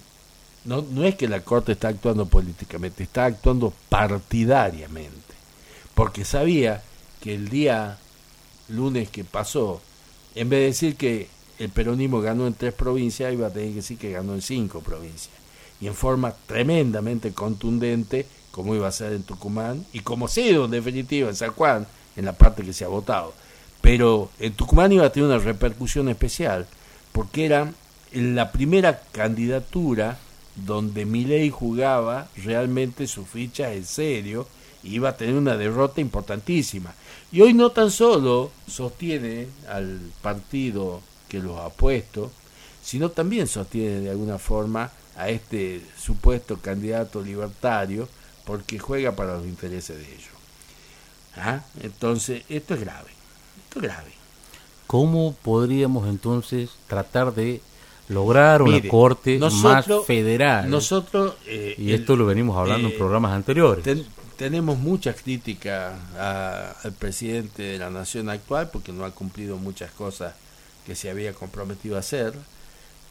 no, 0.66 0.86
no 0.92 1.04
es 1.04 1.16
que 1.16 1.28
la 1.28 1.42
Corte 1.42 1.74
está 1.74 1.88
actuando 1.88 2.26
políticamente, 2.26 3.04
está 3.04 3.26
actuando 3.26 3.74
partidariamente. 3.90 5.34
Porque 5.96 6.26
sabía 6.26 6.82
que 7.20 7.36
el 7.36 7.50
día 7.50 7.98
lunes 8.70 9.10
que 9.10 9.24
pasó, 9.24 9.82
en 10.36 10.50
vez 10.50 10.60
de 10.60 10.66
decir 10.66 10.96
que 10.96 11.28
el 11.60 11.70
peronismo 11.70 12.22
ganó 12.22 12.48
en 12.48 12.54
tres 12.54 12.74
provincias, 12.74 13.34
iba 13.34 13.48
a 13.48 13.52
tener 13.52 13.70
que 13.70 13.76
decir 13.76 13.98
que 13.98 14.12
ganó 14.12 14.34
en 14.34 14.42
cinco 14.42 14.82
provincias. 14.82 15.36
Y 15.80 15.88
en 15.88 15.96
forma 15.96 16.34
tremendamente 16.46 17.34
contundente, 17.34 18.26
como 18.52 18.76
iba 18.76 18.88
a 18.88 18.92
ser 18.92 19.14
en 19.14 19.24
Tucumán, 19.24 19.86
y 19.94 20.00
como 20.02 20.28
sido 20.28 20.66
en 20.66 20.72
definitiva 20.72 21.30
en 21.30 21.36
San 21.36 21.52
Juan, 21.52 21.88
en 22.16 22.26
la 22.26 22.34
parte 22.34 22.64
que 22.64 22.74
se 22.74 22.86
ha 22.86 22.88
votado. 22.88 23.34
Pero 23.82 24.30
en 24.40 24.54
Tucumán 24.54 24.92
iba 24.92 25.06
a 25.06 25.12
tener 25.12 25.30
una 25.30 25.40
repercusión 25.40 26.10
especial, 26.10 26.68
porque 27.12 27.46
era 27.46 27.72
la 28.14 28.52
primera 28.52 29.02
candidatura 29.12 30.18
donde 30.56 31.06
Milei 31.06 31.50
jugaba 31.50 32.28
realmente 32.36 33.08
su 33.08 33.26
ficha 33.26 33.74
en 33.74 33.86
serio 33.86 34.48
iba 34.84 35.10
a 35.10 35.18
tener 35.18 35.36
una 35.36 35.58
derrota 35.58 36.02
importantísima. 36.02 36.94
Y 37.32 37.42
hoy 37.42 37.54
no 37.54 37.72
tan 37.72 37.92
solo 37.92 38.52
sostiene 38.68 39.48
al 39.70 40.00
partido 40.22 41.02
que 41.30 41.40
lo 41.40 41.62
ha 41.62 41.70
puesto, 41.70 42.32
sino 42.84 43.10
también 43.10 43.48
sostiene 43.48 44.02
de 44.02 44.10
alguna 44.10 44.38
forma 44.38 44.92
a 45.16 45.30
este 45.30 45.82
supuesto 45.98 46.58
candidato 46.58 47.22
libertario 47.22 48.10
porque 48.46 48.80
juega 48.80 49.16
para 49.16 49.38
los 49.38 49.46
intereses 49.46 49.98
de 49.98 50.06
ellos. 50.06 50.32
¿Ah? 51.38 51.62
Entonces, 51.82 52.44
esto 52.50 52.74
es 52.74 52.82
grave, 52.82 53.12
esto 53.64 53.80
es 53.80 53.84
grave. 53.84 54.22
¿cómo 54.92 55.34
podríamos 55.42 56.10
entonces 56.10 56.72
tratar 56.88 57.34
de 57.34 57.62
lograr 58.12 58.62
una 58.62 58.74
Mire, 58.76 58.90
corte 58.90 59.40
más 59.40 59.86
federal? 60.06 60.70
Nosotros... 60.70 61.36
eh, 61.48 61.76
y 61.78 61.90
el- 61.94 62.02
esto 62.02 62.16
lo 62.16 62.26
venimos 62.26 62.58
hablando 62.58 62.88
eh, 62.88 62.92
en 62.92 62.98
programas 62.98 63.32
anteriores. 63.34 63.84
Ten- 63.84 64.06
tenemos 64.38 64.78
mucha 64.78 65.14
crítica 65.14 65.94
a- 66.18 66.72
al 66.84 66.94
presidente 66.94 67.62
de 67.64 67.78
la 67.78 67.90
nación 67.90 68.30
actual 68.30 68.70
porque 68.72 68.92
no 68.92 69.06
ha 69.06 69.12
cumplido 69.12 69.58
muchas 69.58 69.92
cosas 69.92 70.34
que 70.86 70.96
se 70.96 71.10
había 71.10 71.34
comprometido 71.34 71.96
a 71.96 72.00
hacer. 72.00 72.34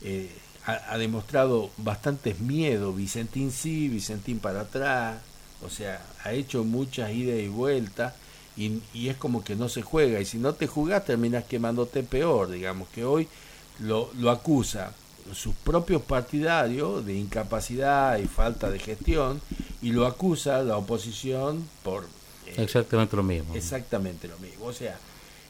Eh, 0.03 0.31
ha, 0.67 0.93
ha 0.93 0.99
demostrado 0.99 1.71
bastantes 1.79 2.41
miedos, 2.41 2.97
Vicentín 2.97 3.51
sí, 3.53 3.89
Vicentín 3.89 4.39
para 4.41 4.63
atrás, 4.63 5.19
o 5.65 5.69
sea, 5.71 6.03
ha 6.25 6.33
hecho 6.33 6.65
muchas 6.65 7.13
idas 7.13 7.39
y 7.39 7.49
vueltas 7.49 8.15
y, 8.57 8.81
y 8.93 9.09
es 9.09 9.17
como 9.17 9.45
que 9.45 9.57
no 9.57 9.69
se 9.69 9.83
juega 9.83 10.21
y 10.21 10.25
si 10.25 10.39
no 10.39 10.55
te 10.55 10.67
jugás 10.67 11.05
terminas 11.05 11.45
quemándote 11.45 12.03
peor, 12.03 12.51
digamos 12.51 12.89
que 12.89 13.05
hoy 13.05 13.29
lo, 13.81 14.11
lo 14.15 14.31
acusa 14.31 14.95
sus 15.35 15.55
propios 15.57 16.03
partidarios 16.03 17.05
de 17.07 17.15
incapacidad 17.15 18.19
y 18.19 18.29
falta 18.29 18.71
de 18.71 18.79
gestión 18.81 19.43
y 19.83 19.93
lo 19.93 20.07
acusa 20.07 20.63
la 20.63 20.77
oposición 20.79 21.69
por 21.83 22.05
eh, 22.47 22.55
Exactamente 22.57 23.17
lo 23.17 23.23
mismo. 23.23 23.55
exactamente 23.55 24.29
lo 24.29 24.39
mismo. 24.39 24.67
O 24.67 24.73
sea, 24.73 25.01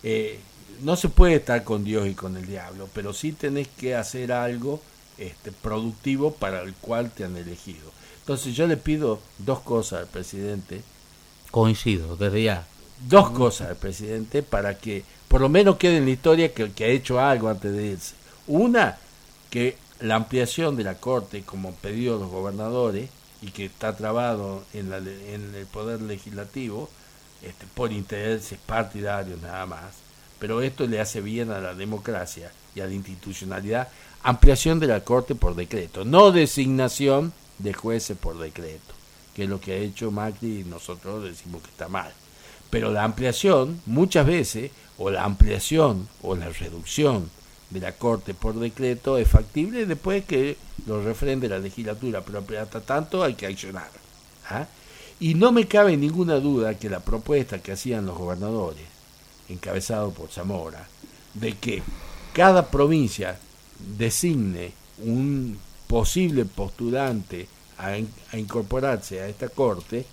eh, 0.03 0.41
no 0.83 0.97
se 0.97 1.09
puede 1.09 1.37
estar 1.37 1.65
con 1.65 1.85
Dios 1.85 2.09
y 2.09 2.15
con 2.15 2.37
el 2.37 2.47
diablo, 2.47 2.89
pero 2.95 3.13
sí 3.15 3.33
tenés 3.33 3.69
que 3.69 3.95
hacer 3.97 4.33
algo 4.33 4.83
este, 5.19 5.53
productivo 5.53 6.35
para 6.35 6.63
el 6.63 6.75
cual 6.75 7.11
te 7.13 7.25
han 7.25 7.37
elegido. 7.37 7.93
Entonces 8.21 8.55
yo 8.57 8.67
le 8.67 8.77
pido 8.77 9.21
dos 9.39 9.61
cosas 9.61 10.01
al 10.01 10.09
presidente, 10.09 10.85
Coincido, 11.51 12.17
desde 12.17 12.43
ya. 12.45 12.67
dos 12.99 13.31
cosas 13.31 13.71
al 13.71 13.77
presidente 13.77 14.43
para 14.43 14.79
que 14.79 15.05
por 15.29 15.41
lo 15.41 15.49
menos 15.49 15.77
quede 15.77 15.99
en 15.99 16.05
la 16.07 16.11
historia 16.13 16.53
que, 16.55 16.73
que 16.73 16.85
ha 16.85 16.89
hecho 16.89 17.21
algo 17.21 17.49
antes 17.49 17.73
de 17.73 17.87
irse. 17.87 18.15
Una, 18.47 18.99
que 19.51 19.77
la 20.01 20.17
ampliación 20.17 20.77
de 20.77 20.85
la 20.85 20.97
Corte, 20.97 21.43
como 21.43 21.73
pedido 21.75 22.19
los 22.19 22.31
gobernadores, 22.31 23.11
y 23.43 23.51
que 23.51 23.67
está 23.67 23.97
trabado 23.97 24.65
en, 24.75 24.91
la 24.91 24.99
en 24.99 25.55
el 25.55 25.67
Poder 25.67 26.03
Legislativo, 26.03 26.89
este, 27.43 27.67
por 27.75 27.93
intereses 27.93 28.59
partidarios 28.67 29.41
nada 29.41 29.65
más, 29.67 29.95
pero 30.39 30.61
esto 30.63 30.87
le 30.87 31.01
hace 31.01 31.21
bien 31.21 31.51
a 31.51 31.61
la 31.61 31.75
democracia 31.75 32.53
y 32.75 32.81
a 32.81 32.87
la 32.87 32.93
institucionalidad, 32.93 33.89
ampliación 34.23 34.79
de 34.79 34.87
la 34.87 35.01
Corte 35.01 35.35
por 35.35 35.55
decreto, 35.55 36.05
no 36.05 36.33
designación 36.33 37.33
de 37.59 37.73
jueces 37.73 38.17
por 38.17 38.39
decreto, 38.39 38.95
que 39.35 39.45
es 39.45 39.49
lo 39.49 39.61
que 39.61 39.73
ha 39.73 39.77
hecho 39.77 40.11
Macri 40.11 40.61
y 40.61 40.65
nosotros 40.65 41.25
decimos 41.25 41.63
que 41.63 41.71
está 41.71 41.89
mal. 41.89 42.13
Pero 42.69 42.93
la 42.93 43.05
ampliación, 43.05 43.81
muchas 43.87 44.27
veces, 44.27 44.71
o 44.99 45.11
la 45.11 45.25
ampliación 45.25 46.09
o 46.23 46.37
la 46.37 46.51
reducción 46.51 47.31
de 47.71 47.81
la 47.81 47.93
Corte 47.93 48.35
por 48.35 48.59
decreto 48.59 49.17
es 49.17 49.29
factible 49.29 49.87
después 49.87 50.25
que 50.25 50.57
lo 50.87 51.03
refrende 51.03 51.49
la 51.49 51.59
legislatura, 51.59 52.23
pero 52.23 52.45
hasta 52.61 52.81
tanto 52.81 53.23
hay 53.23 53.35
que 53.35 53.47
accionar. 53.47 53.91
¿ah? 54.49 54.67
Y 55.21 55.35
no 55.35 55.53
me 55.53 55.67
cabe 55.69 55.97
ninguna 55.97 56.37
duda 56.41 56.79
que 56.79 56.89
la 56.91 57.01
propuesta 57.01 57.61
que 57.61 57.73
hacían 57.73 58.07
los 58.07 58.17
gobernadores, 58.19 58.85
encabezado 59.49 60.11
por 60.11 60.31
Zamora, 60.31 60.89
de 61.35 61.57
que 61.59 61.83
cada 62.33 62.69
provincia 62.71 63.39
designe 63.97 64.73
un 65.05 65.59
posible 65.87 66.45
postulante 66.45 67.47
a, 67.79 67.97
in- 67.97 68.13
a 68.33 68.39
incorporarse 68.39 69.21
a 69.21 69.29
esta 69.29 69.49
corte, 69.49 70.07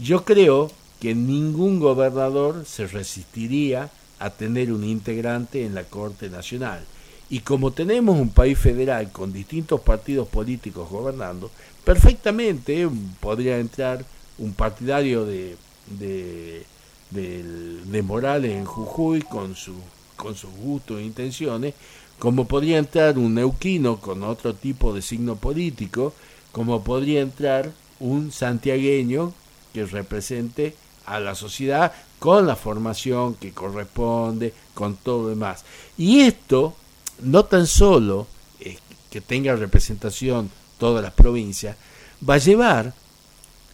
yo 0.00 0.24
creo 0.24 0.70
que 1.00 1.14
ningún 1.14 1.80
gobernador 1.80 2.64
se 2.66 2.86
resistiría 2.86 3.90
a 4.20 4.30
tener 4.30 4.72
un 4.72 4.84
integrante 4.84 5.64
en 5.64 5.74
la 5.74 5.84
Corte 5.84 6.30
Nacional. 6.30 6.84
Y 7.30 7.40
como 7.40 7.72
tenemos 7.72 8.18
un 8.18 8.30
país 8.30 8.58
federal 8.58 9.10
con 9.10 9.32
distintos 9.32 9.80
partidos 9.80 10.28
políticos 10.28 10.88
gobernando, 10.88 11.50
perfectamente 11.84 12.88
podría 13.18 13.58
entrar 13.58 14.04
un 14.38 14.52
partidario 14.52 15.24
de, 15.24 15.56
de, 15.98 16.64
de 17.10 18.02
Morales 18.02 18.52
en 18.52 18.64
Jujuy 18.64 19.22
con, 19.22 19.56
su, 19.56 19.74
con 20.16 20.34
sus 20.34 20.50
gustos 20.50 21.00
e 21.00 21.04
intenciones, 21.04 21.74
como 22.18 22.46
podría 22.46 22.78
entrar 22.78 23.16
un 23.18 23.34
neuquino 23.34 24.00
con 24.00 24.22
otro 24.22 24.54
tipo 24.54 24.92
de 24.92 25.00
signo 25.00 25.36
político, 25.36 26.12
como 26.52 26.84
podría 26.84 27.20
entrar 27.20 27.70
un 28.00 28.32
santiagueño 28.32 29.32
que 29.72 29.86
represente 29.86 30.74
a 31.06 31.20
la 31.20 31.34
sociedad 31.34 31.92
con 32.20 32.46
la 32.46 32.54
formación 32.54 33.34
que 33.34 33.50
corresponde, 33.52 34.54
con 34.74 34.94
todo 34.96 35.24
lo 35.24 35.28
demás. 35.30 35.64
Y 35.98 36.20
esto 36.20 36.76
no 37.22 37.44
tan 37.46 37.66
solo 37.66 38.28
eh, 38.60 38.78
que 39.10 39.20
tenga 39.20 39.56
representación 39.56 40.50
todas 40.78 41.02
las 41.02 41.12
provincias, 41.14 41.76
va 42.26 42.34
a 42.34 42.38
llevar 42.38 42.94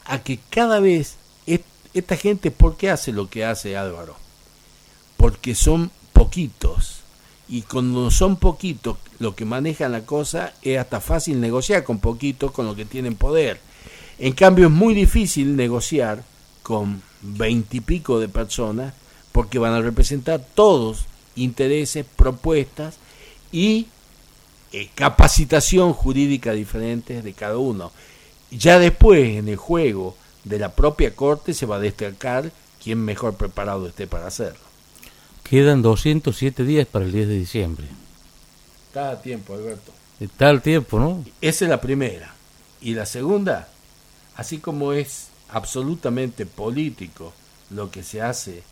a 0.06 0.22
que 0.22 0.38
cada 0.48 0.80
vez 0.80 1.16
est- 1.46 1.64
esta 1.92 2.16
gente, 2.16 2.50
¿por 2.50 2.76
qué 2.76 2.90
hace 2.90 3.12
lo 3.12 3.28
que 3.28 3.44
hace 3.44 3.76
Álvaro? 3.76 4.16
Porque 5.16 5.54
son 5.54 5.90
poquitos. 6.12 7.00
Y 7.48 7.62
cuando 7.62 8.10
son 8.10 8.36
poquitos, 8.36 8.96
lo 9.20 9.34
que 9.36 9.44
manejan 9.44 9.92
la 9.92 10.04
cosa 10.04 10.52
es 10.62 10.78
hasta 10.78 11.00
fácil 11.00 11.40
negociar 11.40 11.84
con 11.84 12.00
poquitos 12.00 12.50
con 12.50 12.66
los 12.66 12.74
que 12.74 12.84
tienen 12.84 13.14
poder. 13.14 13.60
En 14.18 14.32
cambio, 14.32 14.66
es 14.66 14.72
muy 14.72 14.94
difícil 14.94 15.54
negociar 15.56 16.24
con 16.62 17.02
veintipico 17.26 18.20
de 18.20 18.28
personas 18.28 18.94
porque 19.32 19.58
van 19.58 19.72
a 19.72 19.80
representar 19.80 20.44
todos 20.54 21.06
intereses, 21.34 22.06
propuestas 22.16 22.96
y 23.52 23.86
eh, 24.72 24.88
capacitación 24.94 25.92
jurídica 25.92 26.52
diferentes 26.52 27.22
de 27.22 27.32
cada 27.32 27.58
uno. 27.58 27.92
Ya 28.50 28.78
después, 28.78 29.36
en 29.36 29.48
el 29.48 29.56
juego 29.56 30.16
de 30.44 30.58
la 30.58 30.72
propia 30.72 31.14
corte, 31.14 31.54
se 31.54 31.66
va 31.66 31.76
a 31.76 31.80
destacar 31.80 32.50
quién 32.82 33.04
mejor 33.04 33.34
preparado 33.34 33.86
esté 33.86 34.06
para 34.06 34.26
hacerlo. 34.26 34.60
Quedan 35.42 35.82
207 35.82 36.64
días 36.64 36.86
para 36.86 37.04
el 37.04 37.12
10 37.12 37.28
de 37.28 37.38
diciembre. 37.38 37.86
Está 38.88 39.10
a 39.10 39.20
tiempo, 39.20 39.54
Alberto. 39.54 39.92
Está 40.18 40.50
el 40.50 40.62
tiempo, 40.62 40.98
¿no? 40.98 41.24
Esa 41.40 41.64
es 41.66 41.70
la 41.70 41.80
primera. 41.80 42.34
Y 42.80 42.94
la 42.94 43.06
segunda, 43.06 43.68
así 44.36 44.58
como 44.58 44.92
es 44.92 45.28
absolutamente 45.56 46.44
político 46.44 47.32
lo 47.70 47.90
que 47.90 48.02
se 48.02 48.20
hace, 48.20 48.62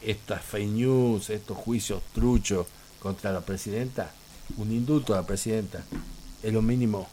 estas 0.00 0.42
fake 0.42 0.70
news, 0.70 1.28
estos 1.28 1.54
juicios 1.58 2.02
truchos 2.14 2.66
contra 2.98 3.30
la 3.30 3.42
presidenta, 3.42 4.10
un 4.56 4.72
indulto 4.72 5.12
a 5.12 5.18
la 5.18 5.26
presidenta, 5.26 5.84
es 6.42 6.50
lo 6.50 6.62
mínimo. 6.62 7.06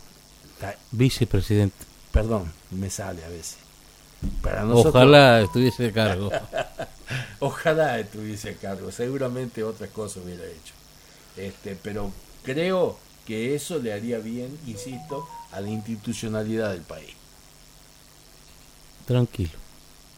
Vicepresidente. 0.92 1.76
perdón, 2.14 2.54
me 2.72 2.90
sale 2.90 3.26
a 3.26 3.28
veces. 3.28 3.58
Para 4.42 4.66
Ojalá 4.66 5.42
estuviese 5.42 5.88
a 5.88 5.92
cargo. 5.92 6.32
Ojalá 7.40 8.00
estuviese 8.00 8.52
a 8.52 8.56
cargo. 8.56 8.94
Seguramente 8.94 9.62
otras 9.62 9.90
cosas 9.90 10.24
hubiera 10.24 10.46
hecho. 10.46 10.74
Este, 11.36 11.76
pero 11.76 12.14
creo 12.44 12.98
que 13.28 13.56
eso 13.56 13.78
le 13.80 13.92
haría 13.92 14.20
bien, 14.20 14.58
insisto, 14.66 15.28
a 15.52 15.60
la 15.60 15.68
institucionalidad 15.68 16.72
del 16.72 16.84
país. 16.84 17.21
Tranquilo. 19.12 19.52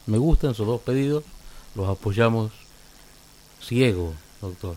Me 0.06 0.18
gustan 0.18 0.52
esos 0.52 0.68
dos 0.68 0.80
pedidos. 0.80 1.24
Los 1.74 1.88
apoyamos 1.88 2.52
ciego, 3.60 4.12
doctor. 4.40 4.76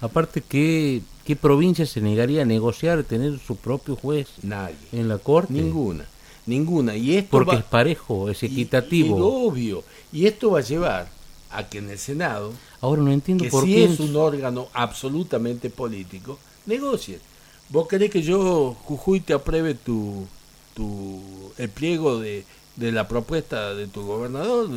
Aparte, 0.00 0.40
¿qué, 0.40 1.02
¿qué 1.26 1.36
provincia 1.36 1.84
se 1.84 2.00
negaría 2.00 2.42
a 2.42 2.44
negociar, 2.46 3.04
tener 3.04 3.38
su 3.38 3.56
propio 3.56 3.94
juez 3.94 4.28
Nadie. 4.42 4.74
en 4.92 5.08
la 5.08 5.18
corte? 5.18 5.52
Ninguna, 5.52 6.06
ninguna. 6.46 6.96
Y 6.96 7.16
esto 7.16 7.30
Porque 7.30 7.56
es 7.56 7.64
parejo, 7.64 8.30
es 8.30 8.42
equitativo. 8.42 9.18
Y, 9.18 9.20
obvio. 9.20 9.84
Y 10.12 10.26
esto 10.26 10.52
va 10.52 10.60
a 10.60 10.62
llevar 10.62 11.10
a 11.50 11.68
que 11.68 11.78
en 11.78 11.90
el 11.90 11.98
Senado, 11.98 12.54
ahora 12.80 13.02
no 13.02 13.12
entiendo 13.12 13.44
que 13.44 13.50
por 13.50 13.64
si 13.64 13.74
qué 13.74 13.84
es 13.84 14.00
un 14.00 14.16
órgano 14.16 14.68
absolutamente 14.72 15.68
político, 15.68 16.38
negocie. 16.64 17.20
¿Vos 17.68 17.86
querés 17.86 18.10
que 18.10 18.22
yo, 18.22 18.74
Jujuy, 18.84 19.20
te 19.20 19.34
apruebe 19.34 19.74
tu, 19.74 20.26
tu, 20.74 21.20
el 21.58 21.68
pliego 21.68 22.18
de, 22.18 22.46
de 22.76 22.92
la 22.92 23.08
propuesta 23.08 23.74
de 23.74 23.86
tu 23.86 24.06
gobernador? 24.06 24.68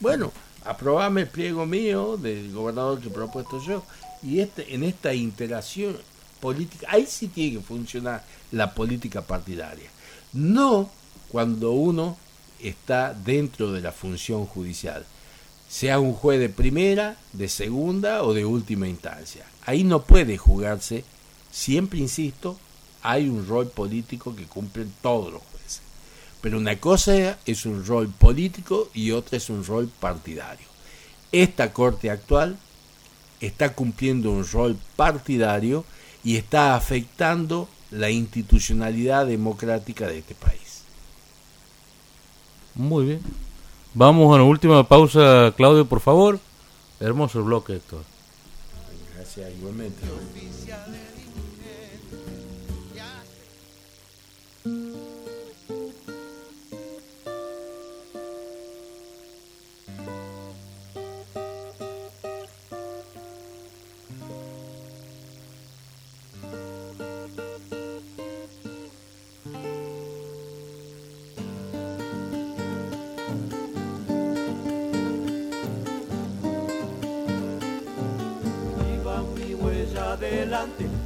Bueno, 0.00 0.32
aprobame 0.64 1.22
el 1.22 1.28
pliego 1.28 1.66
mío 1.66 2.16
del 2.16 2.52
gobernador 2.52 3.00
que 3.00 3.08
he 3.08 3.12
propuesto 3.12 3.60
yo. 3.60 3.84
Y 4.22 4.40
este, 4.40 4.74
en 4.74 4.84
esta 4.84 5.14
interacción 5.14 5.96
política, 6.40 6.86
ahí 6.90 7.06
sí 7.06 7.28
tiene 7.28 7.58
que 7.58 7.64
funcionar 7.64 8.24
la 8.52 8.74
política 8.74 9.22
partidaria. 9.22 9.90
No 10.32 10.90
cuando 11.28 11.72
uno 11.72 12.16
está 12.60 13.14
dentro 13.14 13.72
de 13.72 13.80
la 13.80 13.92
función 13.92 14.46
judicial, 14.46 15.04
sea 15.68 15.98
un 15.98 16.14
juez 16.14 16.38
de 16.38 16.48
primera, 16.48 17.16
de 17.32 17.48
segunda 17.48 18.22
o 18.22 18.32
de 18.32 18.44
última 18.44 18.88
instancia. 18.88 19.44
Ahí 19.66 19.82
no 19.82 20.02
puede 20.02 20.38
jugarse, 20.38 21.04
siempre 21.50 21.98
insisto, 21.98 22.58
hay 23.02 23.28
un 23.28 23.46
rol 23.46 23.68
político 23.68 24.34
que 24.36 24.44
cumplen 24.44 24.92
todos 25.02 25.32
los. 25.32 25.42
Pero 26.44 26.58
una 26.58 26.78
cosa 26.78 27.38
es 27.46 27.64
un 27.64 27.86
rol 27.86 28.08
político 28.10 28.90
y 28.92 29.12
otra 29.12 29.38
es 29.38 29.48
un 29.48 29.64
rol 29.64 29.88
partidario. 29.88 30.66
Esta 31.32 31.72
Corte 31.72 32.10
actual 32.10 32.58
está 33.40 33.72
cumpliendo 33.72 34.30
un 34.30 34.46
rol 34.46 34.76
partidario 34.94 35.86
y 36.22 36.36
está 36.36 36.76
afectando 36.76 37.66
la 37.90 38.10
institucionalidad 38.10 39.24
democrática 39.24 40.06
de 40.06 40.18
este 40.18 40.34
país. 40.34 40.82
Muy 42.74 43.06
bien. 43.06 43.20
Vamos 43.94 44.34
a 44.34 44.36
la 44.36 44.44
última 44.44 44.86
pausa, 44.86 45.54
Claudio, 45.56 45.86
por 45.86 46.00
favor. 46.00 46.38
Hermoso 47.00 47.42
bloque, 47.42 47.76
Héctor. 47.76 48.02
Gracias, 49.16 49.50
igualmente. 49.58 50.02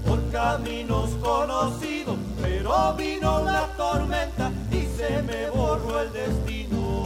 Por 0.06 0.30
caminos 0.30 1.10
conocidos, 1.20 2.16
pero 2.40 2.94
vino 2.94 3.42
la 3.42 3.66
tormenta 3.76 4.52
y 4.70 4.86
se 4.96 5.22
me 5.22 5.50
borró 5.50 6.00
el 6.00 6.12
destino. 6.12 7.02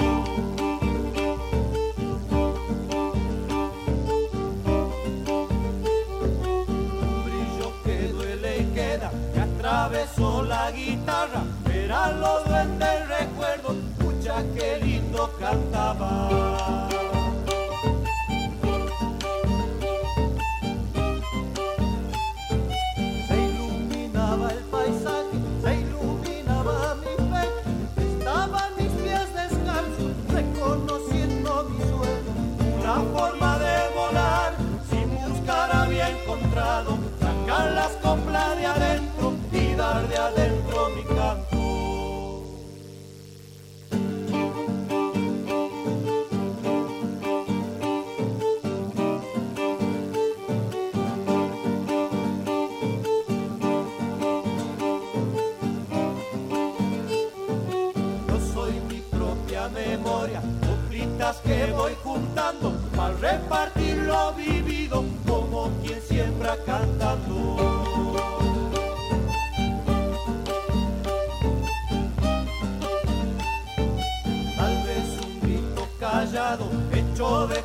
Un 7.01 7.25
brillo 7.25 7.73
que 7.83 8.09
duele 8.09 8.59
y 8.59 8.65
queda, 8.75 9.11
que 9.33 9.41
atravesó 9.41 10.43
la 10.43 10.71
guitarra, 10.71 11.43
verán 11.65 12.21
los 12.21 12.45
duendes 12.47 13.09
recuerdos, 13.09 13.77
escucha 13.99 14.45
que 14.55 14.81
lindo 14.85 15.33
cantaba. 15.41 16.62
Que 38.75 39.12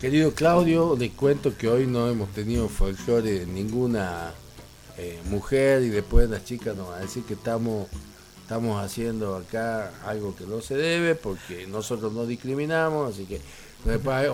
Querido 0.00 0.32
Claudio, 0.32 0.96
le 0.98 1.10
cuento 1.10 1.54
que 1.58 1.68
hoy 1.68 1.86
no 1.86 2.08
hemos 2.08 2.30
tenido 2.30 2.70
folclore 2.70 3.40
de 3.40 3.46
ninguna 3.46 4.32
eh, 4.96 5.20
mujer 5.28 5.82
y 5.82 5.90
después 5.90 6.30
las 6.30 6.42
chicas 6.42 6.74
nos 6.74 6.88
van 6.88 7.00
a 7.00 7.02
decir 7.02 7.22
que 7.24 7.34
estamos 7.34 7.86
estamos 8.40 8.82
haciendo 8.82 9.36
acá 9.36 9.92
algo 10.06 10.34
que 10.34 10.44
no 10.44 10.62
se 10.62 10.74
debe 10.74 11.14
porque 11.14 11.66
nosotros 11.66 12.14
no 12.14 12.24
discriminamos, 12.24 13.12
así 13.12 13.26
que 13.26 13.40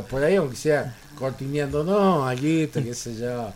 por 0.08 0.22
ahí, 0.22 0.36
aunque 0.36 0.56
sea 0.56 0.96
cortineando, 1.18 1.82
no, 1.82 2.26
allí, 2.26 2.68
qué 2.68 2.94
sé 2.94 3.16
yo. 3.16 3.52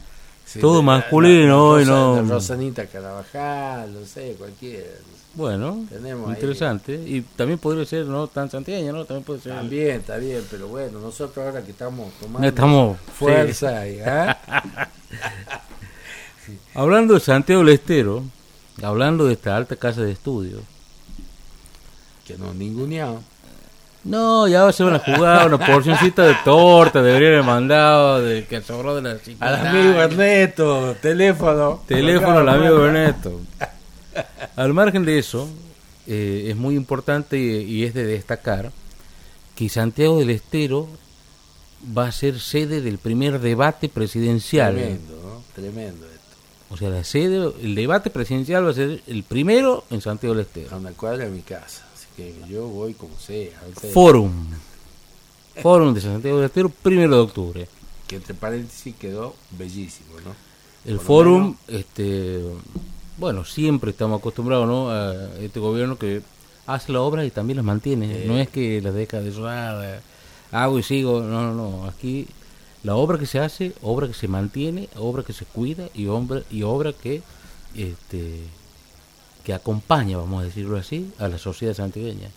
Todo 0.61 0.83
masculino 0.83 1.65
hoy, 1.65 1.85
¿no? 1.85 2.23
Rosanita 2.25 2.87
Carabajal, 2.87 3.95
no 3.95 4.05
sé, 4.05 4.35
cualquiera. 4.37 4.91
Bueno, 5.41 5.87
interesante. 6.29 6.93
Y 6.95 7.23
también 7.23 7.59
podría 7.59 7.87
ser 7.87 8.05
no 8.05 8.27
tan 8.27 8.51
santiago, 8.51 8.93
¿no? 8.93 9.07
También 9.07 9.25
puede 9.25 9.41
ser. 9.41 9.55
También, 9.55 10.01
está 10.01 10.19
bien, 10.19 10.45
pero 10.51 10.69
bueno, 10.69 11.01
nosotros 11.01 11.47
ahora 11.47 11.63
que 11.63 11.71
estamos 11.71 12.13
tomando 12.21 12.47
estamos, 12.47 12.99
fuerza. 13.15 13.83
¿ah? 14.05 14.39
Hablando 16.75 17.15
de 17.15 17.21
Santiago 17.21 17.65
del 17.65 17.73
Estero, 17.73 18.23
hablando 18.83 19.25
de 19.25 19.33
esta 19.33 19.57
alta 19.57 19.77
casa 19.77 20.03
de 20.03 20.13
estudio. 20.13 20.59
Que 22.27 22.37
no 22.37 22.53
ninguneado. 22.53 23.23
No, 24.05 24.47
ya 24.47 24.71
se 24.73 24.85
van 24.85 24.97
a 24.97 24.99
jugar 24.99 25.47
una 25.47 25.59
porcioncita 25.59 26.23
de 26.25 26.35
torta, 26.45 27.01
deberían 27.01 27.33
haber 27.33 27.45
mandado 27.45 28.23
de 28.23 28.45
que 28.45 28.61
sobró 28.61 28.95
de 28.95 29.03
la 29.03 29.19
Al 29.41 29.67
amigo 29.67 30.03
Ernesto, 30.03 30.97
teléfono. 31.01 31.83
Teléfono 31.87 32.39
al 32.41 32.49
amigo 32.51 32.85
Ernesto. 32.85 33.41
Al 34.57 34.75
margen 34.75 35.05
de 35.05 35.19
eso, 35.19 35.49
eh, 36.07 36.47
es 36.49 36.57
muy 36.57 36.75
importante 36.77 37.39
y, 37.39 37.63
y 37.63 37.85
es 37.85 37.95
de 37.95 38.05
destacar 38.05 38.73
que 39.55 39.69
Santiago 39.69 40.19
del 40.19 40.31
Estero 40.31 40.89
va 41.97 42.07
a 42.07 42.13
ser 42.13 42.41
sede 42.41 42.81
del 42.81 42.99
primer 42.99 43.41
debate 43.41 43.89
presidencial. 43.89 44.75
Tremendo, 44.75 45.21
¿no? 45.23 45.43
Tremendo 45.55 46.07
esto. 46.07 46.21
O 46.71 46.77
sea, 46.77 46.89
la 46.91 47.05
sede, 47.05 47.53
el 47.63 47.75
debate 47.75 48.11
presidencial 48.11 48.65
va 48.67 48.71
a 48.71 48.75
ser 48.75 49.03
el 49.07 49.23
primero 49.25 49.85
en 49.91 50.01
Santiago 50.01 50.35
del 50.35 50.45
Estero. 50.47 50.75
A 50.75 50.79
una 50.79 50.93
cuadra 50.93 51.25
de 51.25 51.31
mi 51.31 51.43
casa. 51.43 51.85
Así 51.95 52.07
que 52.17 52.35
yo 52.49 52.67
voy 52.69 52.95
como 52.95 53.19
sea. 53.19 53.61
Fórum. 53.93 54.31
Fórum 55.63 55.93
de 55.95 56.01
Santiago 56.01 56.37
del 56.39 56.47
Estero, 56.47 56.69
primero 56.69 57.17
de 57.17 57.23
octubre. 57.23 57.69
Que 58.07 58.17
entre 58.17 58.35
paréntesis 58.35 58.95
quedó 58.97 59.35
bellísimo, 59.59 60.09
¿no? 60.25 60.35
El 60.85 60.99
Por 60.99 61.27
menos- 61.29 61.57
este, 61.69 62.41
bueno, 63.21 63.45
siempre 63.45 63.91
estamos 63.91 64.19
acostumbrados, 64.19 64.67
¿no? 64.67 64.91
A 64.91 65.15
este 65.41 65.61
gobierno 65.61 65.99
que 65.99 66.23
hace 66.67 66.93
la 66.93 67.03
obra 67.03 67.25
y 67.25 67.31
también 67.31 67.59
las 67.59 67.65
mantiene. 67.67 68.23
Eh. 68.23 68.25
No 68.27 68.39
es 68.39 68.49
que 68.49 68.81
las 68.81 68.95
deja 68.95 69.21
de 69.21 69.31
sonar, 69.33 70.01
hago 70.51 70.79
y 70.79 70.83
sigo. 70.83 71.21
No, 71.21 71.43
no, 71.43 71.55
no. 71.55 71.87
Aquí 71.87 72.27
la 72.83 72.97
obra 72.97 73.19
que 73.19 73.27
se 73.27 73.39
hace, 73.39 73.73
obra 73.83 74.09
que 74.09 74.15
se 74.15 74.27
mantiene, 74.27 74.89
obra 74.97 75.23
que 75.23 75.35
se 75.35 75.45
cuida 75.45 75.89
y 75.95 76.07
obra, 76.07 76.43
y 76.51 76.63
obra 76.63 76.93
que, 76.95 77.23
este, 77.75 78.41
que 79.45 79.53
acompaña, 79.53 80.17
vamos 80.17 80.41
a 80.43 80.47
decirlo 80.47 80.79
así, 80.79 81.13
a 81.19 81.29
la 81.29 81.39
sociedad 81.39 81.75
santigueña. 81.75 82.31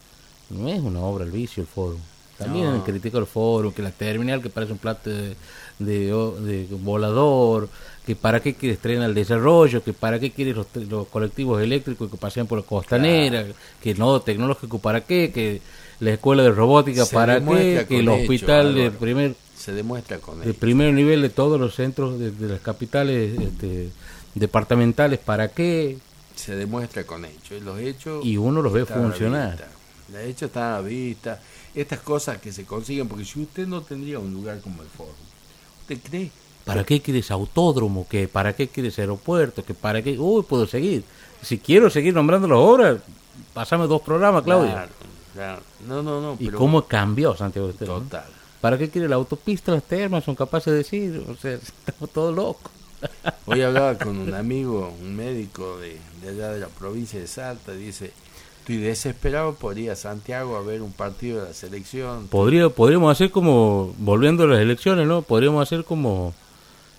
No 0.50 0.68
es 0.68 0.82
una 0.82 1.00
obra 1.00 1.24
al 1.24 1.32
vicio 1.32 1.62
el 1.62 1.68
Fórum. 1.68 2.00
También 2.38 2.74
No. 2.74 2.84
critico 2.84 3.20
el 3.20 3.26
Fórum, 3.26 3.72
que 3.72 3.82
la 3.82 3.92
terminal 3.92 4.42
que 4.42 4.50
parece 4.50 4.74
un 4.74 4.80
plato 4.80 5.10
de, 5.10 5.36
de, 5.80 6.08
de 6.08 6.68
volador, 6.72 7.70
que 8.06 8.16
para 8.16 8.42
qué 8.42 8.54
quiere 8.54 8.76
estrenar 8.76 9.10
el 9.10 9.16
desarrollo, 9.16 9.84
que 9.84 9.94
para 9.94 10.20
qué 10.20 10.32
quiere 10.32 10.54
los, 10.54 10.68
los 10.90 11.08
colectivos 11.08 11.62
eléctricos 11.62 12.12
que 12.12 12.18
pasean 12.18 12.48
por 12.48 12.60
la 12.60 12.66
costanera, 12.66 13.46
que 13.82 13.94
no 13.96 14.20
tecnológico 14.22 14.80
para 14.80 15.02
qué, 15.02 15.32
que 15.34 15.62
la 16.00 16.12
escuela 16.12 16.44
de 16.44 16.52
robótica 16.52 17.06
Se 17.06 17.16
para 17.16 17.40
qué, 17.40 17.86
que 17.88 18.00
el 18.00 18.10
hospital 18.10 18.76
del 18.76 18.86
Álvaro. 18.86 19.00
primer 19.00 19.36
Se 19.56 19.72
demuestra 19.72 20.18
con 20.20 20.44
él. 20.44 20.54
primer 20.54 20.94
nivel 20.94 21.22
de 21.22 21.30
todos 21.30 21.60
los 21.60 21.76
centros 21.76 22.20
de, 22.20 22.32
de 22.32 22.48
las 22.50 22.60
capitales 22.60 23.40
este, 23.40 23.90
departamentales 24.36 25.20
para 25.20 25.50
qué, 25.50 25.98
Se 26.36 26.56
demuestra 26.56 27.06
con 27.06 27.24
hechos. 27.26 27.58
Y 27.58 27.62
los 27.62 27.80
hechos. 27.80 28.26
y 28.26 28.38
uno 28.38 28.62
los 28.62 28.74
ve 28.74 28.86
funcionar. 28.86 29.70
Los 30.12 30.22
hechos 30.24 30.48
están 30.48 30.64
a 30.64 30.72
la 30.74 30.82
vista. 30.82 31.40
Estas 31.74 32.00
cosas 32.00 32.38
que 32.40 32.52
se 32.52 32.66
consiguen, 32.66 33.08
porque 33.08 33.26
si 33.26 33.42
usted 33.42 33.66
no 33.66 33.82
tendría 33.82 34.20
un 34.20 34.34
lugar 34.34 34.60
como 34.60 34.82
el 34.84 34.90
Foro, 34.90 35.14
¿usted 35.84 36.00
cree? 36.10 36.32
¿Para 36.66 36.84
qué 36.84 37.02
quieres 37.02 37.30
autódromo? 37.30 38.08
que 38.08 38.28
¿Para 38.28 38.54
qué 38.54 38.68
quieres 38.68 38.98
aeropuerto? 38.98 39.64
que 39.64 39.74
¿Para 39.74 40.02
qué? 40.02 40.18
Uy, 40.18 40.44
puedo 40.44 40.66
seguir. 40.66 41.04
Si 41.42 41.58
quiero 41.60 41.90
seguir 41.90 42.14
nombrando 42.14 42.48
las 42.48 42.58
obras, 42.58 42.98
pasame 43.54 43.86
dos 43.88 44.02
programas, 44.02 44.44
Claudia. 44.44 44.72
Claro, 44.72 44.92
claro. 45.34 45.62
No, 45.86 46.02
no, 46.02 46.22
no. 46.22 46.38
¿Y 46.40 46.46
pero 46.46 46.58
cómo 46.58 46.84
cambió 46.86 47.36
Santiago 47.36 47.68
del 47.68 47.76
Estero? 47.76 47.96
no? 47.96 48.04
Total. 48.06 48.26
¿Para 48.62 48.78
qué 48.78 48.90
quiere 48.90 49.10
la 49.10 49.16
autopista, 49.16 49.74
las 49.74 49.84
termas? 49.84 50.24
Son 50.24 50.36
capaces 50.36 50.72
de 50.72 50.78
decir, 50.78 51.26
o 51.28 51.36
sea, 51.36 51.54
estamos 51.86 52.10
todos 52.12 52.34
locos. 52.34 52.72
Hoy 53.46 53.62
hablaba 53.62 53.98
con 53.98 54.18
un 54.18 54.34
amigo, 54.34 54.94
un 55.02 55.14
médico 55.14 55.78
de, 55.80 55.98
de 56.22 56.30
allá 56.30 56.54
de 56.54 56.62
la 56.62 56.68
provincia 56.68 57.20
de 57.20 57.28
Salta, 57.28 57.74
dice, 57.74 58.14
estoy 58.64 58.78
desesperado 58.78 59.56
por 59.56 59.78
ir 59.78 59.92
a 59.92 59.96
Santiago 59.98 60.56
a 60.56 60.62
ver 60.62 60.82
un 60.82 60.94
partido 60.94 61.42
de 61.42 61.50
la 61.50 61.54
selección. 61.54 62.28
Podría, 62.28 62.70
podríamos 62.70 63.12
hacer 63.12 63.30
como, 63.30 63.94
volviendo 63.98 64.44
a 64.44 64.48
las 64.48 64.62
elecciones, 64.62 65.06
¿no? 65.06 65.22
Podríamos 65.22 65.62
hacer 65.62 65.84
como, 65.84 66.34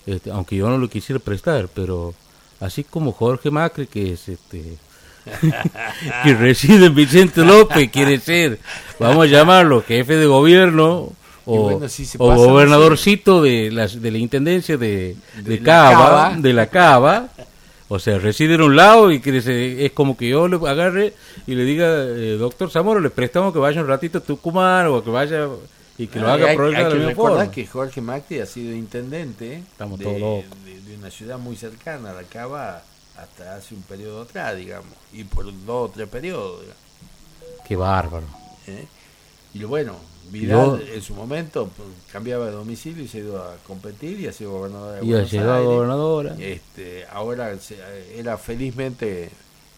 este, 0.05 0.31
aunque 0.31 0.57
yo 0.57 0.69
no 0.69 0.77
lo 0.77 0.91
quisiera 0.91 1.19
prestar, 1.21 1.69
pero 1.75 2.13
así 2.61 2.85
como 2.85 3.13
Jorge 3.13 3.51
Macri, 3.51 3.87
que 3.87 4.13
es 4.13 4.29
este 4.29 4.77
que 6.23 6.35
reside 6.35 6.87
en 6.87 6.95
Vicente 6.95 7.43
López, 7.43 7.91
quiere 7.91 8.21
ser, 8.21 8.59
vamos 9.01 9.25
a 9.25 9.27
llamarlo, 9.27 9.83
jefe 9.83 10.17
de 10.17 10.27
gobierno 10.27 11.13
o, 11.47 11.63
bueno, 11.63 11.89
si 11.89 12.07
gobernadorcito 12.19 13.41
de 13.41 13.71
la, 13.71 13.87
de 13.87 14.11
la 14.11 14.19
intendencia 14.19 14.77
de, 14.77 15.17
de, 15.37 15.43
De 15.43 15.59
la 15.61 15.65
Cava. 15.65 16.37
de 16.37 16.53
la 16.53 16.67
Cava, 16.67 17.29
o 17.89 17.99
sea, 17.99 18.19
reside 18.19 18.55
en 18.55 18.63
un 18.63 18.77
lado 18.77 19.11
y 19.13 19.21
ser- 19.43 19.81
es 19.81 19.93
como 19.93 20.17
que 20.17 20.29
yo 20.29 20.49
le 20.49 20.57
agarre 20.69 21.13
y 21.47 21.55
le 21.55 21.65
diga, 21.65 21.87
eh, 21.89 22.37
doctor 22.39 22.71
Zamora, 22.71 23.01
le 23.01 23.11
prestamos 23.11 23.53
que 23.53 23.59
vaya 23.59 23.81
un 23.81 23.89
ratito 23.89 24.19
a 24.19 24.21
Tucumán 24.23 24.87
o 24.87 25.03
que 25.05 25.11
vaya 25.11 25.49
y 25.99 26.07
que 26.09 26.19
lo 26.19 26.29
haga 26.29 26.47
hay, 26.49 26.57
hay 26.59 26.85
de 26.85 26.91
que 26.91 26.99
la 26.99 27.07
recordar 27.09 27.51
que 27.51 27.67
Jorge 27.67 28.01
Macri 28.01 28.41
ha 28.41 28.47
sido 28.47 28.75
intendente. 28.75 29.59
Estamos 29.59 29.99
de, 29.99 30.05
todos 30.05 30.21
locos. 30.21 30.45
de- 30.65 30.81
de 30.81 30.97
una 30.97 31.11
ciudad 31.11 31.39
muy 31.39 31.57
cercana, 31.57 32.13
de 32.15 32.21
acá 32.21 32.47
va 32.47 32.83
hasta 33.17 33.55
hace 33.57 33.75
un 33.75 33.83
periodo 33.83 34.23
atrás, 34.23 34.57
digamos, 34.57 34.93
y 35.13 35.23
por 35.25 35.45
dos 35.45 35.91
o 35.91 35.93
tres 35.95 36.09
periodos. 36.09 36.61
digamos, 36.63 36.83
Qué 37.69 37.77
bárbaro. 37.77 38.27
¿eh? 38.67 38.87
Y 39.55 39.59
lo 39.61 39.69
bueno, 39.69 39.95
Vidal 40.31 40.81
Yo- 40.81 40.95
en 40.95 41.03
su 41.03 41.15
momento 41.15 41.71
pues, 41.77 41.89
cambiaba 42.13 42.47
de 42.47 42.53
domicilio 42.53 43.05
y 43.05 43.09
se 43.09 43.19
iba 43.19 43.53
a 43.53 43.57
competir 43.67 44.21
y 44.21 44.27
ha 44.27 44.33
sido 44.33 44.53
gobernador 44.53 45.01
de 45.01 45.07
Y 45.07 45.09
ha 45.09 45.13
Buenos 45.13 45.31
llegado 45.33 45.53
Aires. 45.55 45.67
gobernadora. 45.67 46.37
Este, 46.41 47.05
ahora 47.13 47.59
se- 47.59 47.79
era 48.19 48.37
felizmente 48.39 49.31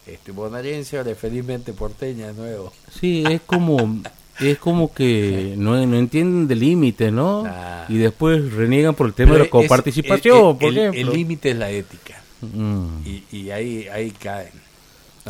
este, 0.05 0.31
bonaerense, 0.31 0.97
ahora 0.97 1.11
es 1.11 1.17
felizmente 1.17 1.73
porteña 1.73 2.27
de 2.27 2.33
nuevo. 2.33 2.71
Sí, 2.97 3.23
es 3.29 3.41
como 3.45 4.01
es 4.39 4.57
como 4.59 4.93
que 4.93 5.53
no, 5.57 5.85
no 5.85 5.97
entienden 5.97 6.47
de 6.47 6.55
límites, 6.55 7.11
¿no? 7.11 7.43
Y 7.89 7.97
después 7.97 8.53
reniegan 8.53 8.95
por 8.95 9.07
el 9.07 9.13
tema 9.13 9.33
de 9.33 9.39
la 9.39 9.45
Pero 9.45 9.59
es- 9.61 9.67
coparticipación, 9.67 10.49
el- 10.51 10.57
por 10.57 10.69
el- 10.71 10.77
ejemplo. 10.77 11.01
El 11.01 11.09
límite 11.17 11.51
es 11.51 11.57
la 11.57 11.69
ética. 11.71 12.21
Mm. 12.41 12.85
Y, 13.05 13.23
y 13.31 13.51
ahí, 13.51 13.87
ahí 13.87 14.11
caen. 14.11 14.51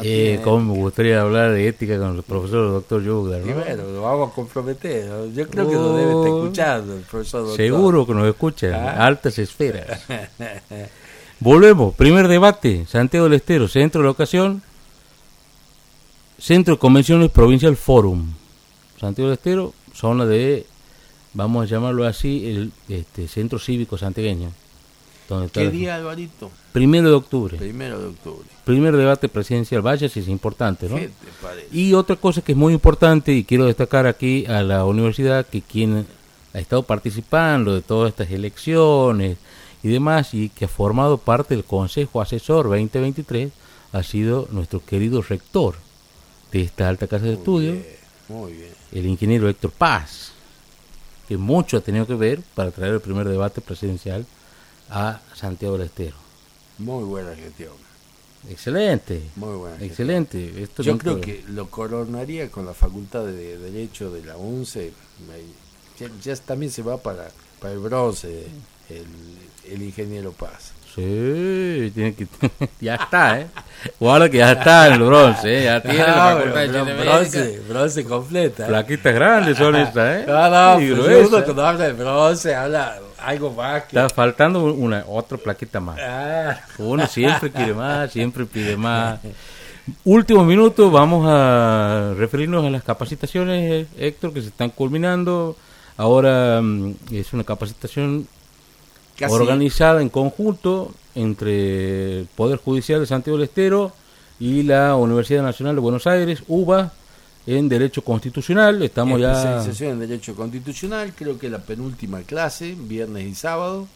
Eh, 0.03 0.39
cómo 0.43 0.73
me 0.73 0.79
gustaría 0.81 1.21
hablar 1.21 1.51
de 1.51 1.67
ética 1.67 1.97
con 1.97 2.15
el 2.17 2.23
profesor 2.23 2.71
doctor 2.71 3.03
Yugler, 3.03 3.43
Y 3.45 3.49
¿no? 3.49 3.55
bueno, 3.55 3.83
lo 3.83 4.01
vamos 4.01 4.31
a 4.31 4.35
comprometer. 4.35 5.09
Yo 5.33 5.47
creo 5.49 5.67
que 5.67 5.73
lo 5.75 5.93
debe 5.97 6.11
estar 6.11 6.27
Oh. 6.31 6.43
escuchando 6.43 6.93
el 6.95 7.01
profesor 7.01 7.41
doctor. 7.41 7.57
Seguro 7.57 8.05
que 8.05 8.13
nos 8.13 8.27
escuchan, 8.27 8.73
Ah. 8.73 9.05
altas 9.05 9.37
esferas. 9.39 10.01
Volvemos, 11.39 11.93
primer 11.95 12.27
debate, 12.27 12.85
Santiago 12.87 13.25
del 13.25 13.35
Estero, 13.35 13.67
centro 13.67 14.01
de 14.01 14.05
la 14.05 14.11
ocasión, 14.11 14.61
Centro 16.39 16.75
de 16.75 16.79
Convenciones 16.79 17.31
Provincial 17.31 17.75
Forum. 17.75 18.33
Santiago 18.99 19.29
del 19.29 19.37
Estero, 19.37 19.73
zona 19.93 20.25
de, 20.25 20.65
vamos 21.33 21.63
a 21.63 21.69
llamarlo 21.69 22.05
así, 22.05 22.47
el 22.49 22.71
este, 22.89 23.27
Centro 23.27 23.59
Cívico 23.59 23.97
Santiagueño. 23.97 24.51
Donde 25.27 25.49
¿Qué 25.49 25.69
día, 25.69 25.95
Alvarito? 25.95 26.49
Primero 26.71 27.09
de 27.09 27.15
octubre, 27.15 27.57
Primero 27.57 27.99
de 27.99 28.07
octubre. 28.07 28.47
primer 28.63 28.95
debate 28.95 29.27
presidencial, 29.27 29.81
vaya 29.81 30.07
si 30.07 30.21
es 30.21 30.27
importante, 30.27 30.87
¿no? 30.87 30.95
¿Qué 30.95 31.07
te 31.07 31.27
parece? 31.41 31.67
Y 31.71 31.93
otra 31.93 32.15
cosa 32.15 32.41
que 32.41 32.53
es 32.53 32.57
muy 32.57 32.73
importante 32.73 33.33
y 33.33 33.43
quiero 33.43 33.65
destacar 33.65 34.07
aquí 34.07 34.45
a 34.45 34.61
la 34.63 34.85
universidad 34.85 35.45
que 35.45 35.61
quien 35.61 36.05
ha 36.53 36.59
estado 36.59 36.83
participando 36.83 37.73
de 37.73 37.81
todas 37.81 38.09
estas 38.11 38.31
elecciones 38.31 39.37
y 39.83 39.89
demás 39.89 40.33
y 40.33 40.49
que 40.49 40.65
ha 40.65 40.69
formado 40.69 41.17
parte 41.17 41.55
del 41.55 41.65
Consejo 41.65 42.21
Asesor 42.21 42.65
2023 42.65 43.51
ha 43.93 44.03
sido 44.03 44.47
nuestro 44.51 44.83
querido 44.83 45.21
rector 45.21 45.75
de 46.51 46.61
esta 46.61 46.87
alta 46.87 47.07
casa 47.07 47.25
de 47.25 47.33
estudio, 47.33 47.73
Bien, 47.73 47.85
muy 48.29 48.53
bien. 48.53 48.69
el 48.93 49.05
ingeniero 49.05 49.49
Héctor 49.49 49.71
Paz, 49.71 50.31
que 51.27 51.35
mucho 51.37 51.75
ha 51.77 51.81
tenido 51.81 52.07
que 52.07 52.15
ver 52.15 52.41
para 52.55 52.71
traer 52.71 52.93
el 52.93 53.01
primer 53.01 53.27
debate 53.27 53.59
presidencial 53.61 54.25
a 54.89 55.21
Santiago 55.35 55.77
del 55.77 55.87
Estero. 55.87 56.15
Muy 56.77 57.03
buena 57.03 57.35
gestión. 57.35 57.73
Excelente, 58.49 59.21
Muy 59.35 59.57
buena 59.57 59.77
gestión. 59.77 59.89
excelente. 59.89 60.63
Esto 60.63 60.83
Yo 60.83 60.97
creo 60.97 61.19
que 61.19 61.43
lo 61.49 61.69
coronaría 61.69 62.49
con 62.51 62.65
la 62.65 62.73
Facultad 62.73 63.25
de 63.25 63.57
Derecho 63.57 64.11
de 64.11 64.23
la 64.23 64.37
UNCE. 64.37 64.93
Ya, 65.99 66.09
ya 66.23 66.35
también 66.37 66.71
se 66.71 66.83
va 66.83 66.97
para, 66.97 67.29
para 67.59 67.73
el 67.73 67.79
bronce 67.79 68.45
el, 68.89 69.05
el 69.73 69.81
ingeniero 69.81 70.31
Paz. 70.31 70.71
Sí, 70.97 71.91
tiene 71.93 72.15
que, 72.15 72.27
ya 72.81 72.95
está, 72.95 73.39
¿eh? 73.39 73.47
Guarda 73.99 74.27
que 74.31 74.37
ya 74.39 74.53
está 74.53 74.87
en 74.87 74.93
el 74.93 75.03
bronce, 75.03 75.59
¿eh? 75.59 75.63
Ya 75.65 75.79
tiene 75.79 75.99
la 75.99 76.31
Ah, 76.31 76.35
facultad 76.37 76.85
de 76.85 76.93
bronce, 76.95 77.61
bronce 77.69 78.03
completa. 78.03 78.63
¿eh? 78.63 78.67
Plaquitas 78.67 79.13
grandes 79.13 79.57
son 79.59 79.75
estas, 79.75 80.21
¿eh? 80.21 80.25
No, 80.27 80.49
no, 80.49 80.81
Y 80.81 80.91
pues 80.95 81.27
uno 81.27 81.43
cuando 81.43 81.67
habla 81.67 81.85
de 81.85 81.93
bronce 81.93 82.55
habla 82.55 82.97
algo 83.19 83.51
más 83.51 83.83
que... 83.83 83.95
Está 83.99 84.09
faltando 84.09 84.63
una 84.73 85.03
otra 85.07 85.37
plaquita 85.37 85.79
más. 85.79 85.99
Ah, 86.01 86.59
Uno 86.79 87.05
siempre 87.05 87.51
quiere 87.51 87.73
más, 87.75 88.11
siempre 88.11 88.45
pide 88.45 88.75
más. 88.75 89.19
Últimos 90.03 90.47
minutos, 90.47 90.91
vamos 90.91 91.27
a 91.29 92.13
referirnos 92.17 92.65
a 92.65 92.71
las 92.71 92.81
capacitaciones, 92.83 93.85
Héctor, 93.99 94.33
que 94.33 94.41
se 94.41 94.47
están 94.47 94.71
culminando. 94.71 95.55
Ahora 95.95 96.59
mm, 96.61 96.95
es 97.11 97.33
una 97.33 97.43
capacitación 97.43 98.27
casi, 99.17 99.33
organizada 99.33 100.01
en 100.01 100.09
conjunto 100.09 100.93
entre 101.15 102.19
el 102.19 102.27
Poder 102.27 102.59
Judicial 102.59 102.99
de 102.99 103.07
Santiago 103.07 103.37
del 103.37 103.45
Estero, 103.45 103.93
y 104.39 104.63
la 104.63 104.95
Universidad 104.95 105.43
Nacional 105.43 105.75
de 105.75 105.81
Buenos 105.81 106.05
Aires, 106.05 106.43
UBA, 106.47 106.93
en 107.47 107.69
Derecho 107.69 108.03
Constitucional. 108.03 108.81
Estamos 108.83 109.19
ya. 109.19 109.31
Especialización 109.31 109.91
en 109.93 109.99
Derecho 109.99 110.35
Constitucional, 110.35 111.13
creo 111.15 111.39
que 111.39 111.49
la 111.49 111.59
penúltima 111.59 112.21
clase, 112.21 112.75
viernes 112.77 113.25
y 113.25 113.35
sábado, 113.35 113.87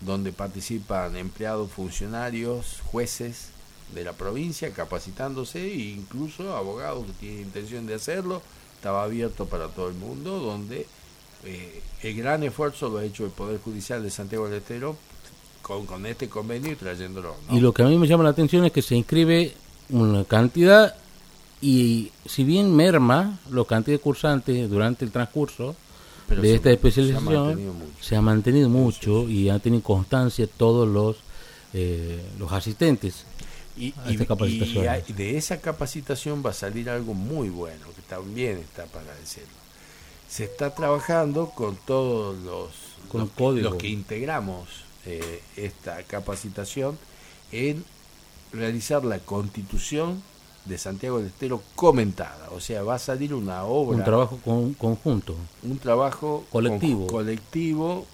donde 0.00 0.32
participan 0.32 1.16
empleados, 1.16 1.70
funcionarios, 1.70 2.80
jueces 2.84 3.48
de 3.94 4.04
la 4.04 4.12
provincia 4.12 4.70
capacitándose 4.72 5.64
e 5.64 5.90
incluso 5.90 6.56
abogados 6.56 7.06
que 7.06 7.12
tienen 7.12 7.40
intención 7.42 7.86
de 7.86 7.94
hacerlo. 7.94 8.42
Estaba 8.76 9.04
abierto 9.04 9.46
para 9.46 9.68
todo 9.68 9.88
el 9.88 9.94
mundo, 9.94 10.38
donde 10.38 10.86
eh, 11.44 11.82
el 12.02 12.16
gran 12.16 12.42
esfuerzo 12.42 12.88
lo 12.88 12.98
ha 12.98 13.04
hecho 13.04 13.24
el 13.24 13.30
Poder 13.30 13.60
Judicial 13.60 14.02
de 14.02 14.10
Santiago 14.10 14.48
del 14.48 14.58
Estero 14.58 14.96
con, 15.62 15.86
con 15.86 16.04
este 16.06 16.28
convenio 16.28 16.72
y 16.72 16.76
trayéndolo. 16.76 17.36
Y 17.50 17.60
lo 17.60 17.72
que 17.72 17.82
a 17.82 17.86
mí 17.86 17.96
me 17.96 18.06
llama 18.06 18.24
la 18.24 18.30
atención 18.30 18.64
es 18.64 18.72
que 18.72 18.82
se 18.82 18.96
inscribe 18.96 19.54
una 19.90 20.24
cantidad 20.24 20.94
y 21.60 22.10
si 22.26 22.42
bien 22.42 22.74
merma 22.74 23.38
la 23.50 23.64
cantidad 23.64 23.96
de 23.96 24.02
cursantes 24.02 24.68
durante 24.68 25.04
el 25.04 25.12
transcurso 25.12 25.76
de 26.28 26.54
esta 26.54 26.70
especialización, 26.70 27.72
se 28.00 28.16
ha 28.16 28.20
mantenido 28.20 28.68
mucho, 28.68 29.28
y 29.28 29.48
ha 29.48 29.58
tenido 29.58 29.82
constancia 29.82 30.46
todos 30.46 30.88
los, 30.88 31.16
eh, 31.72 32.20
los 32.38 32.50
asistentes. 32.52 33.24
Y, 33.76 33.94
a 34.04 34.10
esta 34.10 34.26
capacitación. 34.26 34.86
y, 35.06 35.12
de 35.12 35.36
esa 35.36 35.60
capacitación 35.60 36.42
va 36.44 36.50
a 36.50 36.54
salir 36.54 36.90
algo 36.90 37.14
muy 37.14 37.48
bueno, 37.48 37.86
que 37.94 38.02
también 38.02 38.58
está 38.58 38.84
para 38.86 39.14
decirlo. 39.16 39.61
Se 40.32 40.44
está 40.44 40.74
trabajando 40.74 41.50
con 41.50 41.76
todos 41.76 42.38
los, 42.38 42.70
con 43.10 43.30
los, 43.60 43.74
que 43.74 43.88
integramos 43.88 44.66
eh, 45.04 45.42
esta 45.58 46.02
capacitación 46.04 46.96
en 47.52 47.84
realizar 48.50 49.04
la 49.04 49.18
constitución 49.18 50.22
de 50.64 50.78
Santiago 50.78 51.18
del 51.18 51.26
Estero 51.26 51.62
comentada. 51.74 52.48
O 52.52 52.60
sea, 52.60 52.82
va 52.82 52.94
a 52.94 52.98
salir 52.98 53.34
una 53.34 53.64
obra. 53.64 53.98
Un 53.98 54.04
trabajo 54.04 54.38
conjunto. 54.78 55.36
Un 55.64 55.76
trabajo 55.76 56.46
colectivo. 56.50 57.08
colectivo 57.08 58.06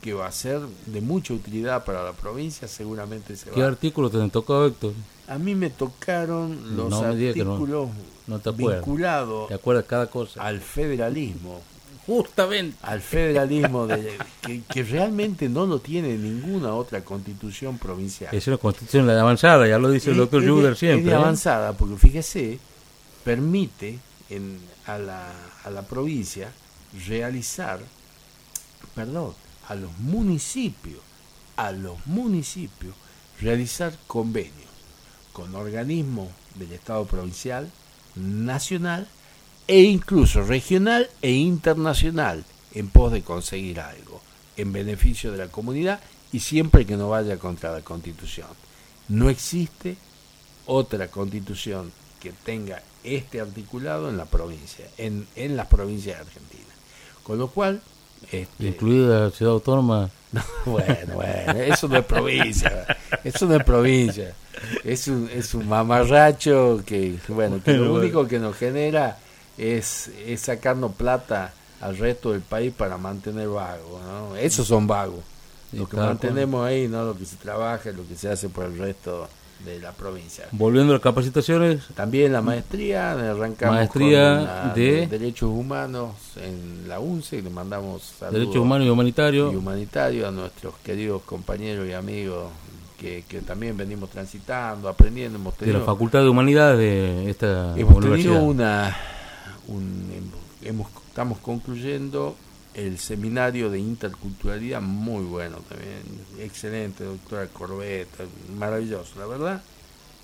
que 0.00 0.14
va 0.14 0.28
a 0.28 0.32
ser 0.32 0.60
de 0.86 1.00
mucha 1.00 1.34
utilidad 1.34 1.84
para 1.84 2.04
la 2.04 2.12
provincia, 2.12 2.68
seguramente 2.68 3.34
se 3.34 3.50
¿Qué 3.50 3.64
artículos 3.64 4.12
te 4.12 4.28
tocado, 4.28 4.68
Héctor? 4.68 4.92
A 5.28 5.38
mí 5.38 5.54
me 5.54 5.70
tocaron 5.70 6.76
los 6.76 6.92
artículos 7.02 7.88
no, 8.26 8.38
te 8.38 8.50
vinculados 8.52 9.48
¿Te 9.48 9.54
acuerdas 9.54 9.84
cada 9.86 10.06
cosa? 10.06 10.42
al 10.42 10.60
federalismo 10.60 11.60
justamente 12.06 12.76
al 12.82 13.00
federalismo 13.00 13.86
de, 13.86 14.18
que, 14.68 14.82
realmente 14.82 15.48
no 15.48 15.66
lo 15.66 15.78
tiene 15.78 16.16
ninguna 16.16 16.74
otra 16.74 17.02
constitución 17.02 17.78
provincial. 17.78 18.34
Es 18.34 18.46
una 18.46 18.58
constitución 18.58 19.08
avanzada, 19.08 19.66
ya 19.66 19.78
lo 19.78 19.90
dice 19.90 20.10
el 20.10 20.18
doctor 20.18 20.46
Juder 20.46 20.76
siempre. 20.76 21.06
Es 21.06 21.12
¿eh? 21.12 21.16
avanzada 21.16 21.72
porque 21.72 21.96
fíjese, 21.96 22.58
permite 23.24 23.98
en, 24.28 24.58
a, 24.86 24.98
la, 24.98 25.32
a 25.64 25.70
la 25.70 25.82
provincia 25.82 26.52
realizar, 27.06 27.80
perdón, 28.94 29.32
a 29.68 29.74
los 29.74 29.96
municipios, 29.98 31.00
a 31.56 31.72
los 31.72 32.06
municipios 32.06 32.94
realizar 33.40 33.94
convenios 34.06 34.63
con 35.34 35.54
organismos 35.54 36.28
del 36.54 36.72
Estado 36.72 37.04
provincial, 37.04 37.70
nacional 38.14 39.06
e 39.66 39.82
incluso 39.82 40.42
regional 40.42 41.10
e 41.20 41.32
internacional 41.32 42.44
en 42.72 42.88
pos 42.88 43.12
de 43.12 43.22
conseguir 43.22 43.80
algo 43.80 44.22
en 44.56 44.72
beneficio 44.72 45.32
de 45.32 45.38
la 45.38 45.48
comunidad 45.48 46.00
y 46.32 46.40
siempre 46.40 46.86
que 46.86 46.96
no 46.96 47.10
vaya 47.10 47.38
contra 47.38 47.72
la 47.72 47.82
constitución. 47.82 48.48
No 49.08 49.28
existe 49.28 49.96
otra 50.66 51.08
constitución 51.08 51.92
que 52.20 52.32
tenga 52.32 52.82
este 53.02 53.40
articulado 53.40 54.08
en 54.08 54.16
la 54.16 54.24
provincia, 54.24 54.86
en, 54.96 55.26
las 55.56 55.66
provincias 55.66 56.16
de 56.16 56.22
Argentina. 56.22 56.74
Con 57.22 57.38
lo 57.38 57.48
cual... 57.48 57.82
Este, 58.30 58.68
Incluida 58.68 59.20
la 59.20 59.30
ciudad 59.30 59.52
autónoma. 59.52 60.10
bueno, 60.64 61.14
bueno, 61.14 61.52
eso 61.60 61.88
no 61.88 61.98
es 61.98 62.04
provincia, 62.04 62.86
eso 63.22 63.46
no 63.46 63.56
es 63.56 63.64
provincia. 63.64 64.32
Es 64.82 65.08
un, 65.08 65.28
es 65.32 65.54
un 65.54 65.68
mamarracho 65.68 66.82
que, 66.86 67.16
bueno, 67.28 67.60
que 67.62 67.74
lo 67.74 67.92
único 67.94 68.26
que 68.26 68.38
nos 68.38 68.56
genera 68.56 69.18
es, 69.58 70.10
es 70.26 70.40
sacarnos 70.40 70.92
plata 70.92 71.52
al 71.80 71.98
resto 71.98 72.32
del 72.32 72.40
país 72.40 72.72
para 72.72 72.96
mantener 72.96 73.48
vago, 73.48 74.00
¿no? 74.06 74.36
Esos 74.36 74.66
son 74.66 74.86
vagos. 74.86 75.22
Lo 75.72 75.88
que 75.88 75.96
mantenemos 75.96 76.66
ahí, 76.66 76.88
no 76.88 77.04
lo 77.04 77.16
que 77.16 77.26
se 77.26 77.36
trabaja, 77.36 77.90
lo 77.90 78.06
que 78.06 78.14
se 78.14 78.30
hace 78.30 78.48
por 78.48 78.64
el 78.64 78.78
resto 78.78 79.28
de 79.64 79.80
la 79.80 79.92
provincia. 79.92 80.46
Volviendo 80.52 80.92
a 80.92 80.96
las 80.96 81.02
capacitaciones. 81.02 81.86
También 81.94 82.32
la 82.32 82.42
maestría, 82.42 83.12
arrancamos 83.12 83.76
maestría 83.76 84.72
de... 84.74 85.06
Derechos 85.06 85.50
Humanos 85.50 86.14
en 86.36 86.88
la 86.88 87.00
UNCE, 87.00 87.42
le 87.42 87.50
mandamos 87.50 88.02
saludos. 88.02 88.40
Derechos 88.40 88.56
Humanos 88.56 88.86
y 88.86 88.90
Humanitarios. 88.90 89.52
Y 89.52 89.56
Humanitario 89.56 90.28
a 90.28 90.30
nuestros 90.30 90.74
queridos 90.78 91.22
compañeros 91.22 91.88
y 91.88 91.92
amigos 91.92 92.50
que, 92.98 93.24
que, 93.28 93.40
también 93.40 93.76
venimos 93.76 94.10
transitando, 94.10 94.88
aprendiendo. 94.88 95.38
Hemos 95.38 95.58
de 95.58 95.72
la 95.72 95.80
Facultad 95.80 96.20
de 96.20 96.28
Humanidades 96.28 96.78
de 96.78 97.30
esta 97.30 97.74
hemos 97.76 97.96
universidad. 97.96 98.34
Tenido 98.34 98.44
una 98.44 98.96
hemos, 100.62 100.88
estamos 101.08 101.38
concluyendo 101.38 102.36
el 102.74 102.98
seminario 102.98 103.70
de 103.70 103.78
interculturalidad, 103.78 104.80
muy 104.80 105.24
bueno 105.24 105.58
también, 105.68 106.02
excelente, 106.38 107.04
doctora 107.04 107.46
Corbeta, 107.46 108.24
maravilloso, 108.56 109.18
la 109.18 109.26
verdad. 109.26 109.62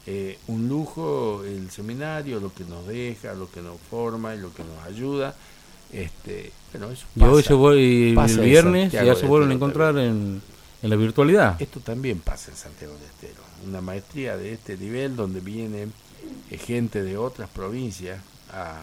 Eh, 0.07 0.39
un 0.49 0.69
lujo 0.69 1.45
el 1.45 1.71
seminario, 1.71 2.41
lo 2.41 2.53
que 2.53 2.65
nos 2.65 2.87
deja, 2.87 3.35
lo 3.35 3.51
que 3.51 3.61
nos 3.61 3.79
forma 3.79 4.35
y 4.35 4.39
lo 4.39 4.53
que 4.53 4.65
nos 4.65 4.85
ayuda. 4.85 5.35
Este, 5.93 6.53
bueno, 6.73 6.91
eso 6.91 7.07
y 7.17 7.23
hoy 7.23 7.43
se 7.43 7.55
voy, 7.55 8.17
el 8.17 8.41
viernes 8.41 8.93
ya 8.93 9.15
se 9.15 9.27
vuelven 9.27 9.51
a 9.51 9.55
encontrar 9.55 9.99
en, 9.99 10.41
en, 10.83 10.91
la 10.91 10.97
virtualidad. 10.97 11.61
Esto 11.61 11.81
también 11.81 12.21
pasa 12.21 12.51
en 12.51 12.57
Santiago 12.57 12.95
del 12.95 13.05
Estero. 13.05 13.43
Una 13.67 13.81
maestría 13.81 14.37
de 14.37 14.53
este 14.53 14.77
nivel 14.77 15.17
donde 15.17 15.41
vienen 15.41 15.93
eh, 16.51 16.59
gente 16.59 17.03
de 17.03 17.17
otras 17.17 17.49
provincias 17.51 18.21
a, 18.53 18.81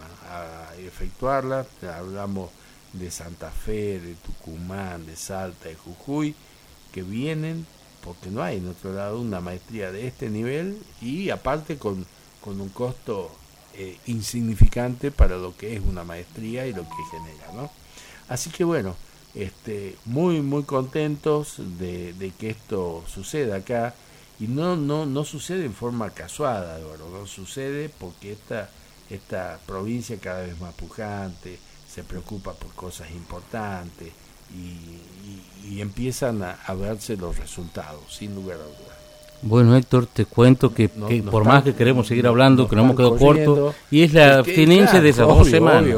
efectuarla. 0.79 1.65
Hablamos 1.97 2.51
de 2.99 3.11
Santa 3.11 3.51
Fe, 3.51 3.99
de 3.99 4.15
Tucumán, 4.15 5.05
de 5.05 5.15
Salta, 5.15 5.69
de 5.69 5.75
Jujuy, 5.75 6.35
que 6.91 7.03
vienen 7.03 7.65
porque 8.03 8.29
no 8.29 8.41
hay 8.41 8.57
en 8.57 8.67
otro 8.67 8.93
lado 8.93 9.19
una 9.19 9.41
maestría 9.41 9.91
de 9.91 10.07
este 10.07 10.29
nivel 10.29 10.81
y 11.01 11.29
aparte 11.29 11.77
con, 11.77 12.05
con 12.41 12.61
un 12.61 12.69
costo 12.69 13.31
eh, 13.73 13.97
insignificante 14.05 15.11
para 15.11 15.37
lo 15.37 15.55
que 15.55 15.75
es 15.75 15.81
una 15.81 16.03
maestría 16.03 16.65
y 16.67 16.73
lo 16.73 16.83
que 16.83 17.03
genera, 17.11 17.51
¿no? 17.53 17.69
Así 18.29 18.49
que 18.49 18.63
bueno, 18.63 18.95
este, 19.35 19.95
muy 20.05 20.41
muy 20.41 20.63
contentos 20.63 21.55
de, 21.77 22.13
de 22.13 22.31
que 22.31 22.49
esto 22.49 23.03
suceda 23.07 23.57
acá 23.57 23.93
y 24.39 24.47
no 24.47 24.75
no 24.75 25.05
no 25.05 25.25
sucede 25.25 25.65
en 25.65 25.73
forma 25.73 26.09
casual, 26.11 26.81
no 27.11 27.27
sucede 27.27 27.89
porque 27.89 28.31
esta 28.31 28.69
esta 29.09 29.59
provincia 29.65 30.17
cada 30.17 30.41
vez 30.41 30.59
más 30.59 30.73
pujante, 30.73 31.59
se 31.97 32.03
preocupa 32.03 32.53
por 32.53 32.71
cosas 32.75 33.09
importantes 33.09 34.09
y, 34.53 35.81
empiezan 35.81 36.43
a, 36.43 36.73
verse 36.75 37.17
los 37.17 37.37
resultados, 37.37 38.01
sin 38.09 38.35
lugar 38.35 38.57
a 38.57 38.63
dudas. 38.63 38.97
Bueno, 39.41 39.75
Héctor, 39.75 40.05
te 40.05 40.25
cuento 40.25 40.73
que, 40.73 40.89
por 40.89 41.43
más 41.43 41.63
que 41.63 41.73
queremos 41.73 42.07
seguir 42.07 42.27
hablando, 42.27 42.69
que 42.69 42.75
no 42.75 42.83
hemos 42.83 42.95
quedado 42.95 43.17
corto, 43.17 43.75
y 43.89 44.03
es 44.03 44.13
la 44.13 44.35
abstinencia 44.35 45.01
de 45.01 45.09
esas 45.09 45.27
dos 45.27 45.47
semanas. 45.47 45.91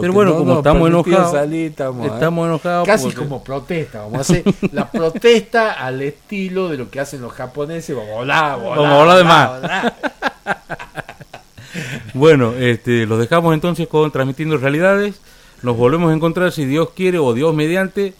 Pero 0.00 0.12
bueno, 0.12 0.36
como 0.36 0.56
estamos 0.56 0.88
enojados, 0.88 1.52
estamos, 1.52 2.46
enojados. 2.46 2.86
Casi 2.86 3.12
como 3.12 3.42
protesta, 3.44 4.00
vamos 4.00 4.18
a 4.18 4.20
hacer 4.20 4.44
la 4.72 4.90
protesta 4.90 5.74
al 5.74 6.02
estilo 6.02 6.68
de 6.68 6.76
lo 6.76 6.90
que 6.90 6.98
hacen 6.98 7.20
los 7.20 7.32
japoneses, 7.32 7.96
vamos 7.96 8.10
a 8.10 8.18
hablar, 8.18 8.58
vamos 8.58 8.86
a 8.86 9.00
hablar 9.00 9.18
de 9.18 9.24
más. 9.24 9.92
Bueno, 12.14 12.54
este, 12.54 13.04
los 13.04 13.18
dejamos 13.18 13.52
entonces 13.52 13.86
con 13.88 14.10
Transmitiendo 14.10 14.56
Realidades. 14.56 15.20
Nos 15.66 15.76
volvemos 15.76 16.12
a 16.12 16.14
encontrar, 16.14 16.52
si 16.52 16.64
Dios 16.64 16.90
quiere 16.94 17.18
o 17.18 17.34
Dios 17.34 17.52
mediante, 17.52 18.14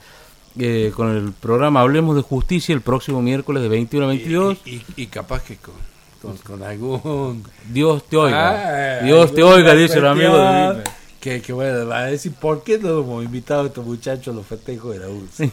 eh, 0.59 0.91
con 0.97 1.17
el 1.17 1.33
programa 1.33 1.81
Hablemos 1.81 2.17
de 2.17 2.23
Justicia 2.23 2.75
el 2.75 2.81
próximo 2.81 3.23
miércoles 3.23 3.63
de 3.63 3.69
21 3.69 4.05
a 4.05 4.09
22. 4.09 4.59
Y, 4.97 5.07
capaz 5.07 5.45
que 5.45 5.57
con, 5.57 6.37
con, 6.39 6.65
algún... 6.65 7.45
Dios 7.69 8.03
te 8.09 8.17
oiga. 8.17 8.99
Ah, 8.99 9.05
Dios 9.05 9.33
te 9.33 9.45
oiga, 9.45 9.77
dice 9.77 10.01
el 10.01 10.09
amigo 10.09 10.37
de 10.37 10.83
que, 11.21 11.41
que 11.41 11.53
bueno, 11.53 11.87
va 11.87 12.01
a 12.01 12.07
decir, 12.07 12.33
¿por 12.33 12.65
qué 12.65 12.81
no 12.81 12.99
hemos 12.99 13.25
invitado 13.25 13.63
a 13.63 13.67
estos 13.67 13.87
muchachos 13.87 14.35
a 14.35 14.37
los 14.37 14.45
festejos 14.45 14.95
de 14.95 14.99
la 14.99 15.09
URSS? 15.09 15.43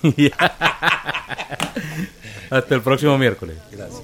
Hasta 2.49 2.73
el 2.73 2.81
próximo 2.81 3.19
miércoles. 3.19 3.57
Gracias. 3.71 4.01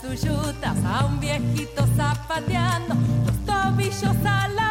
Suyutas, 0.00 0.76
a 0.84 1.06
un 1.06 1.20
viejito 1.20 1.86
zapateando, 1.96 2.94
los 3.26 3.46
tobillos 3.46 4.16
a 4.24 4.48
la 4.48 4.67